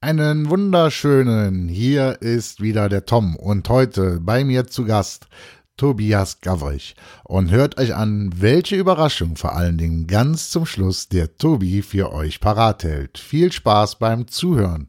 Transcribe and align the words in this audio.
Einen 0.00 0.48
wunderschönen. 0.48 1.66
Hier 1.66 2.22
ist 2.22 2.62
wieder 2.62 2.88
der 2.88 3.04
Tom 3.04 3.34
und 3.34 3.68
heute 3.68 4.20
bei 4.20 4.44
mir 4.44 4.68
zu 4.68 4.84
Gast 4.84 5.26
Tobias 5.76 6.40
Gavrich. 6.40 6.94
Und 7.24 7.50
hört 7.50 7.80
euch 7.80 7.96
an, 7.96 8.30
welche 8.36 8.76
Überraschung 8.76 9.34
vor 9.34 9.56
allen 9.56 9.76
Dingen 9.76 10.06
ganz 10.06 10.50
zum 10.50 10.66
Schluss 10.66 11.08
der 11.08 11.36
Tobi 11.36 11.82
für 11.82 12.12
euch 12.12 12.38
parat 12.38 12.84
hält. 12.84 13.18
Viel 13.18 13.50
Spaß 13.50 13.98
beim 13.98 14.28
Zuhören. 14.28 14.88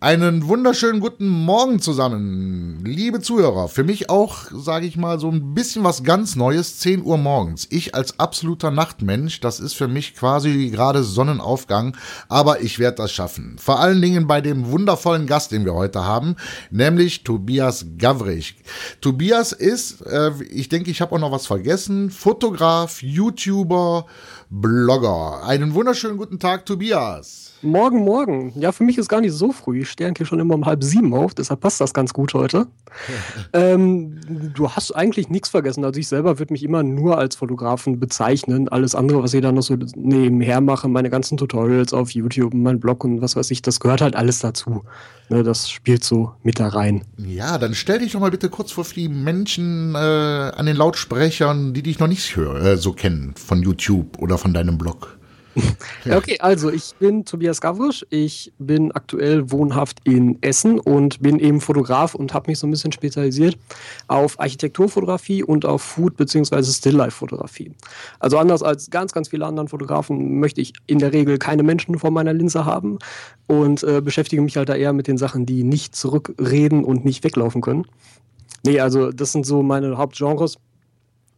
Einen 0.00 0.48
wunderschönen 0.48 0.98
guten 0.98 1.28
Morgen 1.28 1.80
zusammen, 1.80 2.84
liebe 2.84 3.20
Zuhörer. 3.20 3.68
Für 3.68 3.84
mich 3.84 4.10
auch, 4.10 4.46
sage 4.52 4.84
ich 4.86 4.96
mal, 4.96 5.20
so 5.20 5.30
ein 5.30 5.54
bisschen 5.54 5.84
was 5.84 6.02
ganz 6.02 6.34
Neues, 6.34 6.80
10 6.80 7.04
Uhr 7.04 7.16
morgens. 7.16 7.68
Ich 7.70 7.94
als 7.94 8.18
absoluter 8.18 8.72
Nachtmensch, 8.72 9.38
das 9.38 9.60
ist 9.60 9.74
für 9.74 9.86
mich 9.86 10.16
quasi 10.16 10.70
gerade 10.70 11.04
Sonnenaufgang, 11.04 11.96
aber 12.28 12.62
ich 12.62 12.80
werde 12.80 12.96
das 12.96 13.12
schaffen. 13.12 13.58
Vor 13.60 13.78
allen 13.78 14.02
Dingen 14.02 14.26
bei 14.26 14.40
dem 14.40 14.72
wundervollen 14.72 15.28
Gast, 15.28 15.52
den 15.52 15.64
wir 15.64 15.74
heute 15.74 16.04
haben, 16.04 16.34
nämlich 16.72 17.22
Tobias 17.22 17.86
Gavrich. 17.98 18.56
Tobias 19.00 19.52
ist, 19.52 20.00
äh, 20.02 20.32
ich 20.50 20.68
denke, 20.68 20.90
ich 20.90 21.00
habe 21.00 21.14
auch 21.14 21.20
noch 21.20 21.32
was 21.32 21.46
vergessen, 21.46 22.10
Fotograf, 22.10 23.04
YouTuber, 23.04 24.06
Blogger. 24.50 25.44
Einen 25.44 25.74
wunderschönen 25.74 26.16
guten 26.16 26.40
Tag, 26.40 26.66
Tobias. 26.66 27.45
Morgen, 27.62 28.04
morgen. 28.04 28.52
Ja, 28.54 28.70
für 28.70 28.84
mich 28.84 28.98
ist 28.98 29.08
gar 29.08 29.20
nicht 29.20 29.32
so 29.32 29.50
früh. 29.50 29.80
Ich 29.80 29.90
stehe 29.90 30.08
eigentlich 30.08 30.28
schon 30.28 30.40
immer 30.40 30.54
um 30.54 30.66
halb 30.66 30.84
sieben 30.84 31.14
auf, 31.14 31.34
deshalb 31.34 31.60
passt 31.60 31.80
das 31.80 31.94
ganz 31.94 32.12
gut 32.12 32.34
heute. 32.34 32.66
ähm, 33.54 34.20
du 34.54 34.70
hast 34.70 34.92
eigentlich 34.92 35.30
nichts 35.30 35.48
vergessen. 35.48 35.84
Also 35.84 35.98
ich 35.98 36.08
selber 36.08 36.38
würde 36.38 36.52
mich 36.52 36.62
immer 36.62 36.82
nur 36.82 37.18
als 37.18 37.36
Fotografen 37.36 37.98
bezeichnen. 37.98 38.68
Alles 38.68 38.94
andere, 38.94 39.22
was 39.22 39.32
ich 39.32 39.40
da 39.40 39.52
noch 39.52 39.62
so 39.62 39.76
nebenher 39.94 40.60
mache, 40.60 40.88
meine 40.88 41.08
ganzen 41.08 41.38
Tutorials 41.38 41.94
auf 41.94 42.10
YouTube 42.10 42.52
und 42.52 42.62
mein 42.62 42.78
Blog 42.78 43.04
und 43.04 43.22
was 43.22 43.36
weiß 43.36 43.50
ich, 43.50 43.62
das 43.62 43.80
gehört 43.80 44.02
halt 44.02 44.16
alles 44.16 44.40
dazu. 44.40 44.82
Ne, 45.28 45.42
das 45.42 45.70
spielt 45.70 46.04
so 46.04 46.32
mit 46.42 46.60
da 46.60 46.68
rein. 46.68 47.04
Ja, 47.16 47.58
dann 47.58 47.74
stell 47.74 47.98
dich 47.98 48.12
doch 48.12 48.20
mal 48.20 48.30
bitte 48.30 48.50
kurz 48.50 48.72
vor 48.72 48.84
die 48.94 49.08
Menschen 49.08 49.94
äh, 49.94 49.98
an 49.98 50.66
den 50.66 50.76
Lautsprechern, 50.76 51.74
die 51.74 51.82
dich 51.82 51.98
noch 51.98 52.06
nicht 52.06 52.36
hör, 52.36 52.62
äh, 52.62 52.76
so 52.76 52.92
kennen 52.92 53.34
von 53.34 53.62
YouTube 53.62 54.18
oder 54.18 54.38
von 54.38 54.54
deinem 54.54 54.78
Blog. 54.78 55.16
Okay, 56.10 56.38
also 56.40 56.70
ich 56.70 56.94
bin 56.98 57.24
Tobias 57.24 57.60
Gavrisch. 57.60 58.06
Ich 58.10 58.52
bin 58.58 58.92
aktuell 58.92 59.50
wohnhaft 59.50 60.00
in 60.04 60.38
Essen 60.42 60.78
und 60.78 61.20
bin 61.20 61.38
eben 61.38 61.60
Fotograf 61.60 62.14
und 62.14 62.34
habe 62.34 62.50
mich 62.50 62.58
so 62.58 62.66
ein 62.66 62.70
bisschen 62.70 62.92
spezialisiert 62.92 63.56
auf 64.08 64.38
Architekturfotografie 64.38 65.42
und 65.42 65.64
auf 65.64 65.82
Food- 65.82 66.16
bzw. 66.16 66.62
Stilllife-Fotografie. 66.62 67.72
Also 68.18 68.38
anders 68.38 68.62
als 68.62 68.90
ganz, 68.90 69.12
ganz 69.12 69.28
viele 69.28 69.46
anderen 69.46 69.68
Fotografen 69.68 70.38
möchte 70.38 70.60
ich 70.60 70.72
in 70.86 70.98
der 70.98 71.12
Regel 71.12 71.38
keine 71.38 71.62
Menschen 71.62 71.98
vor 71.98 72.10
meiner 72.10 72.32
Linse 72.32 72.64
haben 72.64 72.98
und 73.46 73.82
äh, 73.82 74.00
beschäftige 74.00 74.42
mich 74.42 74.56
halt 74.56 74.68
da 74.68 74.74
eher 74.74 74.92
mit 74.92 75.06
den 75.06 75.18
Sachen, 75.18 75.46
die 75.46 75.64
nicht 75.64 75.96
zurückreden 75.96 76.84
und 76.84 77.04
nicht 77.04 77.24
weglaufen 77.24 77.62
können. 77.62 77.86
Nee, 78.64 78.80
also 78.80 79.12
das 79.12 79.32
sind 79.32 79.46
so 79.46 79.62
meine 79.62 79.96
Hauptgenres, 79.96 80.58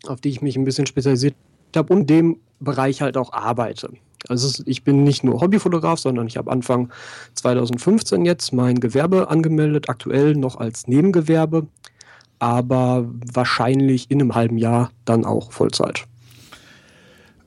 auf 0.07 0.21
die 0.21 0.31
ich 0.31 0.43
mich 0.43 0.57
ein 0.57 0.65
bisschen 0.65 0.87
spezialisiert 0.87 1.35
habe 1.77 1.93
und 1.93 2.09
dem 2.09 2.41
Bereich 2.61 3.03
halt 3.03 3.17
auch 3.17 3.33
arbeite. 3.33 3.91
Also 4.27 4.63
ich 4.67 4.83
bin 4.83 5.05
nicht 5.05 5.23
nur 5.23 5.41
Hobbyfotograf, 5.41 6.01
sondern 6.01 6.27
ich 6.27 6.37
habe 6.37 6.51
Anfang 6.51 6.91
2015 7.35 8.25
jetzt 8.25 8.53
mein 8.53 8.81
Gewerbe 8.81 9.31
angemeldet, 9.31 9.89
aktuell 9.89 10.35
noch 10.35 10.57
als 10.57 10.89
Nebengewerbe, 10.89 11.67
aber 12.39 13.09
wahrscheinlich 13.33 14.11
in 14.11 14.21
einem 14.21 14.35
halben 14.35 14.59
Jahr 14.59 14.91
dann 15.05 15.25
auch 15.25 15.53
Vollzeit. 15.53 16.05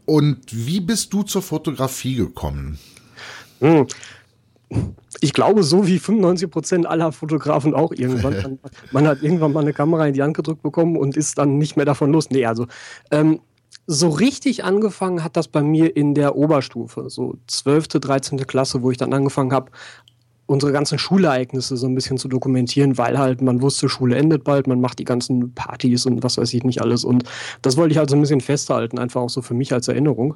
Und 0.05 0.39
wie 0.51 0.79
bist 0.79 1.13
du 1.13 1.23
zur 1.23 1.41
Fotografie 1.41 2.15
gekommen? 2.15 2.79
Hm. 3.59 3.87
Ich 5.19 5.33
glaube, 5.33 5.63
so 5.63 5.85
wie 5.85 5.99
95 5.99 6.49
Prozent 6.49 6.85
aller 6.85 7.11
Fotografen 7.11 7.73
auch 7.73 7.91
irgendwann. 7.91 8.33
Man, 8.41 8.59
man, 8.91 9.07
hat 9.07 9.21
irgendwann 9.21 9.53
mal 9.53 9.59
eine 9.59 9.73
Kamera 9.73 10.07
in 10.07 10.13
die 10.13 10.23
Hand 10.23 10.35
gedrückt 10.35 10.63
bekommen 10.63 10.95
und 10.95 11.17
ist 11.17 11.37
dann 11.37 11.57
nicht 11.57 11.75
mehr 11.75 11.85
davon 11.85 12.11
los. 12.11 12.29
Nee, 12.29 12.45
also 12.45 12.67
ähm, 13.11 13.39
so 13.87 14.09
richtig 14.09 14.63
angefangen 14.63 15.23
hat 15.23 15.35
das 15.35 15.47
bei 15.47 15.61
mir 15.61 15.95
in 15.95 16.13
der 16.13 16.35
Oberstufe, 16.35 17.09
so 17.09 17.35
12., 17.47 17.87
13. 17.87 18.37
Klasse, 18.47 18.81
wo 18.81 18.91
ich 18.91 18.97
dann 18.97 19.13
angefangen 19.13 19.53
habe, 19.53 19.71
unsere 20.45 20.71
ganzen 20.71 20.99
Schulereignisse 20.99 21.77
so 21.77 21.87
ein 21.87 21.95
bisschen 21.95 22.17
zu 22.17 22.27
dokumentieren, 22.27 22.97
weil 22.97 23.17
halt 23.17 23.41
man 23.41 23.61
wusste, 23.61 23.87
Schule 23.89 24.17
endet 24.17 24.43
bald, 24.43 24.67
man 24.67 24.81
macht 24.81 24.99
die 24.99 25.05
ganzen 25.05 25.53
Partys 25.53 26.05
und 26.05 26.23
was 26.23 26.37
weiß 26.37 26.53
ich 26.53 26.63
nicht 26.63 26.81
alles. 26.81 27.05
Und 27.05 27.23
das 27.61 27.77
wollte 27.77 27.93
ich 27.93 27.97
halt 27.97 28.09
so 28.09 28.15
ein 28.15 28.21
bisschen 28.21 28.41
festhalten, 28.41 28.99
einfach 28.99 29.21
auch 29.21 29.29
so 29.29 29.41
für 29.41 29.53
mich 29.53 29.73
als 29.73 29.87
Erinnerung. 29.87 30.35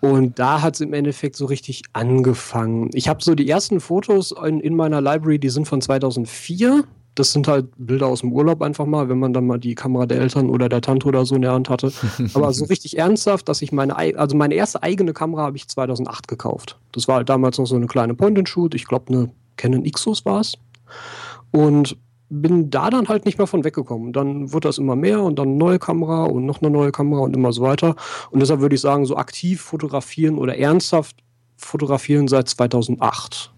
Und 0.00 0.38
da 0.38 0.62
hat 0.62 0.74
es 0.74 0.80
im 0.80 0.94
Endeffekt 0.94 1.36
so 1.36 1.44
richtig 1.44 1.82
angefangen. 1.92 2.90
Ich 2.94 3.08
habe 3.08 3.22
so 3.22 3.34
die 3.34 3.48
ersten 3.48 3.80
Fotos 3.80 4.32
in, 4.32 4.60
in 4.60 4.74
meiner 4.74 5.00
Library, 5.00 5.38
die 5.38 5.50
sind 5.50 5.68
von 5.68 5.82
2004 5.82 6.84
das 7.20 7.32
sind 7.32 7.46
halt 7.46 7.66
Bilder 7.76 8.06
aus 8.06 8.20
dem 8.20 8.32
Urlaub 8.32 8.62
einfach 8.62 8.86
mal, 8.86 9.10
wenn 9.10 9.18
man 9.18 9.34
dann 9.34 9.46
mal 9.46 9.58
die 9.58 9.74
Kamera 9.74 10.06
der 10.06 10.18
Eltern 10.20 10.48
oder 10.48 10.70
der 10.70 10.80
Tante 10.80 11.06
oder 11.06 11.26
so 11.26 11.34
in 11.34 11.42
der 11.42 11.52
Hand 11.52 11.68
hatte. 11.68 11.92
Aber 12.34 12.52
so 12.54 12.64
richtig 12.64 12.96
ernsthaft, 12.96 13.46
dass 13.48 13.60
ich 13.60 13.72
meine, 13.72 13.94
also 13.96 14.36
meine 14.36 14.54
erste 14.54 14.82
eigene 14.82 15.12
Kamera 15.12 15.42
habe 15.42 15.56
ich 15.58 15.68
2008 15.68 16.26
gekauft. 16.28 16.78
Das 16.92 17.08
war 17.08 17.16
halt 17.16 17.28
damals 17.28 17.58
noch 17.58 17.66
so 17.66 17.76
eine 17.76 17.86
kleine 17.86 18.14
Point-and-Shoot. 18.14 18.74
Ich 18.74 18.86
glaube, 18.86 19.12
eine 19.12 19.30
Canon 19.56 19.84
Ixus 19.84 20.24
war 20.24 20.40
es. 20.40 20.54
Und 21.52 21.98
bin 22.30 22.70
da 22.70 22.88
dann 22.88 23.08
halt 23.08 23.26
nicht 23.26 23.36
mehr 23.36 23.46
von 23.46 23.64
weggekommen. 23.64 24.14
Dann 24.14 24.50
wurde 24.52 24.68
das 24.68 24.78
immer 24.78 24.96
mehr 24.96 25.22
und 25.22 25.38
dann 25.38 25.48
eine 25.48 25.58
neue 25.58 25.78
Kamera 25.78 26.24
und 26.24 26.46
noch 26.46 26.62
eine 26.62 26.70
neue 26.70 26.92
Kamera 26.92 27.20
und 27.20 27.36
immer 27.36 27.52
so 27.52 27.60
weiter. 27.60 27.96
Und 28.30 28.40
deshalb 28.40 28.60
würde 28.60 28.76
ich 28.76 28.80
sagen, 28.80 29.04
so 29.04 29.16
aktiv 29.16 29.60
fotografieren 29.60 30.38
oder 30.38 30.56
ernsthaft 30.56 31.16
fotografieren 31.56 32.28
seit 32.28 32.48
2008. 32.48 33.52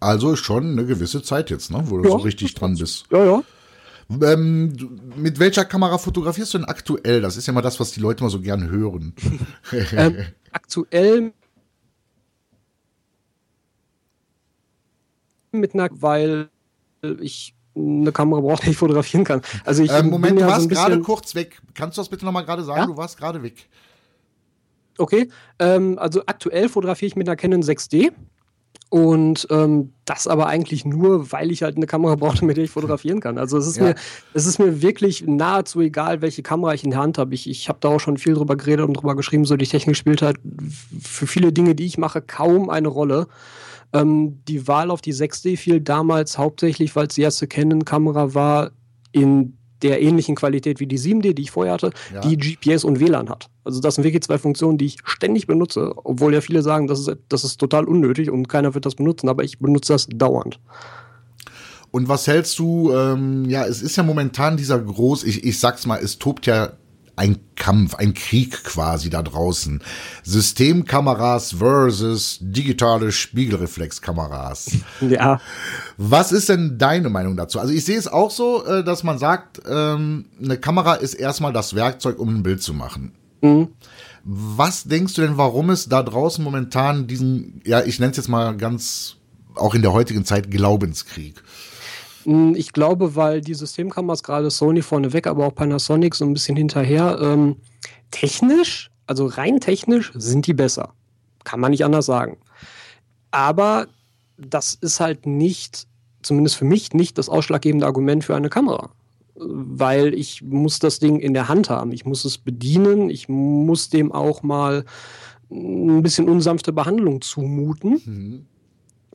Also 0.00 0.36
schon 0.36 0.72
eine 0.72 0.86
gewisse 0.86 1.22
Zeit 1.22 1.50
jetzt, 1.50 1.70
ne? 1.70 1.82
wo 1.84 1.98
du 1.98 2.04
ja, 2.04 2.10
so 2.10 2.16
richtig 2.18 2.54
dran 2.54 2.76
bist. 2.76 3.06
Ja, 3.10 3.24
ja. 3.24 3.42
Ähm, 4.22 4.74
mit 5.16 5.38
welcher 5.38 5.64
Kamera 5.64 5.98
fotografierst 5.98 6.54
du 6.54 6.58
denn 6.58 6.66
aktuell? 6.66 7.20
Das 7.20 7.36
ist 7.36 7.46
ja 7.46 7.52
mal 7.52 7.60
das, 7.60 7.78
was 7.78 7.90
die 7.90 8.00
Leute 8.00 8.22
mal 8.22 8.30
so 8.30 8.40
gern 8.40 8.70
hören. 8.70 9.12
ähm, 9.92 10.16
aktuell 10.52 11.32
mit 15.52 15.74
einer, 15.74 15.88
weil 15.92 16.48
ich 17.20 17.54
eine 17.76 18.12
Kamera 18.12 18.40
brauche, 18.40 18.62
die 18.64 18.70
ich 18.70 18.76
fotografieren 18.76 19.24
kann. 19.24 19.42
Also 19.64 19.82
ich 19.82 19.92
ähm, 19.92 20.10
Moment, 20.10 20.40
du 20.40 20.46
warst 20.46 20.62
so 20.62 20.68
gerade 20.68 21.00
kurz 21.00 21.34
weg. 21.34 21.60
Kannst 21.74 21.96
du 21.96 22.00
das 22.00 22.08
bitte 22.08 22.24
nochmal 22.24 22.44
gerade 22.44 22.64
sagen? 22.64 22.80
Ja? 22.80 22.86
Du 22.86 22.96
warst 22.96 23.18
gerade 23.18 23.42
weg. 23.42 23.68
Okay, 24.96 25.28
ähm, 25.60 25.96
also 25.98 26.22
aktuell 26.26 26.68
fotografiere 26.68 27.08
ich 27.08 27.16
mit 27.16 27.28
einer 27.28 27.36
Canon 27.36 27.62
6D. 27.62 28.10
Und 28.90 29.46
ähm, 29.50 29.92
das 30.06 30.26
aber 30.26 30.46
eigentlich 30.46 30.86
nur, 30.86 31.30
weil 31.30 31.50
ich 31.50 31.62
halt 31.62 31.76
eine 31.76 31.86
Kamera 31.86 32.14
brauche, 32.16 32.44
mit 32.44 32.56
der 32.56 32.64
ich 32.64 32.70
fotografieren 32.70 33.20
kann. 33.20 33.36
Also 33.36 33.58
es 33.58 33.66
ist, 33.66 33.76
ja. 33.76 33.84
mir, 33.84 33.94
es 34.32 34.46
ist 34.46 34.58
mir 34.58 34.80
wirklich 34.80 35.26
nahezu 35.26 35.80
egal, 35.80 36.22
welche 36.22 36.42
Kamera 36.42 36.72
ich 36.72 36.84
in 36.84 36.90
der 36.90 37.00
Hand 37.00 37.18
habe. 37.18 37.34
Ich, 37.34 37.48
ich 37.48 37.68
habe 37.68 37.78
da 37.80 37.88
auch 37.88 38.00
schon 38.00 38.16
viel 38.16 38.34
drüber 38.34 38.56
geredet 38.56 38.86
und 38.86 38.94
drüber 38.94 39.14
geschrieben, 39.14 39.44
so 39.44 39.56
die 39.56 39.66
Technik 39.66 39.96
spielt 39.96 40.22
halt 40.22 40.38
für 41.00 41.26
viele 41.26 41.52
Dinge, 41.52 41.74
die 41.74 41.86
ich 41.86 41.98
mache, 41.98 42.22
kaum 42.22 42.70
eine 42.70 42.88
Rolle. 42.88 43.26
Ähm, 43.92 44.42
die 44.48 44.66
Wahl 44.66 44.90
auf 44.90 45.02
die 45.02 45.14
6D 45.14 45.56
fiel 45.58 45.80
damals 45.80 46.38
hauptsächlich, 46.38 46.96
weil 46.96 47.08
es 47.08 47.14
die 47.14 47.22
erste 47.22 47.46
Canon-Kamera 47.46 48.34
war, 48.34 48.70
in 49.12 49.57
der 49.82 50.02
ähnlichen 50.02 50.34
Qualität 50.34 50.80
wie 50.80 50.86
die 50.86 50.98
7D, 50.98 51.34
die 51.34 51.42
ich 51.42 51.50
vorher 51.50 51.74
hatte, 51.74 51.90
ja. 52.12 52.20
die 52.20 52.36
GPS 52.36 52.84
und 52.84 53.00
WLAN 53.00 53.28
hat. 53.28 53.48
Also 53.64 53.80
das 53.80 53.94
sind 53.94 54.04
wirklich 54.04 54.22
zwei 54.22 54.38
Funktionen, 54.38 54.78
die 54.78 54.86
ich 54.86 54.98
ständig 55.04 55.46
benutze, 55.46 55.92
obwohl 55.96 56.34
ja 56.34 56.40
viele 56.40 56.62
sagen, 56.62 56.86
das 56.86 57.00
ist, 57.00 57.16
das 57.28 57.44
ist 57.44 57.58
total 57.58 57.84
unnötig 57.84 58.30
und 58.30 58.48
keiner 58.48 58.74
wird 58.74 58.86
das 58.86 58.94
benutzen, 58.94 59.28
aber 59.28 59.44
ich 59.44 59.58
benutze 59.58 59.92
das 59.92 60.06
dauernd. 60.08 60.58
Und 61.90 62.08
was 62.08 62.26
hältst 62.26 62.58
du, 62.58 62.92
ähm, 62.92 63.46
ja, 63.48 63.64
es 63.64 63.80
ist 63.82 63.96
ja 63.96 64.02
momentan 64.02 64.56
dieser 64.56 64.78
groß, 64.78 65.24
ich, 65.24 65.44
ich 65.44 65.58
sag's 65.58 65.86
mal, 65.86 65.98
es 66.02 66.18
tobt 66.18 66.46
ja 66.46 66.72
ein 67.18 67.38
Kampf, 67.56 67.96
ein 67.96 68.14
Krieg 68.14 68.64
quasi 68.64 69.10
da 69.10 69.22
draußen. 69.22 69.82
Systemkameras 70.22 71.56
versus 71.58 72.38
digitale 72.40 73.12
Spiegelreflexkameras. 73.12 74.70
Ja. 75.00 75.40
Was 75.96 76.32
ist 76.32 76.48
denn 76.48 76.78
deine 76.78 77.08
Meinung 77.08 77.36
dazu? 77.36 77.60
Also 77.60 77.72
ich 77.72 77.84
sehe 77.84 77.98
es 77.98 78.08
auch 78.08 78.30
so, 78.30 78.64
äh, 78.64 78.84
dass 78.84 79.04
man 79.04 79.18
sagt, 79.18 79.60
ähm, 79.68 80.26
eine 80.42 80.58
Kamera 80.58 80.94
ist 80.94 81.14
erstmal 81.14 81.52
das 81.52 81.74
Werkzeug, 81.74 82.18
um 82.18 82.28
ein 82.28 82.42
Bild 82.42 82.62
zu 82.62 82.74
machen. 82.74 83.12
Mhm. 83.40 83.68
Was 84.24 84.84
denkst 84.84 85.14
du 85.14 85.22
denn, 85.22 85.36
warum 85.36 85.70
es 85.70 85.88
da 85.88 86.02
draußen 86.02 86.42
momentan 86.42 87.06
diesen, 87.06 87.62
ja, 87.64 87.82
ich 87.82 87.98
nenne 87.98 88.10
es 88.10 88.16
jetzt 88.16 88.28
mal 88.28 88.56
ganz, 88.56 89.16
auch 89.54 89.74
in 89.74 89.82
der 89.82 89.92
heutigen 89.92 90.24
Zeit, 90.24 90.50
Glaubenskrieg? 90.50 91.42
Hm, 92.28 92.54
ich 92.54 92.74
glaube, 92.74 93.16
weil 93.16 93.40
die 93.40 93.54
Systemkameras, 93.54 94.22
gerade 94.22 94.50
Sony 94.50 94.82
vorneweg, 94.82 95.26
aber 95.26 95.46
auch 95.46 95.54
Panasonic 95.54 96.14
so 96.14 96.26
ein 96.26 96.34
bisschen 96.34 96.56
hinterher, 96.56 97.18
ähm, 97.22 97.56
technisch, 98.10 98.90
also 99.06 99.24
rein 99.24 99.60
technisch, 99.60 100.12
sind 100.14 100.46
die 100.46 100.52
besser. 100.52 100.92
Kann 101.44 101.58
man 101.58 101.70
nicht 101.70 101.86
anders 101.86 102.04
sagen. 102.04 102.36
Aber 103.30 103.86
das 104.36 104.74
ist 104.74 105.00
halt 105.00 105.24
nicht, 105.24 105.86
zumindest 106.20 106.56
für 106.56 106.66
mich, 106.66 106.92
nicht 106.92 107.16
das 107.16 107.30
ausschlaggebende 107.30 107.86
Argument 107.86 108.22
für 108.22 108.36
eine 108.36 108.50
Kamera. 108.50 108.90
weil 109.40 110.14
ich 110.14 110.42
muss 110.42 110.80
das 110.80 110.98
Ding 110.98 111.20
in 111.20 111.32
der 111.32 111.48
Hand 111.48 111.70
haben. 111.70 111.92
Ich 111.92 112.04
muss 112.04 112.24
es 112.24 112.38
bedienen. 112.38 113.08
Ich 113.08 113.28
muss 113.28 113.88
dem 113.88 114.10
auch 114.12 114.42
mal 114.42 114.84
ein 115.50 116.02
bisschen 116.02 116.28
unsanfte 116.28 116.72
Behandlung 116.72 117.20
zumuten. 117.20 118.02
Mhm. 118.04 118.46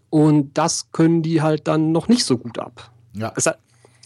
Und 0.09 0.57
das 0.57 0.91
können 0.91 1.23
die 1.23 1.41
halt 1.41 1.67
dann 1.67 1.91
noch 1.91 2.07
nicht 2.07 2.23
so 2.23 2.37
gut 2.37 2.57
ab. 2.59 2.92
Ja. 3.13 3.31
Es 3.35 3.45
hat, 3.45 3.57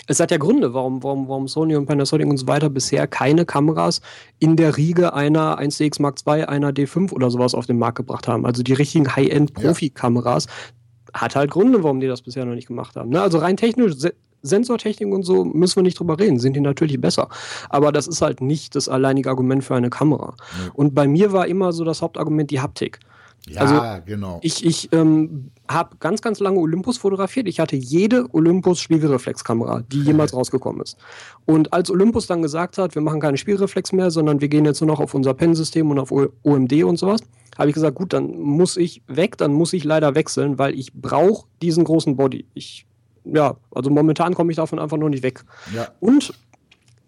es 0.08 0.20
hat 0.20 0.32
ja 0.32 0.38
Gründe, 0.38 0.74
warum, 0.74 1.04
warum, 1.04 1.28
warum 1.28 1.48
Sony 1.48 1.76
und 1.76 1.86
Panasonic 1.86 2.28
und 2.28 2.38
so 2.38 2.48
weiter 2.48 2.70
bisher 2.70 3.08
keine 3.08 3.46
Kameras 3.46 4.02
in 4.40 4.56
der 4.56 4.78
Riege 4.78 5.14
einer 5.14 5.60
1DX 5.60 6.02
Mark 6.02 6.20
II, 6.26 6.46
einer 6.46 6.72
D5 6.72 7.12
oder 7.12 7.30
sowas 7.30 7.54
auf 7.54 7.66
den 7.66 7.78
Markt 7.78 7.98
gebracht 7.98 8.28
haben. 8.28 8.46
Also 8.46 8.64
die 8.64 8.74
richtigen 8.74 9.16
High-End-Profi-Kameras. 9.16 10.46
Ja. 10.46 11.22
Hat 11.22 11.36
halt 11.36 11.52
Gründe, 11.52 11.84
warum 11.84 12.00
die 12.00 12.08
das 12.08 12.22
bisher 12.22 12.46
noch 12.46 12.54
nicht 12.54 12.68
gemacht 12.68 12.96
haben. 12.96 13.10
Ne? 13.10 13.22
Also 13.22 13.40
rein 13.40 13.58
technisch, 13.58 13.96
Sensortechnik 14.44 15.12
und 15.12 15.24
so 15.24 15.44
müssen 15.46 15.78
wir 15.78 15.84
nicht 15.84 16.00
drüber 16.00 16.20
reden, 16.20 16.40
sind 16.40 16.54
die 16.54 16.62
natürlich 16.62 17.00
besser. 17.02 17.30
Aber 17.70 17.92
das 17.92 18.08
ist 18.08 18.22
halt 18.22 18.42
nicht 18.42 18.76
das 18.76 18.88
alleinige 18.88 19.30
Argument 19.30 19.64
für 19.64 19.76
eine 19.76 19.90
Kamera. 19.90 20.36
Ja. 20.38 20.72
Und 20.74 20.94
bei 20.94 21.08
mir 21.08 21.34
war 21.34 21.48
immer 21.48 21.74
so 21.74 21.84
das 21.84 22.02
Hauptargument 22.02 22.52
die 22.52 22.62
Haptik. 22.62 23.00
Ja, 23.48 23.62
also, 23.62 24.04
genau. 24.06 24.40
Ich, 24.42 24.66
ich 24.66 24.92
ähm, 24.92 25.52
habe 25.70 25.96
ganz, 26.00 26.22
ganz 26.22 26.40
lange 26.40 26.60
Olympus 26.60 26.98
fotografiert. 26.98 27.48
Ich 27.48 27.60
hatte 27.60 27.76
jede 27.78 28.26
Olympus 28.34 28.80
Spiegelreflexkamera, 28.82 29.84
die 29.90 30.02
jemals 30.02 30.34
rausgekommen 30.34 30.82
ist. 30.82 30.98
Und 31.46 31.72
als 31.72 31.90
Olympus 31.90 32.28
dann 32.28 32.42
gesagt 32.42 32.78
hat, 32.78 32.96
wir 32.96 33.02
machen 33.02 33.22
keine 33.22 33.38
Spiegelreflex 33.38 33.94
mehr, 33.94 34.12
sondern 34.12 34.42
wir 34.42 34.50
gehen 34.50 34.66
jetzt 34.66 34.82
nur 34.82 34.90
noch 34.90 35.00
auf 35.00 35.14
unser 35.14 35.34
Pen-System 35.34 35.90
und 35.90 36.00
auf 36.00 36.12
OMD 36.12 36.84
und 36.84 36.98
sowas, 36.98 37.22
habe 37.58 37.70
ich 37.70 37.74
gesagt, 37.74 37.96
gut, 37.96 38.14
dann 38.14 38.38
muss 38.38 38.76
ich 38.76 39.02
weg, 39.08 39.38
dann 39.38 39.54
muss 39.54 39.74
ich 39.74 39.84
leider 39.84 40.14
wechseln, 40.14 40.60
weil 40.60 40.78
ich 40.78 40.94
brauche 40.94 41.48
diesen 41.62 41.86
großen 41.86 42.18
Body. 42.18 42.46
Ich, 42.54 42.86
ja, 43.24 43.56
also 43.72 43.90
momentan 43.90 44.36
komme 44.36 44.52
ich 44.52 44.58
davon 44.58 44.78
einfach 44.78 44.98
nur 44.98 45.10
nicht 45.10 45.24
weg. 45.24 45.44
Ja. 45.74 45.88
Und 46.00 46.34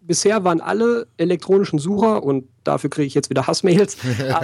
bisher 0.10 0.44
waren 0.44 0.60
alle 0.60 1.08
elektronischen 1.18 1.78
Sucher, 1.78 2.24
und 2.24 2.48
dafür 2.64 2.90
kriege 2.90 3.06
ich 3.06 3.14
jetzt 3.14 3.30
wieder 3.30 3.46
Hassmails, 3.46 3.96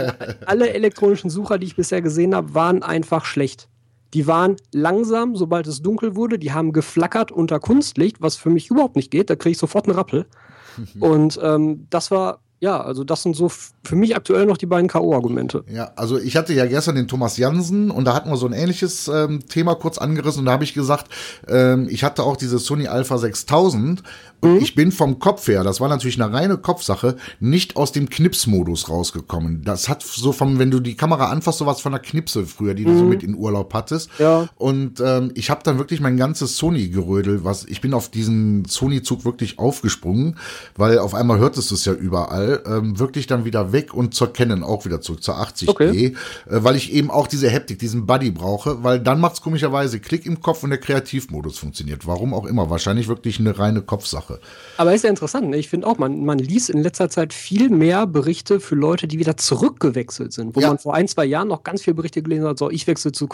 alle 0.45 0.71
elektronischen 0.71 1.31
Sucher, 1.31 1.57
die 1.57 1.65
ich 1.65 1.75
bisher 1.75 2.03
gesehen 2.03 2.35
habe, 2.35 2.53
waren 2.53 2.83
einfach 2.83 3.25
schlecht. 3.25 3.67
Die 4.13 4.27
waren 4.27 4.57
langsam, 4.71 5.35
sobald 5.35 5.65
es 5.65 5.81
dunkel 5.81 6.15
wurde. 6.15 6.37
Die 6.37 6.53
haben 6.53 6.71
geflackert 6.71 7.31
unter 7.31 7.59
Kunstlicht, 7.59 8.21
was 8.21 8.35
für 8.35 8.51
mich 8.51 8.69
überhaupt 8.69 8.95
nicht 8.95 9.09
geht. 9.09 9.31
Da 9.31 9.35
kriege 9.35 9.53
ich 9.53 9.57
sofort 9.57 9.87
einen 9.87 9.95
Rappel. 9.95 10.27
Und 10.99 11.39
ähm, 11.41 11.87
das 11.89 12.11
war 12.11 12.41
ja, 12.59 12.81
also 12.81 13.03
das 13.03 13.21
sind 13.21 13.35
so 13.35 13.49
für 13.49 13.95
mich 13.95 14.15
aktuell 14.15 14.45
noch 14.45 14.57
die 14.57 14.65
beiden 14.65 14.87
K.O.-Argumente. 14.87 15.63
Ja, 15.69 15.91
also 15.97 16.17
ich 16.17 16.37
hatte 16.37 16.53
ja 16.53 16.65
gestern 16.65 16.95
den 16.95 17.07
Thomas 17.07 17.37
Jansen 17.37 17.91
und 17.91 18.05
da 18.05 18.13
hatten 18.13 18.29
wir 18.29 18.37
so 18.37 18.45
ein 18.45 18.53
ähnliches 18.53 19.09
ähm, 19.09 19.45
Thema 19.47 19.75
kurz 19.75 19.97
angerissen 19.97 20.39
und 20.39 20.45
da 20.45 20.53
habe 20.53 20.63
ich 20.63 20.73
gesagt, 20.73 21.07
ähm, 21.49 21.87
ich 21.89 22.03
hatte 22.03 22.23
auch 22.23 22.37
diese 22.37 22.57
Sony 22.57 22.87
Alpha 22.87 23.17
6000 23.17 24.03
und 24.41 24.53
mhm. 24.53 24.57
ich 24.61 24.73
bin 24.73 24.91
vom 24.91 25.19
Kopf 25.19 25.47
her, 25.47 25.63
das 25.63 25.81
war 25.81 25.89
natürlich 25.89 26.21
eine 26.21 26.31
reine 26.33 26.57
Kopfsache, 26.57 27.17
nicht 27.39 27.75
aus 27.75 27.91
dem 27.91 28.09
Knipsmodus 28.09 28.89
rausgekommen. 28.89 29.63
Das 29.63 29.89
hat 29.89 30.03
so 30.03 30.31
vom, 30.31 30.57
wenn 30.57 30.71
du 30.71 30.79
die 30.79 30.95
Kamera 30.95 31.29
anfasst, 31.29 31.59
sowas 31.59 31.81
von 31.81 31.91
der 31.91 32.01
Knipse 32.01 32.45
früher, 32.45 32.73
die 32.73 32.85
mhm. 32.85 32.89
du 32.89 32.97
so 32.97 33.03
mhm. 33.03 33.09
mit 33.09 33.23
in 33.23 33.35
Urlaub 33.35 33.73
hattest. 33.73 34.09
Ja. 34.17 34.47
Und 34.55 35.01
ähm, 35.01 35.31
ich 35.35 35.49
habe 35.49 35.61
dann 35.63 35.77
wirklich 35.77 35.99
mein 35.99 36.15
ganzes 36.15 36.57
Sony-Gerödel, 36.57 37.43
was 37.43 37.65
ich 37.65 37.81
bin 37.81 37.93
auf 37.93 38.09
diesen 38.09 38.65
Sony-Zug 38.65 39.25
wirklich 39.25 39.59
aufgesprungen, 39.59 40.37
weil 40.77 40.99
auf 40.99 41.13
einmal 41.13 41.39
hörtest 41.39 41.71
du 41.71 41.75
es 41.75 41.85
ja 41.85 41.93
überall 41.93 42.44
ähm, 42.65 42.99
wirklich 42.99 43.27
dann 43.27 43.45
wieder 43.45 43.71
weg 43.71 43.93
und 43.93 44.13
zur 44.13 44.33
Canon 44.33 44.63
auch 44.63 44.85
wieder 44.85 45.01
zurück, 45.01 45.23
zur 45.23 45.35
80D, 45.35 45.69
okay. 45.69 46.05
äh, 46.07 46.13
weil 46.47 46.75
ich 46.75 46.93
eben 46.93 47.11
auch 47.11 47.27
diese 47.27 47.49
Heptik, 47.49 47.79
diesen 47.79 48.05
Buddy 48.05 48.31
brauche, 48.31 48.83
weil 48.83 48.99
dann 48.99 49.19
macht 49.19 49.35
es 49.35 49.41
komischerweise 49.41 49.99
Klick 49.99 50.25
im 50.25 50.41
Kopf 50.41 50.63
und 50.63 50.69
der 50.69 50.79
Kreativmodus 50.79 51.57
funktioniert. 51.57 52.07
Warum 52.07 52.33
auch 52.33 52.45
immer, 52.45 52.69
wahrscheinlich 52.69 53.07
wirklich 53.07 53.39
eine 53.39 53.57
reine 53.57 53.81
Kopfsache. 53.81 54.39
Aber 54.77 54.93
ist 54.93 55.03
ja 55.03 55.09
interessant, 55.09 55.49
ne? 55.49 55.57
ich 55.57 55.69
finde 55.69 55.87
auch, 55.87 55.97
man, 55.97 56.25
man 56.25 56.39
liest 56.39 56.69
in 56.69 56.81
letzter 56.81 57.09
Zeit 57.09 57.33
viel 57.33 57.69
mehr 57.69 58.07
Berichte 58.07 58.59
für 58.59 58.75
Leute, 58.75 59.07
die 59.07 59.19
wieder 59.19 59.37
zurückgewechselt 59.37 60.33
sind, 60.33 60.55
wo 60.55 60.59
ja. 60.59 60.69
man 60.69 60.79
vor 60.79 60.93
ein, 60.93 61.07
zwei 61.07 61.25
Jahren 61.25 61.47
noch 61.47 61.63
ganz 61.63 61.81
viele 61.81 61.95
Berichte 61.95 62.21
gelesen 62.21 62.45
hat, 62.45 62.57
so 62.57 62.69
ich 62.69 62.87
wechsle 62.87 63.11
zu, 63.11 63.27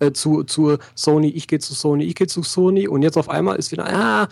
äh, 0.00 0.12
zu, 0.12 0.44
zu 0.44 0.78
Sony, 0.94 1.28
ich 1.28 1.48
gehe 1.48 1.58
zu 1.58 1.74
Sony, 1.74 2.04
ich 2.04 2.14
gehe 2.14 2.26
zu 2.26 2.42
Sony 2.42 2.88
und 2.88 3.02
jetzt 3.02 3.16
auf 3.16 3.28
einmal 3.28 3.56
ist 3.56 3.72
wieder, 3.72 3.86
ah, 3.86 4.28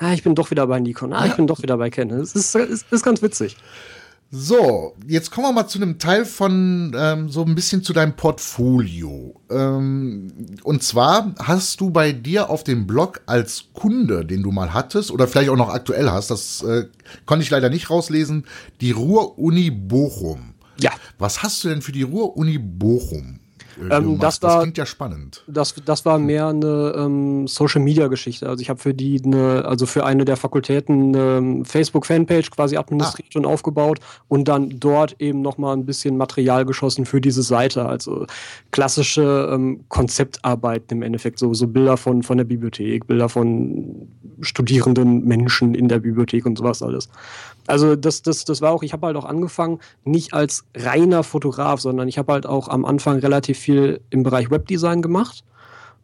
ah, 0.00 0.12
ich 0.12 0.22
bin 0.22 0.34
doch 0.34 0.50
wieder 0.50 0.66
bei 0.66 0.80
Nikon, 0.80 1.12
ah, 1.12 1.26
ich 1.26 1.34
bin 1.34 1.46
doch 1.46 1.62
wieder 1.62 1.76
bei 1.76 1.90
Canon. 1.90 2.18
Das 2.18 2.34
ist, 2.34 2.54
ist, 2.54 2.86
ist 2.90 3.04
ganz 3.04 3.22
witzig. 3.22 3.56
So, 4.32 4.94
jetzt 5.08 5.32
kommen 5.32 5.48
wir 5.48 5.52
mal 5.52 5.66
zu 5.66 5.78
einem 5.80 5.98
Teil 5.98 6.24
von 6.24 6.94
ähm, 6.96 7.28
so 7.30 7.44
ein 7.44 7.56
bisschen 7.56 7.82
zu 7.82 7.92
deinem 7.92 8.14
Portfolio. 8.14 9.34
Ähm, 9.50 10.32
und 10.62 10.84
zwar 10.84 11.34
hast 11.40 11.80
du 11.80 11.90
bei 11.90 12.12
dir 12.12 12.48
auf 12.48 12.62
dem 12.62 12.86
Blog 12.86 13.22
als 13.26 13.64
Kunde, 13.72 14.24
den 14.24 14.44
du 14.44 14.52
mal 14.52 14.72
hattest 14.72 15.10
oder 15.10 15.26
vielleicht 15.26 15.50
auch 15.50 15.56
noch 15.56 15.70
aktuell 15.70 16.10
hast, 16.10 16.30
das 16.30 16.62
äh, 16.62 16.86
konnte 17.26 17.42
ich 17.42 17.50
leider 17.50 17.70
nicht 17.70 17.90
rauslesen, 17.90 18.46
die 18.80 18.92
Ruhr-Uni 18.92 19.72
Bochum. 19.72 20.54
Ja. 20.78 20.92
Was 21.18 21.42
hast 21.42 21.64
du 21.64 21.68
denn 21.68 21.82
für 21.82 21.92
die 21.92 22.04
Ruhr-Uni 22.04 22.58
Bochum? 22.58 23.39
Ähm, 23.90 24.18
das, 24.18 24.42
war, 24.42 24.50
das 24.50 24.62
klingt 24.62 24.78
ja 24.78 24.86
spannend. 24.86 25.42
Das, 25.46 25.74
das 25.84 26.04
war 26.04 26.18
mehr 26.18 26.48
eine 26.48 26.94
ähm, 26.96 27.46
Social 27.46 27.80
Media 27.80 28.08
Geschichte. 28.08 28.48
Also 28.48 28.62
ich 28.62 28.70
habe 28.70 28.80
für 28.80 28.94
die 28.94 29.22
eine, 29.24 29.64
also 29.64 29.86
für 29.86 30.04
eine 30.04 30.24
der 30.24 30.36
Fakultäten 30.36 31.14
eine 31.14 31.38
ähm, 31.38 31.64
Facebook 31.64 32.06
Fanpage 32.06 32.50
quasi 32.50 32.76
administriert 32.76 33.32
ah. 33.34 33.38
und 33.38 33.46
aufgebaut 33.46 34.00
und 34.28 34.48
dann 34.48 34.78
dort 34.80 35.20
eben 35.20 35.40
nochmal 35.40 35.76
ein 35.76 35.86
bisschen 35.86 36.16
Material 36.16 36.64
geschossen 36.64 37.06
für 37.06 37.20
diese 37.20 37.42
Seite. 37.42 37.86
Also 37.86 38.26
klassische 38.70 39.50
ähm, 39.52 39.84
Konzeptarbeiten 39.88 40.98
im 40.98 41.02
Endeffekt, 41.02 41.38
so, 41.38 41.54
so 41.54 41.66
Bilder 41.66 41.96
von, 41.96 42.22
von 42.22 42.36
der 42.36 42.44
Bibliothek, 42.44 43.06
Bilder 43.06 43.28
von 43.28 44.08
studierenden 44.40 45.24
Menschen 45.24 45.74
in 45.74 45.88
der 45.88 46.00
Bibliothek 46.00 46.46
und 46.46 46.58
sowas 46.58 46.82
alles. 46.82 47.08
Also 47.70 47.96
das, 47.96 48.22
das, 48.22 48.44
das 48.44 48.60
war 48.60 48.72
auch, 48.72 48.82
ich 48.82 48.92
habe 48.92 49.06
halt 49.06 49.16
auch 49.16 49.24
angefangen, 49.24 49.78
nicht 50.04 50.34
als 50.34 50.64
reiner 50.76 51.22
Fotograf, 51.22 51.80
sondern 51.80 52.08
ich 52.08 52.18
habe 52.18 52.32
halt 52.32 52.46
auch 52.46 52.68
am 52.68 52.84
Anfang 52.84 53.18
relativ 53.18 53.58
viel 53.58 54.00
im 54.10 54.22
Bereich 54.22 54.50
Webdesign 54.50 55.02
gemacht 55.02 55.44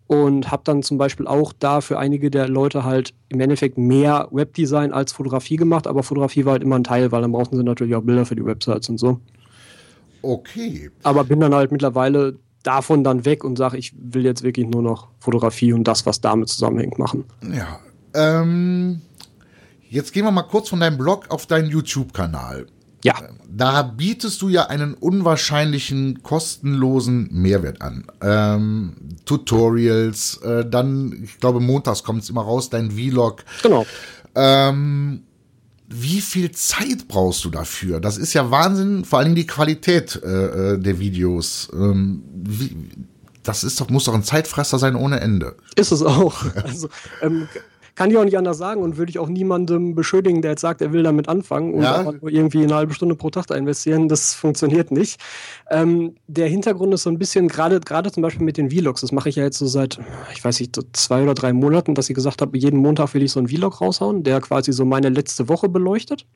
und 0.06 0.50
habe 0.50 0.62
dann 0.64 0.82
zum 0.82 0.98
Beispiel 0.98 1.26
auch 1.26 1.52
da 1.52 1.80
für 1.80 1.98
einige 1.98 2.30
der 2.30 2.48
Leute 2.48 2.84
halt 2.84 3.12
im 3.28 3.40
Endeffekt 3.40 3.76
mehr 3.76 4.28
Webdesign 4.30 4.92
als 4.92 5.12
Fotografie 5.12 5.56
gemacht, 5.56 5.86
aber 5.86 6.02
Fotografie 6.02 6.44
war 6.44 6.52
halt 6.52 6.62
immer 6.62 6.76
ein 6.76 6.84
Teil, 6.84 7.10
weil 7.12 7.22
dann 7.22 7.32
brauchten 7.32 7.56
sie 7.56 7.64
natürlich 7.64 7.94
auch 7.96 8.02
Bilder 8.02 8.24
für 8.24 8.36
die 8.36 8.44
Websites 8.44 8.88
und 8.88 8.98
so. 8.98 9.20
Okay. 10.22 10.90
Aber 11.02 11.24
bin 11.24 11.40
dann 11.40 11.54
halt 11.54 11.72
mittlerweile 11.72 12.38
davon 12.62 13.04
dann 13.04 13.24
weg 13.24 13.44
und 13.44 13.56
sage, 13.56 13.76
ich 13.76 13.94
will 13.96 14.24
jetzt 14.24 14.42
wirklich 14.42 14.66
nur 14.66 14.82
noch 14.82 15.08
Fotografie 15.18 15.72
und 15.72 15.84
das, 15.84 16.06
was 16.06 16.20
damit 16.20 16.48
zusammenhängt, 16.48 16.98
machen. 16.98 17.24
Ja. 17.52 17.78
Ähm, 18.14 19.02
Jetzt 19.96 20.12
gehen 20.12 20.26
wir 20.26 20.30
mal 20.30 20.42
kurz 20.42 20.68
von 20.68 20.80
deinem 20.80 20.98
Blog 20.98 21.30
auf 21.30 21.46
deinen 21.46 21.70
YouTube-Kanal. 21.70 22.66
Ja. 23.02 23.14
Da 23.48 23.80
bietest 23.80 24.42
du 24.42 24.50
ja 24.50 24.66
einen 24.66 24.92
unwahrscheinlichen 24.92 26.22
kostenlosen 26.22 27.30
Mehrwert 27.32 27.80
an. 27.80 28.04
Ähm, 28.20 28.92
Tutorials, 29.24 30.36
äh, 30.42 30.68
dann, 30.68 31.22
ich 31.24 31.40
glaube, 31.40 31.60
montags 31.60 32.04
kommt 32.04 32.22
es 32.22 32.28
immer 32.28 32.42
raus, 32.42 32.68
dein 32.68 32.90
Vlog. 32.90 33.42
Genau. 33.62 33.86
Ähm, 34.34 35.22
wie 35.88 36.20
viel 36.20 36.50
Zeit 36.50 37.08
brauchst 37.08 37.46
du 37.46 37.48
dafür? 37.48 37.98
Das 37.98 38.18
ist 38.18 38.34
ja 38.34 38.50
Wahnsinn, 38.50 39.06
vor 39.06 39.20
allem 39.20 39.34
die 39.34 39.46
Qualität 39.46 40.20
äh, 40.22 40.74
äh, 40.74 40.78
der 40.78 40.98
Videos. 40.98 41.70
Ähm, 41.72 42.22
wie, 42.34 42.76
das 43.42 43.64
ist 43.64 43.80
doch, 43.80 43.88
muss 43.88 44.04
doch 44.04 44.14
ein 44.14 44.24
Zeitfresser 44.24 44.78
sein 44.78 44.94
ohne 44.94 45.20
Ende. 45.20 45.56
Ist 45.74 45.92
es 45.92 46.02
auch. 46.02 46.44
Also, 46.54 46.90
ähm, 47.22 47.48
kann 47.96 48.10
ich 48.10 48.18
auch 48.18 48.24
nicht 48.24 48.38
anders 48.38 48.58
sagen 48.58 48.82
und 48.82 48.98
würde 48.98 49.10
ich 49.10 49.18
auch 49.18 49.28
niemandem 49.28 49.94
beschuldigen, 49.94 50.42
der 50.42 50.52
jetzt 50.52 50.60
sagt, 50.60 50.82
er 50.82 50.92
will 50.92 51.02
damit 51.02 51.28
anfangen 51.28 51.74
und 51.74 51.82
ja. 51.82 52.12
irgendwie 52.22 52.62
eine 52.62 52.74
halbe 52.74 52.94
Stunde 52.94 53.16
pro 53.16 53.30
Tag 53.30 53.46
da 53.46 53.54
investieren. 53.54 54.08
Das 54.08 54.34
funktioniert 54.34 54.90
nicht. 54.90 55.18
Ähm, 55.70 56.14
der 56.26 56.48
Hintergrund 56.48 56.92
ist 56.94 57.02
so 57.04 57.10
ein 57.10 57.18
bisschen, 57.18 57.48
gerade 57.48 57.80
gerade 57.80 58.12
zum 58.12 58.22
Beispiel 58.22 58.44
mit 58.44 58.58
den 58.58 58.70
Vlogs, 58.70 59.00
das 59.00 59.12
mache 59.12 59.30
ich 59.30 59.36
ja 59.36 59.44
jetzt 59.44 59.58
so 59.58 59.66
seit, 59.66 59.98
ich 60.32 60.44
weiß 60.44 60.60
nicht, 60.60 60.78
zwei 60.92 61.22
oder 61.22 61.34
drei 61.34 61.54
Monaten, 61.54 61.94
dass 61.94 62.08
ich 62.08 62.14
gesagt 62.14 62.42
habe, 62.42 62.56
jeden 62.58 62.78
Montag 62.80 63.14
will 63.14 63.22
ich 63.22 63.32
so 63.32 63.40
einen 63.40 63.48
Vlog 63.48 63.80
raushauen, 63.80 64.22
der 64.22 64.40
quasi 64.42 64.72
so 64.72 64.84
meine 64.84 65.08
letzte 65.08 65.48
Woche 65.48 65.68
beleuchtet. 65.70 66.26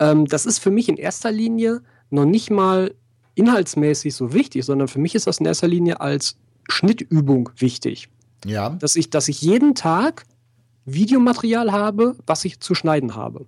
Ähm, 0.00 0.26
das 0.26 0.44
ist 0.44 0.58
für 0.58 0.72
mich 0.72 0.88
in 0.88 0.96
erster 0.96 1.30
Linie 1.30 1.82
noch 2.10 2.24
nicht 2.24 2.50
mal 2.50 2.92
inhaltsmäßig 3.36 4.14
so 4.14 4.32
wichtig, 4.32 4.64
sondern 4.64 4.88
für 4.88 4.98
mich 4.98 5.14
ist 5.14 5.28
das 5.28 5.38
in 5.38 5.46
erster 5.46 5.68
Linie 5.68 6.00
als 6.00 6.36
Schnittübung 6.68 7.50
wichtig. 7.58 8.08
Ja. 8.44 8.70
Dass 8.70 8.96
ich, 8.96 9.10
dass 9.10 9.28
ich 9.28 9.40
jeden 9.40 9.74
Tag 9.74 10.24
Videomaterial 10.86 11.72
habe, 11.72 12.16
was 12.26 12.44
ich 12.44 12.60
zu 12.60 12.74
schneiden 12.74 13.14
habe. 13.14 13.46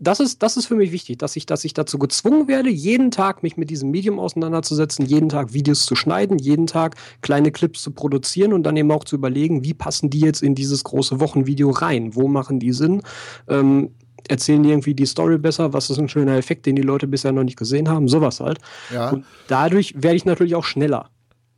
Das 0.00 0.20
ist, 0.20 0.42
das 0.42 0.56
ist 0.56 0.66
für 0.66 0.74
mich 0.74 0.92
wichtig, 0.92 1.18
dass 1.18 1.36
ich, 1.36 1.46
dass 1.46 1.64
ich 1.64 1.72
dazu 1.72 1.98
gezwungen 1.98 2.48
werde, 2.48 2.68
jeden 2.68 3.10
Tag 3.10 3.42
mich 3.42 3.56
mit 3.56 3.70
diesem 3.70 3.90
Medium 3.90 4.18
auseinanderzusetzen, 4.18 5.06
jeden 5.06 5.28
Tag 5.28 5.54
Videos 5.54 5.86
zu 5.86 5.94
schneiden, 5.94 6.38
jeden 6.38 6.66
Tag 6.66 6.96
kleine 7.22 7.52
Clips 7.52 7.82
zu 7.82 7.92
produzieren 7.92 8.52
und 8.52 8.64
dann 8.64 8.76
eben 8.76 8.90
auch 8.90 9.04
zu 9.04 9.16
überlegen, 9.16 9.64
wie 9.64 9.72
passen 9.72 10.10
die 10.10 10.20
jetzt 10.20 10.42
in 10.42 10.54
dieses 10.54 10.84
große 10.84 11.20
Wochenvideo 11.20 11.70
rein? 11.70 12.14
Wo 12.14 12.26
machen 12.26 12.58
die 12.58 12.72
Sinn? 12.72 13.02
Ähm, 13.48 13.90
erzählen 14.28 14.62
die 14.62 14.70
irgendwie 14.70 14.94
die 14.94 15.06
Story 15.06 15.38
besser? 15.38 15.72
Was 15.72 15.90
ist 15.90 15.98
ein 15.98 16.08
schöner 16.08 16.36
Effekt, 16.36 16.66
den 16.66 16.76
die 16.76 16.82
Leute 16.82 17.06
bisher 17.06 17.32
noch 17.32 17.44
nicht 17.44 17.58
gesehen 17.58 17.88
haben? 17.88 18.08
Sowas 18.08 18.40
halt. 18.40 18.58
Ja. 18.92 19.10
Und 19.10 19.24
dadurch 19.46 19.94
werde 19.96 20.16
ich 20.16 20.24
natürlich 20.24 20.56
auch 20.56 20.64
schneller. 20.64 21.08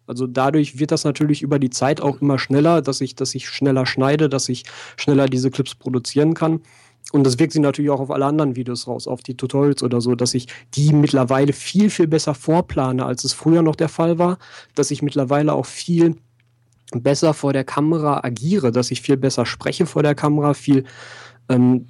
Also 0.06 0.26
dadurch 0.26 0.78
wird 0.78 0.92
das 0.92 1.04
natürlich 1.04 1.42
über 1.42 1.58
die 1.58 1.70
Zeit 1.70 2.00
auch 2.00 2.20
immer 2.20 2.38
schneller, 2.38 2.82
dass 2.82 3.00
ich, 3.00 3.14
dass 3.14 3.34
ich 3.34 3.48
schneller 3.48 3.86
schneide, 3.86 4.28
dass 4.28 4.48
ich 4.48 4.64
schneller 4.96 5.26
diese 5.26 5.50
Clips 5.50 5.74
produzieren 5.74 6.34
kann. 6.34 6.60
Und 7.12 7.24
das 7.24 7.38
wirkt 7.38 7.52
sich 7.52 7.62
natürlich 7.62 7.90
auch 7.90 8.00
auf 8.00 8.10
alle 8.10 8.26
anderen 8.26 8.56
Videos 8.56 8.88
raus, 8.88 9.06
auf 9.06 9.22
die 9.22 9.36
Tutorials 9.36 9.82
oder 9.82 10.00
so, 10.00 10.14
dass 10.16 10.34
ich 10.34 10.48
die 10.74 10.92
mittlerweile 10.92 11.52
viel, 11.52 11.88
viel 11.88 12.08
besser 12.08 12.34
vorplane, 12.34 13.04
als 13.04 13.22
es 13.24 13.32
früher 13.32 13.62
noch 13.62 13.76
der 13.76 13.88
Fall 13.88 14.18
war, 14.18 14.38
dass 14.74 14.90
ich 14.90 15.02
mittlerweile 15.02 15.52
auch 15.52 15.66
viel 15.66 16.16
besser 16.92 17.34
vor 17.34 17.52
der 17.52 17.64
Kamera 17.64 18.24
agiere, 18.24 18.72
dass 18.72 18.90
ich 18.90 19.02
viel 19.02 19.16
besser 19.16 19.46
spreche 19.46 19.86
vor 19.86 20.02
der 20.02 20.14
Kamera, 20.14 20.54
viel, 20.54 20.84
ähm, 21.48 21.86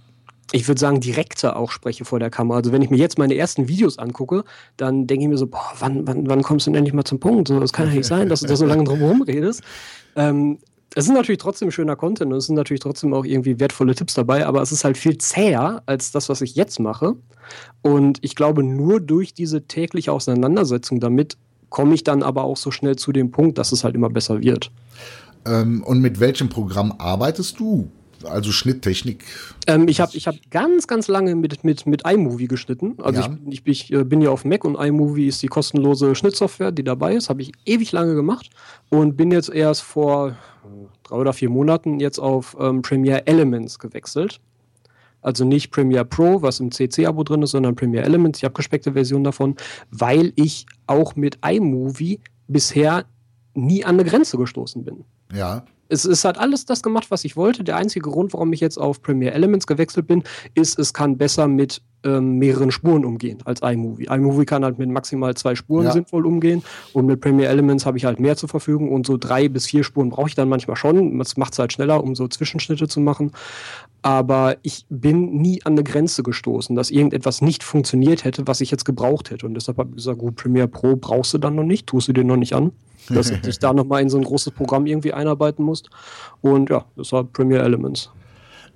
ich 0.52 0.68
würde 0.68 0.80
sagen, 0.80 1.00
direkter 1.00 1.56
auch 1.56 1.70
spreche 1.70 2.04
vor 2.04 2.20
der 2.20 2.30
Kamera. 2.30 2.58
Also 2.58 2.72
wenn 2.72 2.82
ich 2.82 2.90
mir 2.90 2.98
jetzt 2.98 3.18
meine 3.18 3.34
ersten 3.34 3.68
Videos 3.68 3.98
angucke, 3.98 4.44
dann 4.76 5.06
denke 5.06 5.24
ich 5.24 5.28
mir 5.28 5.38
so, 5.38 5.46
boah, 5.46 5.72
wann, 5.78 6.06
wann, 6.06 6.28
wann 6.28 6.42
kommst 6.42 6.66
du 6.66 6.70
denn 6.70 6.78
endlich 6.78 6.94
mal 6.94 7.04
zum 7.04 7.18
Punkt? 7.18 7.48
So, 7.48 7.58
das 7.58 7.72
kann 7.72 7.88
ja 7.88 7.94
nicht 7.94 8.06
sein, 8.06 8.28
dass 8.28 8.40
du 8.40 8.46
da 8.46 8.56
so 8.56 8.66
lange 8.66 8.84
drum 8.84 8.98
herum 8.98 9.22
redest. 9.22 9.62
Ähm, 10.14 10.58
es 10.94 11.06
ist 11.06 11.12
natürlich 11.12 11.40
trotzdem 11.40 11.70
schöner 11.70 11.96
Content 11.96 12.32
und 12.32 12.38
es 12.38 12.46
sind 12.46 12.54
natürlich 12.54 12.80
trotzdem 12.80 13.12
auch 13.12 13.24
irgendwie 13.24 13.60
wertvolle 13.60 13.94
Tipps 13.94 14.14
dabei, 14.14 14.46
aber 14.46 14.62
es 14.62 14.72
ist 14.72 14.84
halt 14.84 14.96
viel 14.96 15.18
zäher 15.18 15.82
als 15.84 16.10
das, 16.10 16.28
was 16.28 16.40
ich 16.40 16.54
jetzt 16.54 16.80
mache. 16.80 17.16
Und 17.82 18.18
ich 18.22 18.34
glaube, 18.34 18.62
nur 18.62 19.00
durch 19.00 19.34
diese 19.34 19.66
tägliche 19.66 20.12
Auseinandersetzung 20.12 21.00
damit 21.00 21.36
komme 21.68 21.94
ich 21.94 22.04
dann 22.04 22.22
aber 22.22 22.44
auch 22.44 22.56
so 22.56 22.70
schnell 22.70 22.96
zu 22.96 23.12
dem 23.12 23.30
Punkt, 23.30 23.58
dass 23.58 23.72
es 23.72 23.84
halt 23.84 23.94
immer 23.94 24.08
besser 24.08 24.40
wird. 24.40 24.70
Ähm, 25.44 25.82
und 25.82 26.00
mit 26.00 26.20
welchem 26.20 26.48
Programm 26.48 26.94
arbeitest 26.96 27.60
du? 27.60 27.90
Also 28.24 28.52
Schnitttechnik? 28.52 29.24
Ähm, 29.66 29.88
ich 29.88 30.00
habe 30.00 30.12
ich 30.14 30.26
hab 30.26 30.34
ganz, 30.50 30.86
ganz 30.86 31.08
lange 31.08 31.34
mit, 31.34 31.64
mit, 31.64 31.86
mit 31.86 32.08
iMovie 32.08 32.48
geschnitten. 32.48 32.96
Also 33.02 33.20
ja. 33.20 33.36
ich, 33.48 33.66
ich, 33.66 33.90
ich, 33.90 33.92
äh, 33.92 34.04
bin 34.04 34.20
ja 34.20 34.30
auf 34.30 34.44
Mac 34.44 34.64
und 34.64 34.74
iMovie 34.76 35.26
ist 35.26 35.42
die 35.42 35.48
kostenlose 35.48 36.14
Schnittsoftware, 36.14 36.72
die 36.72 36.84
dabei 36.84 37.14
ist. 37.14 37.28
Habe 37.28 37.42
ich 37.42 37.52
ewig 37.64 37.92
lange 37.92 38.14
gemacht 38.14 38.50
und 38.88 39.16
bin 39.16 39.30
jetzt 39.30 39.50
erst 39.50 39.82
vor 39.82 40.36
drei 41.04 41.16
oder 41.16 41.32
vier 41.32 41.50
Monaten 41.50 42.00
jetzt 42.00 42.18
auf 42.18 42.56
ähm, 42.60 42.82
Premiere 42.82 43.26
Elements 43.26 43.78
gewechselt. 43.78 44.40
Also 45.22 45.44
nicht 45.44 45.70
Premiere 45.72 46.04
Pro, 46.04 46.42
was 46.42 46.60
im 46.60 46.70
CC-Abo 46.70 47.24
drin 47.24 47.42
ist, 47.42 47.50
sondern 47.50 47.74
Premiere 47.74 48.04
Elements, 48.04 48.40
die 48.40 48.46
abgespeckte 48.46 48.92
Version 48.92 49.24
davon, 49.24 49.56
weil 49.90 50.32
ich 50.36 50.66
auch 50.86 51.16
mit 51.16 51.38
iMovie 51.44 52.20
bisher 52.46 53.06
nie 53.54 53.84
an 53.84 53.98
eine 53.98 54.08
Grenze 54.08 54.36
gestoßen 54.36 54.84
bin. 54.84 55.04
Ja. 55.34 55.64
Es, 55.88 56.04
es 56.04 56.24
hat 56.24 56.38
alles 56.38 56.64
das 56.64 56.82
gemacht, 56.82 57.10
was 57.10 57.24
ich 57.24 57.36
wollte. 57.36 57.64
Der 57.64 57.76
einzige 57.76 58.10
Grund, 58.10 58.32
warum 58.32 58.52
ich 58.52 58.60
jetzt 58.60 58.78
auf 58.78 59.02
Premiere 59.02 59.34
Elements 59.34 59.66
gewechselt 59.66 60.06
bin, 60.06 60.22
ist, 60.54 60.78
es 60.78 60.92
kann 60.92 61.16
besser 61.16 61.48
mit 61.48 61.82
ähm, 62.06 62.38
mehreren 62.38 62.70
Spuren 62.70 63.04
umgehen 63.04 63.38
als 63.44 63.60
iMovie. 63.62 64.06
iMovie 64.06 64.44
kann 64.44 64.64
halt 64.64 64.78
mit 64.78 64.88
maximal 64.88 65.34
zwei 65.34 65.54
Spuren 65.54 65.86
ja. 65.86 65.92
sinnvoll 65.92 66.26
umgehen 66.26 66.62
und 66.92 67.06
mit 67.06 67.20
Premiere 67.20 67.50
Elements 67.50 67.84
habe 67.84 67.98
ich 67.98 68.04
halt 68.04 68.20
mehr 68.20 68.36
zur 68.36 68.48
Verfügung 68.48 68.92
und 68.92 69.06
so 69.06 69.16
drei 69.16 69.48
bis 69.48 69.66
vier 69.66 69.82
Spuren 69.82 70.10
brauche 70.10 70.28
ich 70.28 70.34
dann 70.34 70.48
manchmal 70.48 70.76
schon. 70.76 71.18
Das 71.18 71.36
macht 71.36 71.52
es 71.52 71.58
halt 71.58 71.72
schneller, 71.72 72.02
um 72.02 72.14
so 72.14 72.28
Zwischenschnitte 72.28 72.88
zu 72.88 73.00
machen. 73.00 73.32
Aber 74.02 74.56
ich 74.62 74.86
bin 74.88 75.38
nie 75.38 75.62
an 75.64 75.72
eine 75.72 75.82
Grenze 75.82 76.22
gestoßen, 76.22 76.76
dass 76.76 76.90
irgendetwas 76.90 77.42
nicht 77.42 77.64
funktioniert 77.64 78.24
hätte, 78.24 78.46
was 78.46 78.60
ich 78.60 78.70
jetzt 78.70 78.84
gebraucht 78.84 79.30
hätte. 79.30 79.46
Und 79.46 79.54
deshalb 79.54 79.78
habe 79.78 79.90
ich 79.90 79.96
gesagt, 79.96 80.18
gut, 80.18 80.36
Premiere 80.36 80.68
Pro 80.68 80.96
brauchst 80.96 81.34
du 81.34 81.38
dann 81.38 81.56
noch 81.56 81.64
nicht, 81.64 81.88
tust 81.88 82.08
du 82.08 82.12
dir 82.12 82.24
noch 82.24 82.36
nicht 82.36 82.52
an 82.52 82.72
dass 83.14 83.28
du 83.28 83.38
dich 83.38 83.58
da 83.58 83.72
nochmal 83.72 84.02
in 84.02 84.08
so 84.08 84.16
ein 84.16 84.24
großes 84.24 84.52
Programm 84.52 84.86
irgendwie 84.86 85.12
einarbeiten 85.12 85.64
musst. 85.64 85.90
Und 86.40 86.70
ja, 86.70 86.84
das 86.96 87.12
war 87.12 87.24
Premiere 87.24 87.64
Elements 87.64 88.10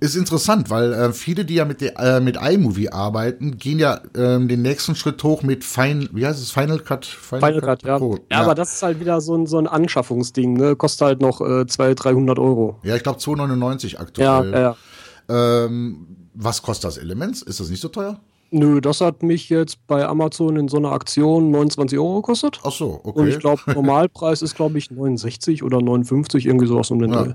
ist 0.01 0.15
interessant, 0.15 0.71
weil 0.71 0.93
äh, 0.93 1.13
viele, 1.13 1.45
die 1.45 1.53
ja 1.53 1.63
mit, 1.63 1.79
der, 1.79 1.97
äh, 1.99 2.19
mit 2.19 2.35
iMovie 2.35 2.89
arbeiten, 2.89 3.59
gehen 3.59 3.77
ja 3.77 4.01
äh, 4.15 4.39
den 4.39 4.63
nächsten 4.63 4.95
Schritt 4.95 5.23
hoch 5.23 5.43
mit 5.43 5.63
Fin 5.63 6.09
wie 6.11 6.25
heißt 6.25 6.41
es, 6.41 6.49
Final 6.49 6.79
Cut? 6.79 7.05
Final, 7.05 7.39
Final 7.39 7.61
Cut, 7.61 7.83
Cut 7.83 7.87
ja. 7.87 7.97
ja. 7.99 8.17
ja. 8.31 8.41
aber 8.41 8.55
das 8.55 8.73
ist 8.73 8.83
halt 8.83 8.99
wieder 8.99 9.21
so 9.21 9.35
ein, 9.35 9.45
so 9.45 9.59
ein 9.59 9.67
Anschaffungsding, 9.67 10.53
ne? 10.53 10.75
Kostet 10.75 11.05
halt 11.05 11.21
noch 11.21 11.39
äh, 11.41 11.67
200, 11.67 12.03
300 12.03 12.39
Euro. 12.39 12.79
Ja, 12.81 12.95
ich 12.95 13.03
glaube 13.03 13.19
299 13.19 13.99
aktuell. 13.99 14.51
Ja, 14.51 14.59
ja. 14.59 15.65
Ähm, 15.65 16.17
was 16.33 16.63
kostet 16.63 16.85
das 16.85 16.97
Elements? 16.97 17.43
Ist 17.43 17.59
das 17.59 17.69
nicht 17.69 17.81
so 17.81 17.89
teuer? 17.89 18.19
Nö, 18.53 18.81
das 18.81 18.99
hat 18.99 19.23
mich 19.23 19.47
jetzt 19.49 19.87
bei 19.87 20.05
Amazon 20.05 20.57
in 20.57 20.67
so 20.67 20.75
einer 20.75 20.91
Aktion 20.91 21.51
29 21.51 21.97
Euro 21.97 22.17
gekostet. 22.17 22.59
Ach 22.63 22.71
so, 22.71 22.99
okay. 23.03 23.19
Und 23.19 23.27
ich 23.29 23.39
glaube, 23.39 23.61
Normalpreis 23.73 24.41
ist, 24.41 24.55
glaube 24.55 24.77
ich, 24.77 24.91
69 24.91 25.63
oder 25.63 25.81
59, 25.81 26.45
irgendwie 26.45 26.67
sowas 26.67 26.91
um 26.91 26.99
den 26.99 27.13
ja. 27.13 27.33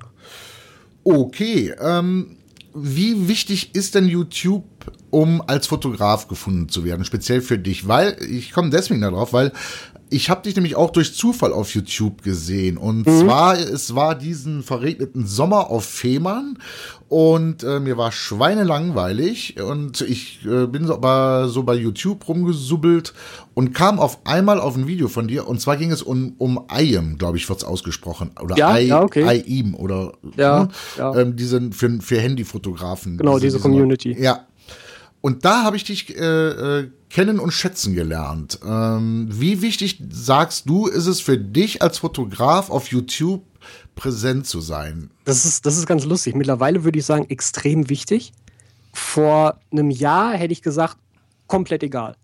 Okay, 1.05 1.73
ähm, 1.81 2.37
wie 2.75 3.29
wichtig 3.29 3.75
ist 3.75 3.95
denn 3.95 4.07
YouTube, 4.07 4.65
um 5.09 5.41
als 5.41 5.67
Fotograf 5.67 6.29
gefunden 6.29 6.69
zu 6.69 6.85
werden, 6.85 7.07
speziell 7.07 7.41
für 7.41 7.59
dich? 7.59 7.89
Weil, 7.89 8.19
ich 8.23 8.53
komme 8.53 8.69
deswegen 8.69 9.01
darauf, 9.01 9.33
weil 9.33 9.53
ich 10.09 10.31
habe 10.31 10.43
dich 10.43 10.55
nämlich 10.55 10.77
auch 10.77 10.91
durch 10.91 11.15
Zufall 11.15 11.53
auf 11.53 11.75
YouTube 11.75 12.23
gesehen. 12.23 12.77
Und 12.77 13.07
mhm. 13.07 13.21
zwar, 13.21 13.59
es 13.59 13.95
war 13.95 14.15
diesen 14.15 14.63
verregneten 14.63 15.27
Sommer 15.27 15.71
auf 15.71 15.85
Fehmarn 15.85 16.59
und 17.09 17.63
äh, 17.65 17.81
mir 17.81 17.97
war 17.97 18.13
schweinelangweilig 18.13 19.61
und 19.61 20.01
ich 20.01 20.45
äh, 20.45 20.67
bin 20.67 20.87
so 20.87 20.99
bei, 20.99 21.47
so 21.49 21.63
bei 21.63 21.75
YouTube 21.75 22.27
rumgesubbelt 22.29 23.15
und 23.55 23.75
kam 23.75 23.99
auf 23.99 24.27
einmal 24.27 24.61
auf 24.61 24.77
ein 24.77 24.87
Video 24.87 25.09
von 25.09 25.29
dir 25.29 25.47
und 25.49 25.61
zwar 25.61 25.77
ging 25.77 25.91
es 25.91 26.03
um, 26.03 26.35
um 26.39 26.67
IEM, 26.73 27.19
glaube 27.19 27.37
ich, 27.37 27.49
wird's 27.49 27.65
ausgesprochen. 27.65 28.31
Oder 28.41 28.57
ja, 28.57 28.79
I, 28.79 28.87
ja, 28.87 29.03
okay. 29.03 29.43
IEM 29.47 29.75
oder 29.75 30.13
ja, 30.37 30.65
ne? 30.65 30.69
ja. 30.99 31.17
Ähm, 31.17 31.37
diesen 31.37 31.73
für, 31.73 31.91
für 32.01 32.21
Handyfotografen. 32.21 33.19
Genau, 33.19 33.39
diese, 33.39 33.59
diese 33.59 33.61
Community. 33.61 34.17
Ja. 34.19 34.47
Und 35.21 35.45
da 35.45 35.65
habe 35.65 35.77
ich 35.77 35.85
dich 35.85 36.17
äh, 36.17 36.23
äh, 36.81 36.91
kennen 37.11 37.39
und 37.39 37.53
schätzen 37.53 37.95
gelernt. 37.95 38.59
Ähm, 38.67 39.29
wie 39.31 39.63
wichtig 39.63 40.03
sagst 40.11 40.69
du, 40.69 40.87
ist 40.87 41.07
es 41.07 41.21
für 41.21 41.39
dich 41.39 41.83
als 41.83 41.99
Fotograf 41.99 42.71
auf 42.71 42.89
YouTube 42.89 43.45
präsent 43.95 44.47
zu 44.47 44.61
sein? 44.61 45.11
Das 45.25 45.45
ist, 45.45 45.67
das 45.67 45.77
ist 45.77 45.87
ganz 45.87 46.05
lustig. 46.05 46.35
Mittlerweile 46.35 46.85
würde 46.85 46.99
ich 46.99 47.05
sagen, 47.05 47.27
extrem 47.29 47.89
wichtig. 47.89 48.33
Vor 48.93 49.61
einem 49.71 49.91
Jahr 49.91 50.35
hätte 50.35 50.53
ich 50.53 50.63
gesagt, 50.63 50.97
komplett 51.47 51.83
egal. 51.83 52.17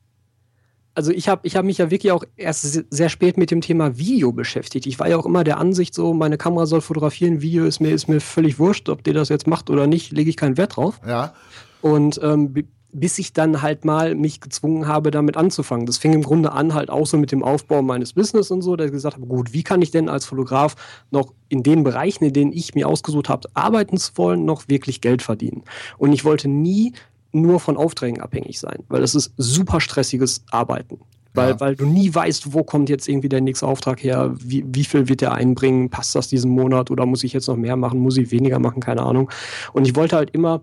Also 0.94 1.10
ich 1.10 1.28
habe 1.28 1.46
ich 1.46 1.56
hab 1.56 1.64
mich 1.64 1.78
ja 1.78 1.90
wirklich 1.90 2.12
auch 2.12 2.24
erst 2.36 2.84
sehr 2.90 3.08
spät 3.08 3.38
mit 3.38 3.50
dem 3.50 3.62
Thema 3.62 3.96
Video 3.96 4.30
beschäftigt. 4.32 4.86
Ich 4.86 4.98
war 4.98 5.08
ja 5.08 5.16
auch 5.16 5.24
immer 5.24 5.42
der 5.42 5.56
Ansicht, 5.56 5.94
so 5.94 6.12
meine 6.12 6.36
Kamera 6.36 6.66
soll 6.66 6.82
fotografieren, 6.82 7.40
Video 7.40 7.64
ist 7.64 7.80
mir, 7.80 7.90
ist 7.90 8.08
mir 8.08 8.20
völlig 8.20 8.58
wurscht, 8.58 8.90
ob 8.90 9.02
der 9.02 9.14
das 9.14 9.30
jetzt 9.30 9.46
macht 9.46 9.70
oder 9.70 9.86
nicht, 9.86 10.12
lege 10.12 10.28
ich 10.28 10.36
keinen 10.36 10.58
Wert 10.58 10.76
drauf. 10.76 11.00
Ja. 11.06 11.32
Und 11.80 12.20
ähm, 12.22 12.52
bis 12.92 13.18
ich 13.18 13.32
dann 13.32 13.62
halt 13.62 13.84
mal 13.84 14.14
mich 14.14 14.40
gezwungen 14.40 14.86
habe, 14.86 15.10
damit 15.10 15.36
anzufangen. 15.36 15.86
Das 15.86 15.98
fing 15.98 16.12
im 16.12 16.22
Grunde 16.22 16.52
an 16.52 16.74
halt 16.74 16.90
auch 16.90 17.06
so 17.06 17.16
mit 17.16 17.32
dem 17.32 17.42
Aufbau 17.42 17.82
meines 17.82 18.12
Business 18.12 18.50
und 18.50 18.62
so, 18.62 18.76
dass 18.76 18.86
ich 18.86 18.92
gesagt 18.92 19.16
habe, 19.16 19.26
gut, 19.26 19.54
wie 19.54 19.62
kann 19.62 19.80
ich 19.80 19.90
denn 19.90 20.08
als 20.10 20.26
Fotograf 20.26 20.76
noch 21.10 21.32
in 21.48 21.62
den 21.62 21.84
Bereichen, 21.84 22.24
in 22.24 22.32
denen 22.32 22.52
ich 22.52 22.74
mir 22.74 22.86
ausgesucht 22.86 23.30
habe, 23.30 23.48
arbeiten 23.54 23.96
zu 23.96 24.12
wollen, 24.16 24.44
noch 24.44 24.68
wirklich 24.68 25.00
Geld 25.00 25.22
verdienen? 25.22 25.62
Und 25.96 26.12
ich 26.12 26.24
wollte 26.24 26.48
nie 26.48 26.92
nur 27.32 27.60
von 27.60 27.78
Aufträgen 27.78 28.20
abhängig 28.20 28.60
sein, 28.60 28.84
weil 28.88 29.00
das 29.00 29.14
ist 29.14 29.32
super 29.38 29.80
stressiges 29.80 30.44
Arbeiten. 30.50 31.00
Weil, 31.34 31.50
ja. 31.52 31.60
weil 31.60 31.76
du 31.76 31.86
nie 31.86 32.14
weißt, 32.14 32.52
wo 32.52 32.62
kommt 32.62 32.90
jetzt 32.90 33.08
irgendwie 33.08 33.30
der 33.30 33.40
nächste 33.40 33.66
Auftrag 33.66 34.04
her, 34.04 34.34
wie, 34.36 34.66
wie 34.66 34.84
viel 34.84 35.08
wird 35.08 35.22
der 35.22 35.32
einbringen, 35.32 35.88
passt 35.88 36.14
das 36.14 36.28
diesen 36.28 36.50
Monat 36.50 36.90
oder 36.90 37.06
muss 37.06 37.24
ich 37.24 37.32
jetzt 37.32 37.48
noch 37.48 37.56
mehr 37.56 37.76
machen, 37.76 38.00
muss 38.00 38.18
ich 38.18 38.30
weniger 38.30 38.58
machen, 38.58 38.80
keine 38.80 39.02
Ahnung. 39.02 39.30
Und 39.72 39.86
ich 39.86 39.96
wollte 39.96 40.16
halt 40.16 40.30
immer 40.32 40.60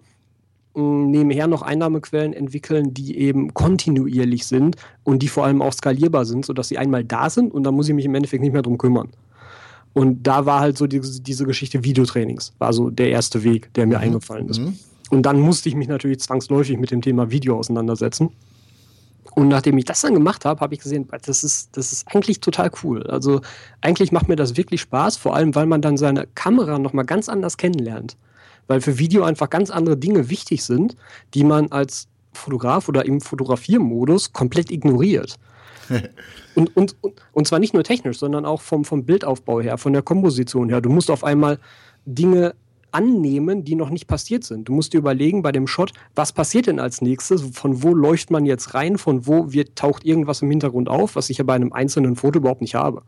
nebenher 0.80 1.48
noch 1.48 1.62
Einnahmequellen 1.62 2.34
entwickeln, 2.34 2.94
die 2.94 3.18
eben 3.18 3.54
kontinuierlich 3.54 4.46
sind 4.46 4.76
und 5.04 5.24
die 5.24 5.28
vor 5.28 5.46
allem 5.46 5.62
auch 5.62 5.74
skalierbar 5.74 6.26
sind, 6.26 6.46
sodass 6.46 6.70
sie 6.70 6.78
einmal 6.78 7.04
da 7.04 7.30
sind 7.30 7.54
und 7.54 7.64
dann 7.64 7.76
muss 7.76 7.88
ich 7.88 7.96
mich 7.96 8.06
im 8.06 8.16
Endeffekt 8.16 8.42
nicht 8.42 8.54
mehr 8.54 8.62
drum 8.62 8.78
kümmern. 8.78 9.10
Und 9.94 10.24
da 10.24 10.46
war 10.46 10.60
halt 10.60 10.78
so 10.78 10.88
diese, 10.88 11.22
diese 11.22 11.46
Geschichte 11.46 11.84
Videotrainings, 11.84 12.54
war 12.60 12.74
so 12.74 12.90
der 12.90 13.10
erste 13.10 13.44
Weg, 13.44 13.74
der 13.74 13.88
mir 13.88 13.98
mhm. 13.98 14.04
eingefallen 14.04 14.50
ist. 14.50 14.60
Mhm. 14.60 14.78
Und 15.10 15.24
dann 15.24 15.40
musste 15.40 15.70
ich 15.70 15.76
mich 15.76 15.88
natürlich 15.88 16.20
zwangsläufig 16.20 16.78
mit 16.78 16.92
dem 16.92 17.02
Thema 17.02 17.32
Video 17.32 17.58
auseinandersetzen. 17.58 18.30
Und 19.36 19.48
nachdem 19.48 19.78
ich 19.78 19.86
das 19.86 20.02
dann 20.02 20.14
gemacht 20.14 20.46
habe, 20.46 20.60
habe 20.62 20.74
ich 20.74 20.82
gesehen, 20.82 21.08
das 21.26 21.44
ist, 21.44 21.76
das 21.78 21.92
ist 21.92 22.08
eigentlich 22.08 22.40
total 22.40 22.72
cool. 22.84 23.04
Also 23.08 23.42
eigentlich 23.82 24.12
macht 24.12 24.28
mir 24.28 24.36
das 24.36 24.58
wirklich 24.58 24.82
Spaß, 24.82 25.18
vor 25.18 25.36
allem 25.36 25.56
weil 25.56 25.66
man 25.66 25.82
dann 25.82 25.98
seine 25.98 26.28
Kamera 26.36 26.78
nochmal 26.78 27.06
ganz 27.06 27.30
anders 27.30 27.58
kennenlernt 27.58 28.18
weil 28.70 28.80
für 28.80 28.98
Video 29.00 29.24
einfach 29.24 29.50
ganz 29.50 29.72
andere 29.72 29.98
Dinge 29.98 30.30
wichtig 30.30 30.64
sind, 30.64 30.96
die 31.34 31.44
man 31.44 31.72
als 31.72 32.08
Fotograf 32.32 32.88
oder 32.88 33.04
im 33.04 33.20
Fotografiermodus 33.20 34.32
komplett 34.32 34.72
ignoriert. 34.72 35.38
und, 36.56 36.78
und, 36.78 36.96
und, 37.02 37.14
und 37.34 37.48
zwar 37.48 37.58
nicht 37.58 37.74
nur 37.74 37.84
technisch, 37.84 38.20
sondern 38.20 38.46
auch 38.46 38.62
vom, 38.62 38.86
vom 38.86 39.06
Bildaufbau 39.06 39.60
her, 39.60 39.80
von 39.80 39.92
der 39.92 40.04
Komposition 40.04 40.70
her. 40.70 40.82
Du 40.82 40.90
musst 40.90 41.10
auf 41.10 41.24
einmal 41.24 41.58
Dinge 42.06 42.54
annehmen, 42.92 43.64
die 43.64 43.76
noch 43.76 43.90
nicht 43.90 44.08
passiert 44.08 44.44
sind. 44.44 44.70
Du 44.70 44.74
musst 44.74 44.94
dir 44.94 45.00
überlegen 45.00 45.42
bei 45.42 45.52
dem 45.52 45.66
Shot, 45.66 45.94
was 46.14 46.32
passiert 46.32 46.68
denn 46.68 46.80
als 46.80 47.02
nächstes? 47.02 47.42
Von 47.42 47.82
wo 47.82 47.96
läuft 47.96 48.30
man 48.30 48.46
jetzt 48.46 48.76
rein? 48.76 49.00
Von 49.00 49.26
wo 49.26 49.52
wird, 49.52 49.76
taucht 49.76 50.06
irgendwas 50.06 50.44
im 50.44 50.50
Hintergrund 50.50 50.90
auf, 50.90 51.16
was 51.16 51.32
ich 51.32 51.40
ja 51.40 51.44
bei 51.44 51.56
einem 51.56 51.74
einzelnen 51.74 52.16
Foto 52.16 52.38
überhaupt 52.38 52.62
nicht 52.62 52.76
habe? 52.76 53.02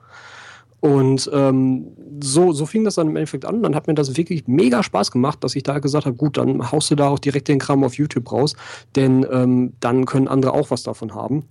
Und 0.82 1.30
ähm, 1.32 1.88
so, 2.22 2.54
so 2.54 2.66
fing 2.66 2.84
das 2.84 2.96
dann 2.96 3.08
im 3.08 3.16
Endeffekt 3.16 3.46
an. 3.46 3.62
Dann 3.62 3.76
hat 3.76 3.88
mir 3.88 3.94
das 3.94 4.18
wirklich 4.18 4.48
mega 4.48 4.82
Spaß 4.82 5.12
gemacht, 5.12 5.44
dass 5.44 5.56
ich 5.56 5.62
da 5.64 5.80
gesagt 5.80 6.06
habe, 6.06 6.16
gut, 6.16 6.38
dann 6.38 6.72
haust 6.72 6.90
du 6.90 6.96
da 6.96 7.08
auch 7.08 7.20
direkt 7.20 7.48
den 7.48 7.60
Kram 7.60 7.84
auf 7.84 7.94
YouTube 7.94 8.32
raus, 8.32 8.56
denn 8.96 9.26
ähm, 9.32 9.74
dann 9.80 10.06
können 10.06 10.28
andere 10.28 10.54
auch 10.54 10.72
was 10.72 10.82
davon 10.82 11.14
haben. 11.14 11.44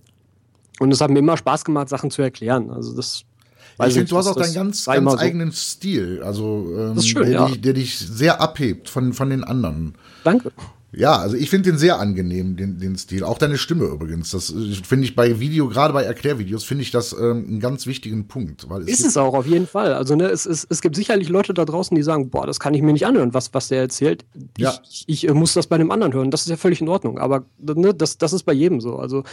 Und 0.79 0.91
es 0.91 0.99
hat 0.99 1.11
mir 1.11 1.19
immer 1.19 1.37
Spaß 1.37 1.63
gemacht, 1.63 1.87
Sachen 1.87 2.11
zu 2.11 2.21
erklären. 2.21 2.71
Also 2.71 2.93
das 2.93 3.23
ich 3.87 3.93
finde, 3.93 4.09
du 4.09 4.17
hast 4.17 4.27
auch 4.27 4.35
deinen 4.35 4.53
ganz, 4.53 4.85
ganz 4.85 5.15
eigenen 5.15 5.51
Stil, 5.51 6.21
also 6.23 6.67
ähm, 6.77 7.01
schön, 7.01 7.23
der, 7.23 7.31
ja. 7.31 7.47
dich, 7.47 7.61
der 7.61 7.73
dich 7.73 7.97
sehr 7.97 8.41
abhebt 8.41 8.89
von, 8.89 9.13
von 9.13 9.29
den 9.29 9.43
anderen. 9.43 9.95
Danke. 10.23 10.51
Ja, 10.93 11.15
also 11.17 11.37
ich 11.37 11.49
finde 11.49 11.69
den 11.71 11.77
sehr 11.77 11.99
angenehm, 11.99 12.57
den, 12.57 12.77
den 12.77 12.97
Stil. 12.97 13.23
Auch 13.23 13.37
deine 13.37 13.57
Stimme 13.57 13.85
übrigens. 13.85 14.31
Das 14.31 14.49
äh, 14.49 14.73
finde 14.85 15.05
ich 15.05 15.15
bei 15.15 15.39
Video, 15.39 15.69
gerade 15.69 15.93
bei 15.93 16.03
Erklärvideos, 16.03 16.65
finde 16.65 16.83
ich 16.83 16.91
das 16.91 17.13
ähm, 17.13 17.45
einen 17.47 17.59
ganz 17.61 17.87
wichtigen 17.87 18.27
Punkt. 18.27 18.69
Weil 18.69 18.81
es 18.81 18.99
Ist 18.99 19.05
es 19.05 19.17
auch, 19.17 19.33
auf 19.33 19.45
jeden 19.47 19.67
Fall. 19.67 19.93
Also, 19.93 20.15
ne, 20.15 20.25
es, 20.25 20.45
es, 20.45 20.67
es 20.69 20.81
gibt 20.81 20.97
sicherlich 20.97 21.29
Leute 21.29 21.53
da 21.53 21.63
draußen, 21.63 21.95
die 21.95 22.03
sagen, 22.03 22.29
boah, 22.29 22.45
das 22.45 22.59
kann 22.59 22.73
ich 22.73 22.81
mir 22.81 22.91
nicht 22.91 23.05
anhören, 23.05 23.33
was, 23.33 23.53
was 23.53 23.69
der 23.69 23.79
erzählt. 23.79 24.25
Ich, 24.57 24.63
Ja. 24.63 24.73
ich, 24.89 25.03
ich 25.07 25.27
äh, 25.29 25.33
muss 25.33 25.53
das 25.53 25.67
bei 25.67 25.75
einem 25.75 25.91
anderen 25.91 26.13
hören. 26.13 26.29
Das 26.29 26.41
ist 26.41 26.49
ja 26.49 26.57
völlig 26.57 26.81
in 26.81 26.89
Ordnung. 26.89 27.19
Aber 27.19 27.45
ne, 27.59 27.93
das, 27.93 28.17
das 28.17 28.33
ist 28.33 28.43
bei 28.43 28.53
jedem 28.53 28.81
so. 28.81 28.97
Also, 28.97 29.23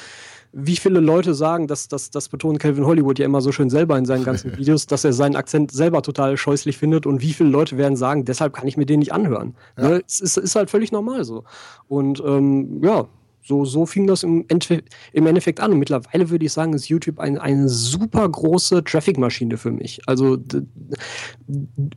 wie 0.52 0.76
viele 0.76 1.00
Leute 1.00 1.34
sagen, 1.34 1.66
dass 1.66 1.88
das, 1.88 2.10
das 2.10 2.28
betont 2.28 2.58
Calvin 2.58 2.86
Hollywood 2.86 3.18
ja 3.18 3.26
immer 3.26 3.40
so 3.40 3.52
schön 3.52 3.70
selber 3.70 3.98
in 3.98 4.06
seinen 4.06 4.24
ganzen 4.24 4.56
Videos, 4.58 4.86
dass 4.86 5.04
er 5.04 5.12
seinen 5.12 5.36
Akzent 5.36 5.70
selber 5.72 6.02
total 6.02 6.36
scheußlich 6.36 6.78
findet 6.78 7.06
und 7.06 7.20
wie 7.20 7.32
viele 7.32 7.50
Leute 7.50 7.76
werden 7.76 7.96
sagen, 7.96 8.24
deshalb 8.24 8.54
kann 8.54 8.66
ich 8.66 8.76
mir 8.76 8.86
den 8.86 9.00
nicht 9.00 9.12
anhören. 9.12 9.54
Ja. 9.76 9.88
Ne? 9.88 10.02
Es 10.06 10.20
ist, 10.20 10.36
ist 10.36 10.56
halt 10.56 10.70
völlig 10.70 10.92
normal 10.92 11.24
so. 11.24 11.44
Und 11.86 12.22
ähm, 12.24 12.82
ja, 12.82 13.06
so, 13.48 13.64
so 13.64 13.86
fing 13.86 14.06
das 14.06 14.22
im, 14.24 14.44
im 15.12 15.26
Endeffekt 15.26 15.60
an. 15.60 15.72
Und 15.72 15.78
mittlerweile 15.78 16.28
würde 16.28 16.44
ich 16.44 16.52
sagen, 16.52 16.74
ist 16.74 16.88
YouTube 16.88 17.18
ein, 17.18 17.38
eine 17.38 17.68
super 17.68 18.28
große 18.28 18.84
Traffic-Maschine 18.84 19.56
für 19.56 19.70
mich. 19.70 20.00
Also 20.06 20.36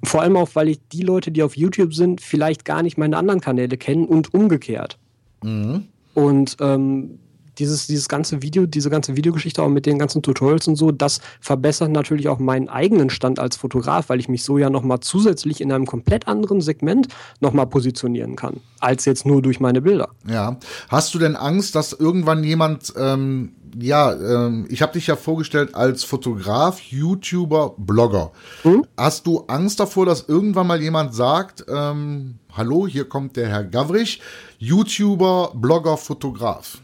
vor 0.03 0.21
allem 0.21 0.37
auch, 0.37 0.49
weil 0.53 0.69
ich 0.69 0.79
die 0.93 1.01
Leute, 1.01 1.29
die 1.29 1.43
auf 1.43 1.57
YouTube 1.57 1.93
sind, 1.93 2.21
vielleicht 2.21 2.63
gar 2.63 2.81
nicht 2.81 2.97
meine 2.97 3.17
anderen 3.17 3.41
Kanäle 3.41 3.77
kennen 3.77 4.05
und 4.05 4.33
umgekehrt. 4.33 4.97
Mhm. 5.43 5.87
Und 6.13 6.55
ähm, 6.61 7.19
dieses, 7.57 7.87
dieses 7.87 8.07
ganze 8.07 8.41
Video, 8.41 8.65
diese 8.65 8.89
ganze 8.89 9.15
Videogeschichte 9.15 9.61
auch 9.61 9.69
mit 9.69 9.85
den 9.85 9.99
ganzen 9.99 10.21
Tutorials 10.21 10.67
und 10.67 10.75
so, 10.75 10.91
das 10.91 11.19
verbessert 11.39 11.91
natürlich 11.91 12.29
auch 12.29 12.39
meinen 12.39 12.69
eigenen 12.69 13.09
Stand 13.09 13.39
als 13.39 13.55
Fotograf, 13.57 14.09
weil 14.09 14.19
ich 14.19 14.29
mich 14.29 14.43
so 14.43 14.57
ja 14.57 14.69
nochmal 14.69 14.99
zusätzlich 15.01 15.61
in 15.61 15.71
einem 15.71 15.85
komplett 15.85 16.27
anderen 16.27 16.61
Segment 16.61 17.07
nochmal 17.39 17.67
positionieren 17.67 18.35
kann, 18.35 18.57
als 18.79 19.05
jetzt 19.05 19.25
nur 19.25 19.41
durch 19.41 19.59
meine 19.59 19.81
Bilder. 19.81 20.09
Ja. 20.27 20.57
Hast 20.89 21.13
du 21.13 21.19
denn 21.19 21.35
Angst, 21.35 21.75
dass 21.75 21.93
irgendwann 21.93 22.43
jemand, 22.43 22.93
ähm, 22.97 23.53
ja, 23.79 24.13
ähm, 24.13 24.65
ich 24.69 24.81
habe 24.81 24.93
dich 24.93 25.07
ja 25.07 25.15
vorgestellt 25.15 25.75
als 25.75 26.03
Fotograf, 26.03 26.79
YouTuber, 26.81 27.75
Blogger. 27.77 28.31
Mhm. 28.63 28.85
Hast 28.97 29.27
du 29.27 29.45
Angst 29.47 29.79
davor, 29.79 30.05
dass 30.05 30.27
irgendwann 30.27 30.67
mal 30.67 30.81
jemand 30.81 31.13
sagt, 31.13 31.65
ähm, 31.69 32.35
hallo, 32.53 32.87
hier 32.87 33.05
kommt 33.07 33.37
der 33.37 33.47
Herr 33.47 33.63
Gavrich, 33.63 34.21
YouTuber, 34.59 35.51
Blogger, 35.55 35.97
Fotograf? 35.97 36.79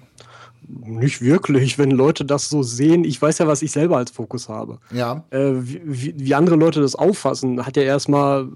Nicht 0.68 1.22
wirklich, 1.22 1.78
wenn 1.78 1.92
Leute 1.92 2.26
das 2.26 2.50
so 2.50 2.62
sehen. 2.62 3.04
Ich 3.06 3.22
weiß 3.22 3.38
ja, 3.38 3.48
was 3.48 3.62
ich 3.62 3.72
selber 3.72 3.98
als 3.98 4.12
Fokus 4.12 4.50
habe. 4.50 4.80
Ja. 4.92 5.24
Äh, 5.30 5.54
wie, 5.56 6.14
wie, 6.18 6.36
andere 6.36 6.58
Leute 6.58 6.82
das 6.82 6.96
auffassen, 6.96 7.66
hat 7.66 7.78
ja 7.78 7.84
erstmal, 7.84 8.50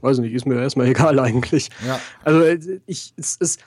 weiß 0.00 0.18
nicht, 0.18 0.32
ist 0.32 0.46
mir 0.46 0.60
erstmal 0.60 0.86
egal 0.88 1.18
eigentlich. 1.20 1.68
Ja. 1.86 2.00
Also 2.24 2.40
äh, 2.40 2.80
ich, 2.86 3.14
es, 3.16 3.36
es, 3.38 3.58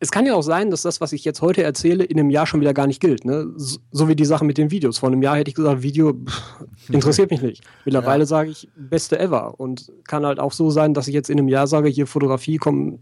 es 0.00 0.10
kann 0.10 0.26
ja 0.26 0.34
auch 0.34 0.42
sein, 0.42 0.70
dass 0.70 0.82
das, 0.82 1.00
was 1.00 1.12
ich 1.12 1.24
jetzt 1.24 1.42
heute 1.42 1.62
erzähle, 1.62 2.04
in 2.04 2.18
einem 2.18 2.30
Jahr 2.30 2.46
schon 2.46 2.60
wieder 2.60 2.74
gar 2.74 2.86
nicht 2.86 3.00
gilt. 3.00 3.24
Ne? 3.24 3.52
So, 3.56 3.78
so 3.92 4.08
wie 4.08 4.16
die 4.16 4.24
Sache 4.24 4.44
mit 4.44 4.58
den 4.58 4.70
Videos. 4.70 4.98
Vor 4.98 5.08
einem 5.08 5.22
Jahr 5.22 5.36
hätte 5.36 5.48
ich 5.48 5.54
gesagt, 5.54 5.82
Video 5.82 6.12
pff, 6.12 6.64
interessiert 6.90 7.30
mich 7.30 7.40
nicht. 7.40 7.62
Mittlerweile 7.84 8.22
Ja. 8.22 8.26
sage 8.26 8.50
ich, 8.50 8.68
beste 8.76 9.18
ever. 9.18 9.58
Und 9.58 9.92
kann 10.08 10.26
halt 10.26 10.40
auch 10.40 10.52
so 10.52 10.70
sein, 10.70 10.92
dass 10.92 11.08
ich 11.08 11.14
jetzt 11.14 11.30
in 11.30 11.38
einem 11.38 11.48
Jahr 11.48 11.66
sage, 11.66 11.88
hier 11.88 12.06
Fotografie, 12.06 12.56
komm, 12.56 12.98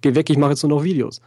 geh 0.00 0.14
weg, 0.14 0.28
ich 0.28 0.38
mache 0.38 0.50
jetzt 0.50 0.62
nur 0.62 0.70
noch 0.70 0.84
Videos. 0.84 1.20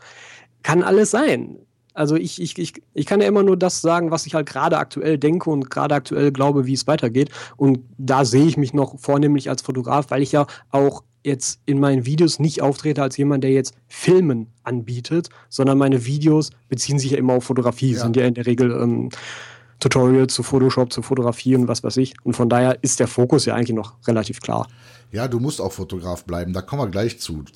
Kann 0.62 0.84
alles 0.84 1.12
sein. 1.12 1.58
Also 1.96 2.16
ich, 2.16 2.42
ich, 2.42 2.58
ich, 2.60 2.74
ich 2.94 3.06
kann 3.06 3.22
ja 3.22 3.28
immer 3.28 3.42
nur 3.42 3.58
das 3.58 3.82
sagen, 3.82 4.12
was 4.12 4.26
ich 4.26 4.36
halt 4.36 4.48
gerade 4.48 4.78
aktuell 4.78 5.18
denke 5.18 5.50
und 5.50 5.72
gerade 5.72 5.96
aktuell 5.96 6.32
glaube, 6.32 6.66
wie 6.66 6.74
es 6.74 6.86
weitergeht. 6.88 7.30
Und 7.58 7.80
da 7.98 8.26
sehe 8.26 8.46
ich 8.46 8.58
mich 8.58 8.74
noch 8.74 9.00
vornehmlich 9.00 9.50
als 9.50 9.62
Fotograf, 9.62 10.12
weil 10.12 10.22
ich 10.22 10.32
ja 10.34 10.46
auch 10.72 11.04
jetzt 11.24 11.60
in 11.66 11.80
meinen 11.80 12.06
Videos 12.06 12.38
nicht 12.38 12.62
auftrete 12.62 13.02
als 13.02 13.18
jemand, 13.18 13.44
der 13.44 13.52
jetzt 13.52 13.74
Filmen 13.88 14.48
anbietet, 14.64 15.30
sondern 15.50 15.78
meine 15.80 16.06
Videos 16.06 16.52
beziehen 16.70 17.00
sich 17.00 17.12
ja 17.12 17.18
immer 17.18 17.34
auf 17.34 17.46
Fotografie, 17.46 17.94
Ja. 17.94 18.00
sind 18.02 18.16
ja 18.16 18.26
in 18.26 18.36
der 18.36 18.46
Regel 18.46 18.72
ähm, 18.72 19.10
Tutorials 19.80 20.34
zu 20.34 20.44
Photoshop, 20.44 20.94
zu 20.94 21.02
Fotografie 21.02 21.56
und 21.56 21.68
was 21.68 21.84
weiß 21.84 21.98
ich. 21.98 22.14
Und 22.24 22.36
von 22.36 22.48
daher 22.50 22.78
ist 22.84 23.00
der 23.00 23.08
Fokus 23.08 23.46
ja 23.46 23.56
eigentlich 23.56 23.76
noch 23.76 23.96
relativ 24.08 24.40
klar. 24.42 24.68
Ja, 25.12 25.28
du 25.28 25.40
musst 25.40 25.62
auch 25.62 25.72
Fotograf 25.72 26.26
bleiben, 26.26 26.54
da 26.54 26.62
kommen 26.62 26.84
wir 26.84 26.90
gleich 26.90 27.20
zu. 27.20 27.44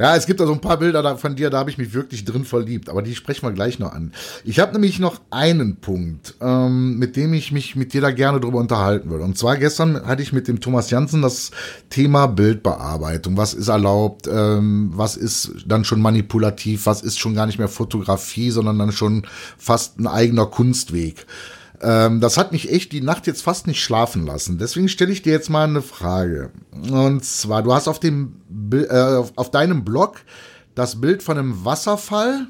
Ja, 0.00 0.16
es 0.16 0.24
gibt 0.24 0.40
da 0.40 0.46
so 0.46 0.54
ein 0.54 0.62
paar 0.62 0.78
Bilder 0.78 1.02
da 1.02 1.16
von 1.16 1.36
dir, 1.36 1.50
da 1.50 1.58
habe 1.58 1.68
ich 1.68 1.76
mich 1.76 1.92
wirklich 1.92 2.24
drin 2.24 2.46
verliebt, 2.46 2.88
aber 2.88 3.02
die 3.02 3.14
sprechen 3.14 3.42
wir 3.42 3.52
gleich 3.52 3.78
noch 3.78 3.92
an. 3.92 4.12
Ich 4.44 4.58
habe 4.58 4.72
nämlich 4.72 4.98
noch 4.98 5.20
einen 5.28 5.76
Punkt, 5.76 6.36
ähm, 6.40 6.96
mit 6.96 7.16
dem 7.16 7.34
ich 7.34 7.52
mich 7.52 7.76
mit 7.76 7.92
dir 7.92 8.00
da 8.00 8.10
gerne 8.10 8.40
drüber 8.40 8.60
unterhalten 8.60 9.10
würde. 9.10 9.24
Und 9.24 9.36
zwar 9.36 9.58
gestern 9.58 10.06
hatte 10.06 10.22
ich 10.22 10.32
mit 10.32 10.48
dem 10.48 10.60
Thomas 10.60 10.88
Jansen 10.88 11.20
das 11.20 11.50
Thema 11.90 12.28
Bildbearbeitung. 12.28 13.36
Was 13.36 13.52
ist 13.52 13.68
erlaubt? 13.68 14.26
Ähm, 14.26 14.90
was 14.94 15.18
ist 15.18 15.52
dann 15.66 15.84
schon 15.84 16.00
manipulativ? 16.00 16.86
Was 16.86 17.02
ist 17.02 17.18
schon 17.18 17.34
gar 17.34 17.44
nicht 17.44 17.58
mehr 17.58 17.68
Fotografie, 17.68 18.50
sondern 18.50 18.78
dann 18.78 18.92
schon 18.92 19.26
fast 19.58 19.98
ein 19.98 20.06
eigener 20.06 20.46
Kunstweg? 20.46 21.26
Ähm, 21.82 22.20
das 22.20 22.36
hat 22.36 22.52
mich 22.52 22.70
echt 22.70 22.92
die 22.92 23.00
Nacht 23.00 23.26
jetzt 23.26 23.42
fast 23.42 23.66
nicht 23.66 23.82
schlafen 23.82 24.26
lassen. 24.26 24.58
Deswegen 24.58 24.88
stelle 24.88 25.12
ich 25.12 25.22
dir 25.22 25.32
jetzt 25.32 25.48
mal 25.48 25.64
eine 25.64 25.82
Frage. 25.82 26.50
Und 26.90 27.24
zwar, 27.24 27.62
du 27.62 27.72
hast 27.72 27.88
auf 27.88 28.00
dem 28.00 28.42
äh, 28.72 29.22
auf, 29.36 29.50
deinem 29.50 29.84
Blog 29.84 30.20
das 30.74 31.00
Bild 31.00 31.22
von 31.22 31.38
einem 31.38 31.64
Wasserfall 31.64 32.48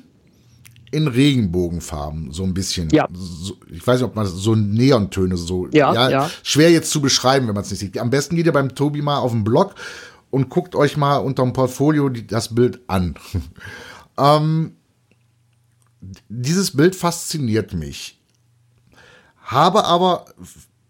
in 0.90 1.06
Regenbogenfarben, 1.06 2.32
so 2.32 2.42
ein 2.42 2.54
bisschen. 2.54 2.90
Ja. 2.90 3.06
So, 3.12 3.54
ich 3.70 3.86
weiß 3.86 4.00
nicht, 4.00 4.08
ob 4.08 4.16
man 4.16 4.26
so 4.26 4.56
Neontöne 4.56 5.36
so. 5.36 5.68
Ja, 5.68 6.10
ja. 6.10 6.30
Schwer 6.42 6.72
jetzt 6.72 6.90
zu 6.90 7.00
beschreiben, 7.00 7.46
wenn 7.46 7.54
man 7.54 7.62
es 7.62 7.70
nicht 7.70 7.78
sieht. 7.78 7.98
Am 7.98 8.10
besten 8.10 8.34
geht 8.34 8.46
ihr 8.46 8.52
beim 8.52 8.74
Tobi 8.74 9.00
mal 9.00 9.18
auf 9.18 9.30
den 9.30 9.44
Blog 9.44 9.76
und 10.30 10.48
guckt 10.48 10.74
euch 10.74 10.96
mal 10.96 11.18
unter 11.18 11.44
dem 11.44 11.52
Portfolio 11.52 12.08
die, 12.08 12.26
das 12.26 12.52
Bild 12.52 12.80
an. 12.88 13.14
ähm, 14.18 14.72
dieses 16.28 16.76
Bild 16.76 16.96
fasziniert 16.96 17.74
mich 17.74 18.19
habe 19.50 19.84
aber 19.84 20.26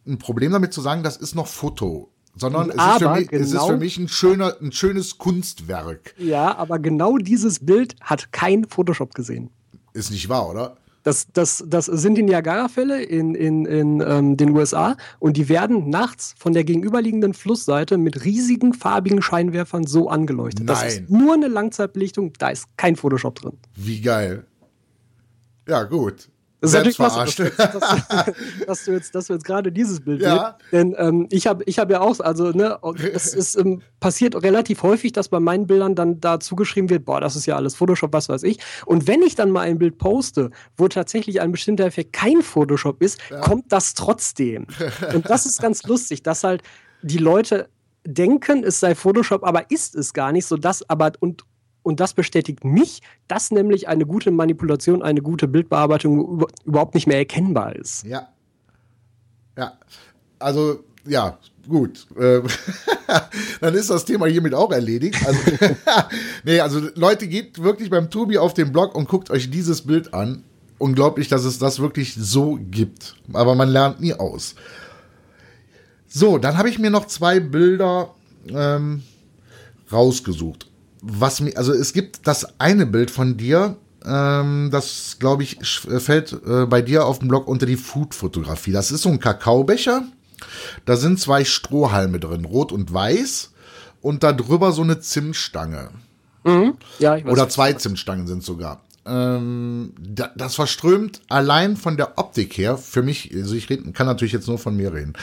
ein 0.07 0.19
Problem 0.19 0.53
damit 0.53 0.73
zu 0.73 0.81
sagen, 0.81 1.03
das 1.03 1.17
ist 1.17 1.35
noch 1.35 1.47
Foto, 1.47 2.11
sondern 2.37 2.71
es, 2.71 2.77
ist 2.77 2.99
für, 2.99 3.11
mich, 3.15 3.33
es 3.33 3.41
ist 3.43 3.53
genau- 3.53 3.67
für 3.69 3.77
mich 3.77 3.99
ein, 3.99 4.09
schöner, 4.09 4.57
ein 4.61 4.73
schönes 4.73 5.19
Kunstwerk. 5.19 6.15
Ja, 6.19 6.57
aber 6.57 6.79
genau 6.79 7.17
dieses 7.19 7.65
Bild 7.65 7.97
hat 8.01 8.33
kein 8.33 8.67
Photoshop 8.67 9.15
gesehen. 9.15 9.51
Ist 9.93 10.11
nicht 10.11 10.29
wahr, 10.29 10.51
oder? 10.51 10.77
Das, 11.03 11.29
das, 11.33 11.65
das 11.67 11.87
sind 11.87 12.17
die 12.17 12.23
Niagara-Fälle 12.23 13.03
in, 13.03 13.35
in, 13.35 13.65
in 13.65 14.05
ähm, 14.07 14.37
den 14.37 14.51
USA 14.51 14.97
und 15.19 15.39
die 15.39 15.49
werden 15.49 15.89
nachts 15.89 16.35
von 16.39 16.53
der 16.53 16.63
gegenüberliegenden 16.65 17.33
Flussseite 17.33 17.97
mit 17.97 18.25
riesigen 18.27 18.75
farbigen 18.75 19.23
Scheinwerfern 19.23 19.87
so 19.87 20.11
angeleuchtet. 20.11 20.69
Das 20.69 20.81
Nein. 20.81 20.89
ist 20.89 21.11
nur 21.11 21.33
eine 21.35 21.49
Langzeitbelichtung, 21.49 22.35
da 22.39 22.51
ist 22.51 22.67
kein 22.77 22.97
Photoshop 22.97 23.37
drin. 23.37 23.57
Wie 23.75 24.03
geil. 24.03 24.45
Ja, 25.67 25.85
gut. 25.85 26.29
Das 26.61 26.71
ist 26.71 26.77
natürlich 26.77 26.97
klasse, 26.97 27.15
verarscht. 27.15 27.41
dass, 27.41 27.57
dass, 27.57 28.35
dass 28.67 28.85
du 28.85 28.93
jetzt, 28.93 29.15
dass 29.15 29.27
du 29.27 29.33
jetzt 29.33 29.45
gerade 29.45 29.73
dieses 29.73 30.01
Bild 30.01 30.21
Ja. 30.21 30.59
Denn 30.73 30.95
ähm, 30.99 31.27
ich 31.31 31.47
habe 31.47 31.65
ich 31.65 31.79
hab 31.79 31.91
ja 31.91 32.01
auch, 32.01 32.21
also 32.21 32.51
ne, 32.51 32.79
es 33.15 33.35
ist 33.35 33.57
ähm, 33.57 33.81
passiert 33.99 34.43
relativ 34.43 34.83
häufig, 34.83 35.13
dass 35.13 35.29
bei 35.29 35.41
meinen 35.41 35.67
Bildern 35.67 35.95
dann 35.95 36.21
da 36.21 36.39
zugeschrieben 36.39 36.91
wird, 36.91 37.05
boah, 37.07 37.21
das 37.21 37.35
ist 37.35 37.47
ja 37.47 37.57
alles 37.57 37.75
Photoshop, 37.75 38.13
was 38.13 38.29
weiß 38.29 38.43
ich. 38.43 38.59
Und 38.85 39.07
wenn 39.07 39.23
ich 39.23 39.35
dann 39.35 39.51
mal 39.51 39.63
ein 39.63 39.79
Bild 39.79 39.99
poste, 39.99 40.51
wo 40.77 40.89
tatsächlich 40.89 41.41
ein 41.41 41.53
bestimmter 41.53 41.87
Effekt 41.87 42.13
kein 42.13 42.43
Photoshop 42.43 43.03
ist, 43.03 43.19
kommt 43.41 43.73
das 43.73 43.95
trotzdem. 43.95 44.67
Und 45.15 45.31
das 45.31 45.47
ist 45.47 45.63
ganz 45.63 45.85
lustig, 45.85 46.23
dass 46.23 46.45
halt 46.45 46.63
die 47.03 47.19
Leute 47.19 47.69
denken, 48.07 48.65
es 48.65 48.81
sei 48.81 48.95
Photoshop, 48.95 49.45
aber 49.45 49.71
ist 49.71 49.95
es 49.95 50.13
gar 50.13 50.33
nicht, 50.33 50.47
so 50.47 50.57
dass 50.57 50.89
aber 50.89 51.13
und 51.21 51.45
und 51.83 52.01
das 52.01 52.15
bestätigt 52.15 52.65
mich, 52.65 53.01
dass 53.29 53.51
nämlich 53.51 53.89
eine 53.89 54.07
gute 54.07 54.31
Manipulation, 54.31 55.03
eine 55.03 55.23
gute 55.23 55.49
Bildbearbeitung 55.49 56.35
über, 56.35 56.47
überhaupt 56.65 56.95
nicht 56.95 57.07
mehr 57.07 57.19
erkennbar 57.19 57.77
ist. 57.77 58.05
Ja. 58.05 58.29
Ja. 59.57 59.79
Also, 60.39 60.85
ja, 61.07 61.39
gut. 61.69 62.07
Ähm, 62.19 62.45
Dann 63.61 63.75
ist 63.75 63.91
das 63.91 64.05
Thema 64.05 64.27
hiermit 64.27 64.55
auch 64.55 64.71
erledigt. 64.71 65.17
Also, 65.27 65.41
nee, 66.45 66.61
also 66.61 66.81
Leute, 66.95 67.27
geht 67.27 67.63
wirklich 67.63 67.91
beim 67.91 68.11
Tobi 68.11 68.39
auf 68.39 68.55
den 68.55 68.73
Blog 68.73 68.95
und 68.95 69.09
guckt 69.09 69.31
euch 69.31 69.51
dieses 69.51 69.83
Bild 69.83 70.15
an. 70.15 70.45
Unglaublich, 70.79 71.29
dass 71.29 71.45
es 71.45 71.59
das 71.59 71.81
wirklich 71.81 72.15
so 72.15 72.59
gibt. 72.71 73.17
Aber 73.33 73.55
man 73.55 73.69
lernt 73.69 74.01
nie 74.01 74.15
aus. 74.15 74.55
So, 76.09 76.39
dann 76.39 76.57
habe 76.57 76.71
ich 76.71 76.79
mir 76.79 76.91
noch 76.91 77.07
zwei 77.07 77.39
Bilder 77.39 78.15
ähm, 78.49 79.03
rausgesucht. 79.93 80.70
Was 81.03 81.41
mir, 81.41 81.57
also 81.57 81.73
es 81.73 81.93
gibt 81.93 82.27
das 82.27 82.59
eine 82.61 82.87
Bild 82.87 83.11
von 83.11 83.37
dir, 83.37 83.77
ähm, 84.05 84.69
das 84.71 85.17
glaube 85.19 85.43
ich 85.43 85.59
sch- 85.61 85.99
fällt 86.01 86.33
äh, 86.47 86.67
bei 86.67 86.83
dir 86.83 87.05
auf 87.07 87.19
dem 87.21 87.29
Blog 87.29 87.49
unter 87.49 87.67
die 87.67 87.77
Food-Fotografie. 87.77 88.73
Das 88.73 88.91
ist 88.91 89.03
so 89.03 89.09
ein 89.09 89.21
Kakaobecher. 89.21 90.05
Da 90.87 90.97
sind 90.97 91.21
zwei 91.21 91.45
Strohhalme 91.45 92.19
drin, 92.21 92.45
rot 92.45 92.73
und 92.73 92.93
weiß. 92.93 93.53
Und 94.03 94.23
da 94.23 94.33
drüber 94.33 94.73
so 94.73 94.83
eine 94.83 95.01
Zimtstange. 95.01 95.91
Ja, 96.99 97.17
ich 97.17 97.25
weiß. 97.25 97.33
Oder 97.33 97.49
zwei 97.51 97.75
Zimtstangen 97.75 98.27
sind 98.27 98.43
sogar. 98.43 98.81
Ähm, 99.11 99.93
da, 99.99 100.31
das 100.37 100.55
verströmt 100.55 101.21
allein 101.29 101.77
von 101.77 101.97
der 101.97 102.17
Optik 102.19 102.57
her, 102.57 102.79
für 102.79 103.03
mich, 103.03 103.35
also 103.35 103.55
ich 103.55 103.69
reden, 103.69 103.93
kann 103.93 104.07
natürlich 104.07 104.33
jetzt 104.33 104.47
nur 104.47 104.59
von 104.59 104.77
mir 104.77 104.95
reden, 104.95 105.15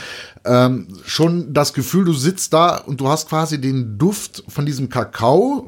ähm, 0.46 0.88
schon 1.06 1.54
das 1.54 1.74
Gefühl, 1.74 2.04
du 2.04 2.14
sitzt 2.14 2.52
da 2.54 2.78
und 2.78 3.00
du 3.00 3.08
hast 3.08 3.30
quasi 3.30 3.62
den 3.62 3.98
Duft 3.98 4.44
von 4.48 4.66
diesem 4.66 4.90
Kakao 4.90 5.68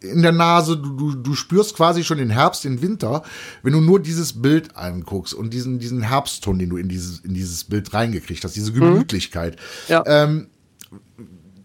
in 0.00 0.22
der 0.22 0.32
Nase, 0.32 0.76
du, 0.76 0.90
du, 0.90 1.14
du 1.14 1.34
spürst 1.34 1.74
quasi 1.74 2.04
schon 2.04 2.18
den 2.18 2.30
Herbst, 2.30 2.64
den 2.64 2.80
Winter, 2.82 3.22
wenn 3.62 3.72
du 3.72 3.80
nur 3.80 4.00
dieses 4.00 4.40
Bild 4.40 4.76
anguckst 4.76 5.34
und 5.34 5.52
diesen, 5.52 5.80
diesen 5.80 6.02
Herbstton, 6.02 6.58
den 6.58 6.70
du 6.70 6.76
in 6.76 6.88
dieses, 6.88 7.20
in 7.20 7.34
dieses 7.34 7.64
Bild 7.64 7.92
reingekriegt 7.92 8.44
hast, 8.44 8.54
diese 8.54 8.72
Gemütlichkeit. 8.72 9.56
Mhm. 9.56 9.92
Ja. 9.92 10.04
Ähm, 10.06 10.46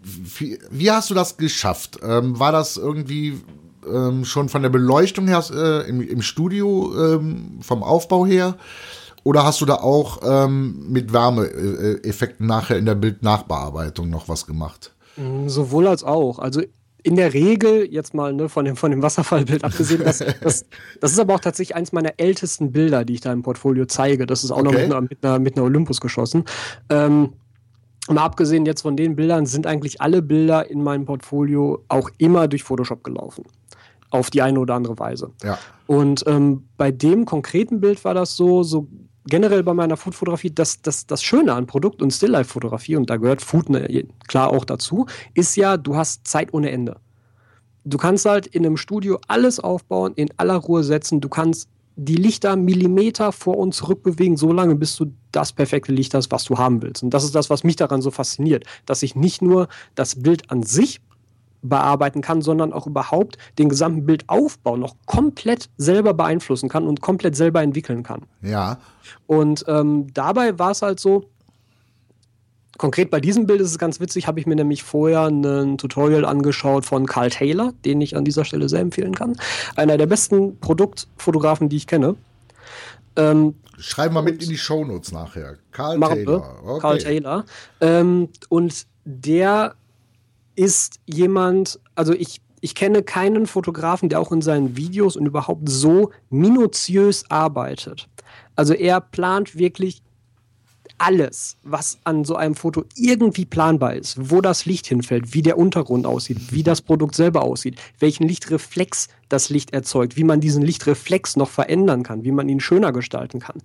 wie, 0.04 0.58
wie, 0.72 0.90
hast 0.90 1.12
du 1.12 1.14
das 1.14 1.38
geschafft? 1.38 2.00
Ähm, 2.02 2.40
war 2.40 2.52
das 2.52 2.78
irgendwie 2.78 3.40
ähm, 3.88 4.26
schon 4.26 4.50
von 4.50 4.62
der 4.62 4.70
Beleuchtung 4.70 5.28
her 5.28 5.44
äh, 5.52 5.90
im, 5.90 6.02
im, 6.02 6.22
Studio 6.22 6.94
ähm, 6.96 7.60
vom 7.62 7.84
Aufbau 7.84 8.26
her? 8.26 8.56
Oder 9.24 9.46
hast 9.46 9.62
du 9.62 9.66
da 9.66 9.76
auch 9.76 10.20
ähm, 10.24 10.88
mit 10.90 11.14
Wärmeeffekten 11.14 12.48
nachher 12.48 12.78
in 12.78 12.86
der 12.86 12.96
Bildnachbearbeitung 12.96 14.10
noch 14.10 14.28
was 14.28 14.48
gemacht? 14.48 14.94
Mm, 15.16 15.48
sowohl 15.48 15.88
als 15.88 16.04
auch. 16.04 16.40
Also 16.40 16.62
in 17.04 17.16
der 17.16 17.34
Regel, 17.34 17.88
jetzt 17.92 18.14
mal 18.14 18.34
ne, 18.34 18.50
von, 18.50 18.66
dem, 18.66 18.76
von 18.76 18.92
dem 18.92 19.02
Wasserfallbild 19.02 19.64
abgesehen, 19.64 20.04
das, 20.04 20.20
das, 20.20 20.66
das, 21.00 21.12
ist 21.12 21.20
aber 21.20 21.36
auch 21.36 21.40
tatsächlich 21.40 21.76
eins 21.76 21.92
meiner 21.92 22.14
ältesten 22.18 22.72
Bilder, 22.72 23.06
die 23.06 23.16
ich 23.16 23.22
da 23.22 23.32
im 23.32 23.44
Portfolio 23.44 23.86
zeige. 23.86 24.26
Das 24.26 24.44
ist 24.44 24.52
auch 24.52 24.58
okay. 24.58 24.66
noch 24.66 24.74
mit 24.74 24.84
einer, 24.84 25.02
mit 25.02 25.26
einer, 25.26 25.40
mit 25.40 25.58
einer 25.58 25.66
Olympus 25.66 26.02
geschossen. 26.02 26.46
Ähm, 26.90 27.34
Mal 28.10 28.24
abgesehen 28.24 28.66
jetzt 28.66 28.82
von 28.82 28.98
den 28.98 29.16
Bildern 29.16 29.46
sind 29.46 29.68
eigentlich 29.68 30.02
alle 30.02 30.22
Bilder 30.22 30.70
in 30.70 30.84
meinem 30.84 31.06
Portfolio 31.06 31.84
auch 31.88 32.10
immer 32.18 32.48
durch 32.48 32.64
Photoshop 32.64 33.04
gelaufen. 33.04 33.44
Auf 34.12 34.30
die 34.30 34.42
eine 34.42 34.60
oder 34.60 34.76
andere 34.76 35.00
Weise. 35.00 35.32
Ja. 35.42 35.58
Und 35.88 36.24
ähm, 36.28 36.66
bei 36.78 36.92
dem 36.92 37.26
konkreten 37.26 37.82
Bild 37.82 38.04
war 38.06 38.14
das 38.14 38.36
so, 38.36 38.62
so 38.62 38.88
generell 39.26 39.64
bei 39.64 39.74
meiner 39.74 39.98
Food-Fotografie, 39.98 40.52
das, 40.52 40.82
das, 40.82 41.06
das 41.06 41.24
Schöne 41.24 41.54
an 41.54 41.66
Produkt- 41.66 42.02
und 42.02 42.12
Still-Life-Fotografie, 42.12 42.96
und 42.96 43.10
da 43.10 43.18
gehört 43.18 43.42
Food 43.42 43.70
ne, 43.70 44.06
klar 44.28 44.50
auch 44.52 44.66
dazu, 44.66 45.06
ist 45.34 45.56
ja, 45.56 45.78
du 45.78 45.96
hast 45.96 46.28
Zeit 46.28 46.54
ohne 46.54 46.72
Ende. 46.72 46.98
Du 47.84 47.98
kannst 47.98 48.26
halt 48.26 48.48
in 48.48 48.66
einem 48.66 48.78
Studio 48.78 49.20
alles 49.28 49.60
aufbauen, 49.60 50.14
in 50.16 50.30
aller 50.38 50.56
Ruhe 50.56 50.84
setzen, 50.84 51.20
du 51.20 51.30
kannst 51.30 51.68
die 51.96 52.16
Lichter 52.16 52.56
Millimeter 52.56 53.32
vor 53.32 53.58
und 53.58 53.74
zurück 53.74 54.02
bewegen, 54.04 54.38
so 54.38 54.52
lange, 54.52 54.76
bis 54.76 54.96
du 54.96 55.14
das 55.32 55.52
perfekte 55.52 55.92
Licht 55.92 56.14
hast, 56.14 56.32
was 56.32 56.46
du 56.46 56.58
haben 56.58 56.82
willst. 56.82 57.04
Und 57.04 57.14
das 57.14 57.24
ist 57.24 57.36
das, 57.36 57.50
was 57.50 57.64
mich 57.64 57.76
daran 57.76 58.02
so 58.02 58.12
fasziniert, 58.12 58.66
dass 58.86 59.04
ich 59.04 59.16
nicht 59.16 59.42
nur 59.42 59.68
das 59.96 60.22
Bild 60.22 60.50
an 60.50 60.64
sich 60.64 61.02
bearbeiten 61.62 62.22
kann, 62.22 62.42
sondern 62.42 62.74
auch 62.74 62.88
überhaupt 62.88 63.38
den 63.58 63.70
gesamten 63.70 64.06
Bildaufbau 64.06 64.78
noch 64.78 64.96
komplett 65.06 65.70
selber 65.78 66.14
beeinflussen 66.14 66.70
kann 66.70 66.88
und 66.88 67.02
komplett 67.02 67.36
selber 67.36 67.62
entwickeln 67.62 68.04
kann. 68.04 68.24
Ja. 68.42 68.78
Und 69.28 69.66
ähm, 69.68 70.08
dabei 70.14 70.58
war 70.58 70.72
es 70.72 70.82
halt 70.82 71.00
so, 71.00 71.30
Konkret 72.78 73.12
bei 73.12 73.20
diesem 73.20 73.46
Bild 73.46 73.62
ist 73.62 73.70
es 73.70 73.78
ganz 73.78 74.00
witzig, 74.00 74.26
habe 74.26 74.40
ich 74.40 74.48
mir 74.48 74.56
nämlich 74.56 74.82
vorher 74.82 75.28
ein 75.28 75.78
Tutorial 75.78 76.26
angeschaut 76.26 76.84
von 76.84 77.06
Carl 77.06 77.30
Taylor, 77.30 77.74
den 77.86 78.02
ich 78.02 78.18
an 78.18 78.26
dieser 78.26 78.44
Stelle 78.44 78.70
sehr 78.70 78.80
empfehlen 78.80 79.14
kann. 79.14 79.36
Einer 79.76 79.98
der 79.98 80.08
besten 80.08 80.60
Produktfotografen, 80.60 81.70
die 81.70 81.76
ich 81.76 81.86
kenne. 81.86 82.16
Ähm, 83.18 83.54
Schreiben 83.78 84.16
wir 84.16 84.24
mit 84.24 84.42
in 84.42 84.50
die 84.50 84.58
Shownotes 84.58 85.12
nachher. 85.12 85.58
Carl 85.72 86.00
Taylor. 86.00 86.60
Okay. 86.66 86.80
Carl 86.80 86.98
Taylor. 86.98 87.46
Ähm, 87.82 88.30
und 88.50 88.88
der 89.06 89.76
ist 90.62 91.00
jemand, 91.08 91.80
also 91.96 92.14
ich, 92.14 92.40
ich 92.60 92.76
kenne 92.76 93.02
keinen 93.02 93.48
Fotografen, 93.48 94.10
der 94.10 94.20
auch 94.20 94.32
in 94.32 94.44
seinen 94.44 94.78
Videos 94.78 95.16
und 95.16 95.26
überhaupt 95.26 95.68
so 95.68 96.12
minutiös 96.30 97.26
arbeitet. 97.32 98.08
Also 98.56 98.76
er 98.76 99.02
plant 99.02 99.58
wirklich 99.58 100.04
alles, 101.00 101.58
was 101.64 101.98
an 102.04 102.26
so 102.26 102.36
einem 102.36 102.54
Foto 102.54 102.86
irgendwie 102.96 103.46
planbar 103.46 103.96
ist, 103.96 104.30
wo 104.30 104.40
das 104.40 104.68
Licht 104.68 104.86
hinfällt, 104.86 105.34
wie 105.34 105.42
der 105.42 105.58
Untergrund 105.58 106.06
aussieht, 106.06 106.52
wie 106.52 106.62
das 106.62 106.84
Produkt 106.84 107.16
selber 107.16 107.42
aussieht, 107.42 107.82
welchen 107.98 108.28
Lichtreflex 108.28 109.08
das 109.32 109.50
Licht 109.50 109.74
erzeugt, 109.74 110.18
wie 110.18 110.24
man 110.24 110.40
diesen 110.40 110.62
Lichtreflex 110.64 111.38
noch 111.38 111.50
verändern 111.50 112.04
kann, 112.04 112.24
wie 112.24 112.32
man 112.32 112.50
ihn 112.50 112.60
schöner 112.60 112.92
gestalten 112.92 113.40
kann. 113.40 113.62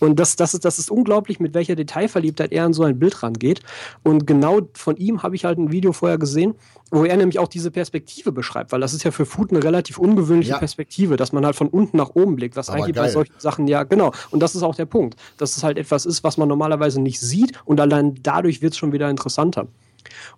Und 0.00 0.18
das, 0.18 0.36
das, 0.36 0.54
ist, 0.54 0.64
das 0.64 0.78
ist 0.78 0.90
unglaublich, 0.90 1.40
mit 1.40 1.54
welcher 1.54 1.74
Detailverliebtheit 1.74 2.52
er 2.52 2.64
an 2.64 2.72
so 2.72 2.82
ein 2.82 2.98
Bild 2.98 3.22
rangeht. 3.22 3.60
Und 4.02 4.26
genau 4.26 4.60
von 4.74 4.96
ihm 4.96 5.22
habe 5.22 5.36
ich 5.36 5.44
halt 5.44 5.58
ein 5.58 5.72
Video 5.72 5.92
vorher 5.92 6.18
gesehen, 6.18 6.54
wo 6.90 7.04
er 7.04 7.16
nämlich 7.16 7.38
auch 7.38 7.48
diese 7.48 7.70
Perspektive 7.70 8.32
beschreibt, 8.32 8.72
weil 8.72 8.80
das 8.80 8.94
ist 8.94 9.04
ja 9.04 9.10
für 9.10 9.26
Food 9.26 9.50
eine 9.50 9.62
relativ 9.62 9.98
ungewöhnliche 9.98 10.52
ja. 10.52 10.58
Perspektive, 10.58 11.16
dass 11.16 11.32
man 11.32 11.44
halt 11.44 11.56
von 11.56 11.68
unten 11.68 11.96
nach 11.96 12.10
oben 12.14 12.36
blickt, 12.36 12.56
was 12.56 12.68
Aber 12.68 12.78
eigentlich 12.78 12.94
geil. 12.94 13.06
bei 13.06 13.10
solchen 13.10 13.34
Sachen 13.38 13.66
ja, 13.66 13.82
genau. 13.82 14.12
Und 14.30 14.42
das 14.42 14.54
ist 14.54 14.62
auch 14.62 14.74
der 14.74 14.86
Punkt, 14.86 15.16
dass 15.38 15.56
es 15.56 15.62
halt 15.64 15.78
etwas 15.78 16.06
ist, 16.06 16.22
was 16.22 16.36
man 16.36 16.48
normalerweise 16.48 17.00
nicht 17.00 17.20
sieht 17.20 17.52
und 17.64 17.80
allein 17.80 18.14
dadurch 18.22 18.62
wird 18.62 18.74
es 18.74 18.78
schon 18.78 18.92
wieder 18.92 19.10
interessanter. 19.10 19.66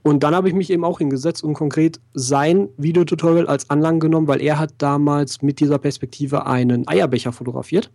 Und 0.03 0.23
dann 0.23 0.35
habe 0.35 0.49
ich 0.49 0.55
mich 0.55 0.71
eben 0.71 0.85
auch 0.85 0.99
hingesetzt 0.99 1.45
und 1.45 1.55
konkret 1.55 2.01
sein 2.15 2.69
Videotutorial 2.77 3.47
als 3.47 3.71
Anlang 3.71 4.01
genommen, 4.01 4.29
weil 4.29 4.41
er 4.41 4.59
hat 4.59 4.75
damals 4.79 5.43
mit 5.43 5.61
dieser 5.61 5.79
Perspektive 5.79 6.47
einen 6.47 6.87
Eierbecher 6.89 7.33
fotografiert. 7.33 7.91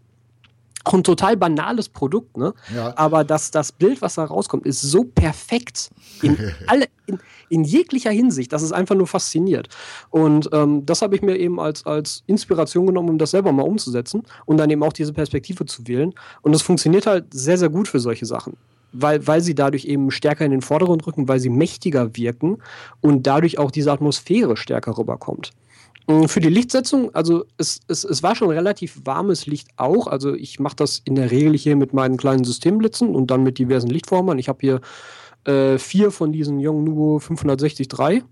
Auch 0.83 0.95
ein 0.95 1.03
total 1.03 1.37
banales 1.37 1.89
Produkt, 1.89 2.37
ne? 2.37 2.53
Ja. 2.75 2.97
Aber 2.97 3.23
das, 3.23 3.51
das 3.51 3.71
Bild, 3.71 4.01
was 4.01 4.15
da 4.15 4.23
rauskommt, 4.23 4.65
ist 4.65 4.81
so 4.81 5.03
perfekt 5.03 5.91
in, 6.23 6.37
alle, 6.67 6.87
in, 7.05 7.19
in 7.49 7.63
jeglicher 7.63 8.09
Hinsicht, 8.09 8.51
dass 8.51 8.63
es 8.63 8.71
einfach 8.71 8.95
nur 8.95 9.05
fasziniert. 9.05 9.69
Und 10.09 10.49
ähm, 10.53 10.83
das 10.85 11.03
habe 11.03 11.15
ich 11.15 11.21
mir 11.21 11.37
eben 11.37 11.59
als, 11.59 11.85
als 11.85 12.23
Inspiration 12.25 12.87
genommen, 12.87 13.09
um 13.09 13.17
das 13.19 13.31
selber 13.31 13.51
mal 13.51 13.61
umzusetzen 13.61 14.23
und 14.45 14.57
dann 14.57 14.71
eben 14.71 14.81
auch 14.81 14.93
diese 14.93 15.13
Perspektive 15.13 15.67
zu 15.67 15.87
wählen. 15.87 16.13
Und 16.41 16.53
das 16.53 16.63
funktioniert 16.63 17.05
halt 17.05 17.31
sehr, 17.31 17.59
sehr 17.59 17.69
gut 17.69 17.87
für 17.87 17.99
solche 17.99 18.25
Sachen 18.25 18.57
weil, 18.91 19.25
weil 19.27 19.41
sie 19.41 19.55
dadurch 19.55 19.85
eben 19.85 20.11
stärker 20.11 20.45
in 20.45 20.51
den 20.51 20.61
Vordergrund 20.61 21.05
rücken, 21.07 21.27
weil 21.27 21.39
sie 21.39 21.49
mächtiger 21.49 22.15
wirken 22.15 22.57
und 23.01 23.27
dadurch 23.27 23.57
auch 23.57 23.71
diese 23.71 23.91
Atmosphäre 23.91 24.57
stärker 24.57 24.97
rüberkommt. 24.97 25.51
Mm, 26.07 26.25
für 26.25 26.39
die 26.39 26.49
Lichtsetzung, 26.49 27.13
also 27.13 27.45
es, 27.57 27.81
es, 27.87 28.03
es 28.03 28.23
war 28.23 28.35
schon 28.35 28.49
relativ 28.49 29.01
warmes 29.05 29.45
Licht 29.45 29.69
auch. 29.77 30.07
Also 30.07 30.33
ich 30.33 30.59
mache 30.59 30.75
das 30.75 31.01
in 31.05 31.15
der 31.15 31.31
Regel 31.31 31.55
hier 31.57 31.75
mit 31.75 31.93
meinen 31.93 32.17
kleinen 32.17 32.43
Systemblitzen 32.43 33.15
und 33.15 33.31
dann 33.31 33.43
mit 33.43 33.57
diversen 33.57 33.89
Lichtformern. 33.89 34.39
Ich 34.39 34.49
habe 34.49 34.59
hier 34.61 34.81
äh, 35.45 35.77
vier 35.77 36.11
von 36.11 36.31
diesen 36.31 36.59
Yongnuo 36.59 37.19
563 37.19 38.23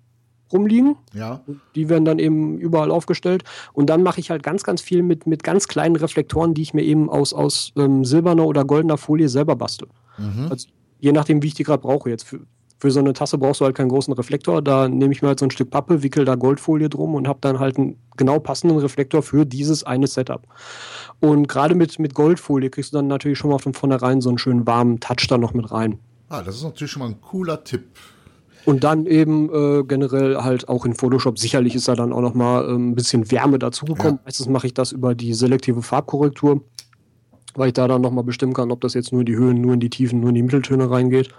rumliegen. 0.52 0.96
Ja. 1.14 1.42
Die 1.76 1.90
werden 1.90 2.06
dann 2.06 2.20
eben 2.20 2.58
überall 2.58 2.92
aufgestellt. 2.92 3.44
Und 3.74 3.90
dann 3.90 4.04
mache 4.04 4.20
ich 4.20 4.32
halt 4.32 4.44
ganz, 4.44 4.64
ganz 4.64 4.82
viel 4.82 5.04
mit, 5.04 5.28
mit 5.28 5.44
ganz 5.44 5.68
kleinen 5.68 5.96
Reflektoren, 5.96 6.54
die 6.54 6.64
ich 6.64 6.74
mir 6.74 6.84
eben 6.84 7.10
aus, 7.10 7.34
aus 7.34 7.72
ähm, 7.78 8.04
silberner 8.04 8.46
oder 8.46 8.66
goldener 8.66 8.98
Folie 8.98 9.30
selber 9.30 9.56
bastel. 9.56 9.88
Mhm. 10.20 10.48
Also, 10.50 10.68
je 11.00 11.12
nachdem, 11.12 11.42
wie 11.42 11.48
ich 11.48 11.54
die 11.54 11.64
gerade 11.64 11.82
brauche. 11.82 12.10
Jetzt 12.10 12.24
für, 12.24 12.42
für 12.80 12.92
so 12.92 13.00
eine 13.00 13.14
Tasse 13.14 13.38
brauchst 13.38 13.62
du 13.62 13.66
halt 13.66 13.76
keinen 13.76 13.90
großen 13.90 14.14
Reflektor. 14.14 14.62
Da 14.62 14.88
nehme 14.88 15.12
ich 15.12 15.22
mir 15.22 15.30
halt 15.30 15.40
so 15.40 15.46
ein 15.46 15.52
Stück 15.52 15.70
Pappe, 15.70 16.04
wickel 16.04 16.26
da 16.26 16.36
Goldfolie 16.36 16.90
drum 16.90 17.16
und 17.16 17.28
habe 17.28 17.40
dann 17.42 17.60
halt 17.60 17.78
einen 17.78 17.98
genau 18.18 18.40
passenden 18.40 18.78
Reflektor 18.78 19.22
für 19.22 19.46
dieses 19.46 19.84
eine 19.84 20.08
Setup. 20.08 20.48
Und 21.20 21.48
gerade 21.48 21.76
mit, 21.76 22.00
mit 22.00 22.14
Goldfolie 22.14 22.70
kriegst 22.70 22.94
du 22.94 22.98
dann 22.98 23.08
natürlich 23.08 23.38
schon 23.38 23.52
mal 23.52 23.60
von 23.60 23.74
vornherein 23.74 24.22
so 24.22 24.30
einen 24.30 24.38
schönen 24.38 24.66
warmen 24.66 25.00
Touch 25.00 25.28
da 25.28 25.38
noch 25.38 25.54
mit 25.54 25.72
rein. 25.72 26.00
Ah, 26.30 26.42
das 26.42 26.56
ist 26.58 26.64
natürlich 26.64 26.92
schon 26.92 27.02
mal 27.02 27.10
ein 27.10 27.22
cooler 27.22 27.64
Tipp. 27.64 27.86
Und 28.66 28.84
dann 28.84 29.06
eben 29.06 29.50
äh, 29.54 29.84
generell 29.84 30.38
halt 30.38 30.70
auch 30.70 30.86
in 30.86 30.94
Photoshop. 30.94 31.40
Sicherlich 31.40 31.76
ist 31.76 31.88
da 31.88 31.96
dann 31.96 32.14
auch 32.14 32.22
noch 32.22 32.34
mal 32.34 32.66
äh, 32.66 32.76
ein 32.76 32.94
bisschen 32.94 33.32
Wärme 33.32 33.58
dazugekommen. 33.58 34.18
Ja. 34.18 34.22
Meistens 34.26 34.48
mache 34.48 34.68
ich 34.68 34.74
das 34.74 34.92
über 34.92 35.16
die 35.16 35.34
selektive 35.34 35.82
Farbkorrektur 35.82 36.62
weil 37.60 37.68
ich 37.68 37.74
da 37.74 37.88
dann 37.88 38.02
nochmal 38.02 38.24
bestimmen 38.24 38.54
kann, 38.54 38.72
ob 38.72 38.82
das 38.82 38.94
jetzt 38.94 39.12
nur 39.12 39.22
in 39.22 39.26
die 39.26 39.36
Höhen, 39.36 39.62
nur 39.62 39.74
in 39.74 39.80
die 39.80 39.90
Tiefen, 39.90 40.20
nur 40.20 40.30
in 40.30 40.36
die 40.36 40.44
Mitteltöne 40.44 40.90
reingeht. 40.90 41.30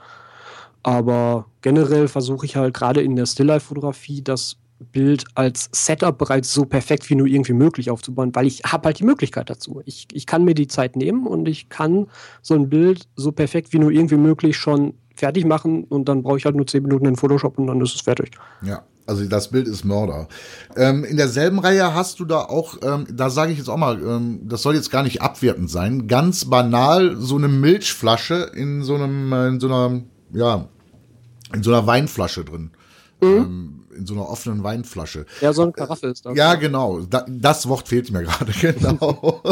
Aber 0.83 1.47
generell 1.63 2.09
versuche 2.09 2.47
ich 2.47 2.57
halt 2.57 2.75
gerade 2.75 3.03
in 3.03 3.17
der 3.17 3.27
Stilllife-Fotografie 3.27 4.23
das 4.23 4.57
Bild 4.93 5.25
als 5.35 5.69
Setup 5.73 6.17
bereits 6.17 6.53
so 6.53 6.65
perfekt 6.65 7.11
wie 7.11 7.15
nur 7.15 7.27
irgendwie 7.27 7.53
möglich 7.53 7.91
aufzubauen, 7.91 8.35
weil 8.35 8.47
ich 8.47 8.63
habe 8.65 8.87
halt 8.87 8.99
die 8.99 9.05
Möglichkeit 9.05 9.51
dazu. 9.51 9.83
Ich, 9.85 10.09
ich 10.13 10.27
kann 10.27 10.45
mir 10.45 10.55
die 10.55 10.69
Zeit 10.69 10.97
nehmen 10.97 11.27
und 11.27 11.49
ich 11.49 11.69
kann 11.69 12.07
so 12.41 12.55
ein 12.55 12.71
Bild 12.71 13.07
so 13.15 13.33
perfekt 13.33 13.73
wie 13.73 13.79
nur 13.79 13.91
irgendwie 13.91 14.17
möglich 14.17 14.57
schon 14.57 14.95
fertig 15.21 15.45
machen 15.45 15.85
und 15.85 16.09
dann 16.09 16.23
brauche 16.23 16.39
ich 16.39 16.45
halt 16.45 16.57
nur 16.57 16.67
10 16.67 16.83
Minuten 16.83 17.07
in 17.07 17.17
Photoshop 17.17 17.59
und 17.59 17.69
dann 17.69 17.81
ist 17.81 17.95
es 17.95 18.01
fertig. 18.01 18.31
Ja, 18.63 18.83
also 19.07 19.25
das 19.25 19.51
Bild 19.51 19.69
ist 19.69 19.85
Mörder. 19.85 20.29
Ähm, 20.77 21.05
in 21.05 21.17
derselben 21.17 21.59
Reihe 21.59 21.95
hast 21.95 22.21
du 22.21 22.25
da 22.25 22.41
auch, 22.41 22.79
ähm, 22.83 23.07
da 23.13 23.29
sage 23.29 23.53
ich 23.53 23.59
jetzt 23.59 23.69
auch 23.69 23.77
mal, 23.77 24.01
ähm, 24.03 24.41
das 24.45 24.63
soll 24.63 24.75
jetzt 24.75 24.91
gar 24.91 25.03
nicht 25.03 25.21
abwertend 25.21 25.71
sein, 25.71 26.09
ganz 26.09 26.47
banal 26.47 27.17
so 27.17 27.37
eine 27.37 27.49
Milchflasche 27.49 28.51
in 28.55 28.83
so 28.83 28.95
einem, 28.95 29.33
äh, 29.33 29.49
in 29.49 29.61
so 29.61 29.67
einer, 29.67 30.03
ja, 30.33 30.69
in 31.53 31.63
so 31.63 31.73
einer 31.73 31.87
Weinflasche 31.87 32.45
drin. 32.45 32.71
Mhm. 33.23 33.85
In 34.01 34.07
so 34.07 34.15
einer 34.15 34.29
offenen 34.29 34.65
Weinflasche. 34.65 35.27
Ja, 35.43 35.53
so 35.53 35.63
eine 35.63 35.73
Karaffe 35.73 36.07
ist 36.07 36.25
das. 36.25 36.35
Ja, 36.35 36.55
genau. 36.55 37.01
Da, 37.01 37.27
das 37.29 37.69
Wort 37.69 37.87
fehlt 37.87 38.11
mir 38.11 38.23
gerade, 38.25 38.51
genau. 38.53 39.43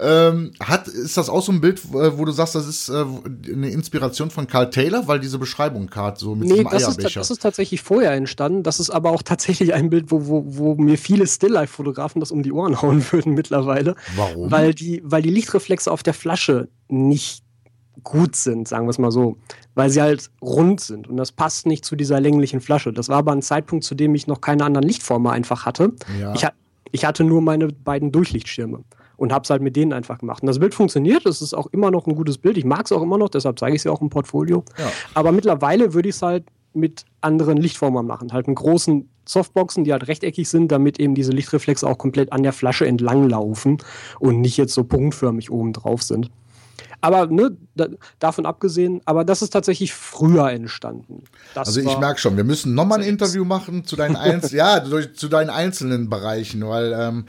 ähm, 0.00 0.52
hat, 0.60 0.88
ist 0.88 1.18
das 1.18 1.28
auch 1.28 1.42
so 1.42 1.52
ein 1.52 1.60
Bild, 1.60 1.78
äh, 1.92 2.16
wo 2.16 2.24
du 2.24 2.32
sagst, 2.32 2.54
das 2.54 2.66
ist 2.66 2.88
äh, 2.88 3.04
eine 3.52 3.68
Inspiration 3.68 4.30
von 4.30 4.46
Carl 4.46 4.70
Taylor, 4.70 5.06
weil 5.08 5.20
diese 5.20 5.38
Beschreibung 5.38 5.88
gerade 5.88 6.18
so 6.18 6.34
mit 6.34 6.48
nee, 6.48 6.54
diesem 6.54 6.70
das 6.70 6.84
Eierbecher. 6.84 7.08
Ist, 7.08 7.16
das 7.16 7.30
ist 7.30 7.42
tatsächlich 7.42 7.82
vorher 7.82 8.12
entstanden. 8.12 8.62
Das 8.62 8.80
ist 8.80 8.88
aber 8.88 9.10
auch 9.10 9.22
tatsächlich 9.22 9.74
ein 9.74 9.90
Bild, 9.90 10.10
wo, 10.10 10.26
wo, 10.26 10.44
wo 10.46 10.74
mir 10.76 10.96
viele 10.96 11.26
Still-Life-Fotografen 11.26 12.20
das 12.20 12.30
um 12.30 12.42
die 12.42 12.52
Ohren 12.52 12.80
hauen 12.82 13.04
würden 13.12 13.34
mittlerweile. 13.34 13.94
Warum? 14.16 14.50
Weil 14.50 14.72
die, 14.72 15.02
weil 15.04 15.20
die 15.20 15.30
Lichtreflexe 15.30 15.92
auf 15.92 16.02
der 16.02 16.14
Flasche 16.14 16.68
nicht 16.88 17.44
gut 18.04 18.36
sind, 18.36 18.68
sagen 18.68 18.86
wir 18.86 18.90
es 18.90 18.98
mal 18.98 19.10
so, 19.10 19.36
weil 19.74 19.90
sie 19.90 20.02
halt 20.02 20.30
rund 20.40 20.80
sind 20.80 21.08
und 21.08 21.16
das 21.16 21.32
passt 21.32 21.66
nicht 21.66 21.84
zu 21.84 21.96
dieser 21.96 22.20
länglichen 22.20 22.60
Flasche. 22.60 22.92
Das 22.92 23.08
war 23.08 23.18
aber 23.18 23.32
ein 23.32 23.42
Zeitpunkt, 23.42 23.84
zu 23.84 23.94
dem 23.94 24.14
ich 24.14 24.26
noch 24.26 24.40
keine 24.40 24.64
anderen 24.64 24.86
Lichtformer 24.86 25.32
einfach 25.32 25.66
hatte. 25.66 25.92
Ja. 26.20 26.34
Ich, 26.34 26.46
ich, 26.92 27.04
hatte 27.04 27.24
nur 27.24 27.40
meine 27.42 27.68
beiden 27.68 28.12
Durchlichtschirme 28.12 28.84
und 29.16 29.32
habe 29.32 29.44
es 29.44 29.50
halt 29.50 29.62
mit 29.62 29.76
denen 29.76 29.92
einfach 29.92 30.18
gemacht. 30.18 30.42
Und 30.42 30.48
das 30.48 30.58
Bild 30.58 30.74
funktioniert, 30.74 31.26
es 31.26 31.42
ist 31.42 31.54
auch 31.54 31.66
immer 31.68 31.90
noch 31.90 32.06
ein 32.06 32.14
gutes 32.14 32.38
Bild. 32.38 32.56
Ich 32.56 32.64
mag 32.64 32.86
es 32.86 32.92
auch 32.92 33.02
immer 33.02 33.18
noch, 33.18 33.28
deshalb 33.28 33.58
zeige 33.58 33.74
ich 33.74 33.80
es 33.80 33.84
ja 33.84 33.92
auch 33.92 34.00
im 34.00 34.10
Portfolio. 34.10 34.64
Ja. 34.78 34.90
Aber 35.14 35.32
mittlerweile 35.32 35.94
würde 35.94 36.08
ich 36.08 36.16
es 36.16 36.22
halt 36.22 36.44
mit 36.74 37.04
anderen 37.20 37.56
Lichtformern 37.56 38.06
machen. 38.06 38.32
Halt 38.32 38.48
mit 38.48 38.56
großen 38.56 39.08
Softboxen, 39.24 39.84
die 39.84 39.92
halt 39.92 40.08
rechteckig 40.08 40.48
sind, 40.48 40.72
damit 40.72 40.98
eben 40.98 41.14
diese 41.14 41.32
Lichtreflexe 41.32 41.86
auch 41.86 41.98
komplett 41.98 42.32
an 42.32 42.42
der 42.42 42.52
Flasche 42.52 42.86
entlang 42.86 43.28
laufen 43.28 43.78
und 44.18 44.40
nicht 44.40 44.56
jetzt 44.56 44.74
so 44.74 44.84
punktförmig 44.84 45.50
oben 45.50 45.72
drauf 45.72 46.02
sind. 46.02 46.30
Aber 47.00 47.26
ne, 47.26 47.56
da, 47.74 47.86
davon 48.18 48.46
abgesehen, 48.46 49.00
aber 49.04 49.24
das 49.24 49.42
ist 49.42 49.50
tatsächlich 49.50 49.92
früher 49.92 50.50
entstanden. 50.50 51.24
Das 51.54 51.68
also 51.68 51.80
ich 51.80 51.98
merke 51.98 52.20
schon, 52.20 52.36
wir 52.36 52.44
müssen 52.44 52.74
nochmal 52.74 53.00
ein 53.00 53.08
Interview 53.08 53.44
machen 53.44 53.84
zu 53.84 53.96
deinen, 53.96 54.16
Einz 54.22 54.52
ja, 54.52 54.82
zu 55.14 55.28
deinen 55.28 55.50
einzelnen 55.50 56.08
Bereichen, 56.08 56.66
weil 56.66 56.94
ähm, 56.96 57.24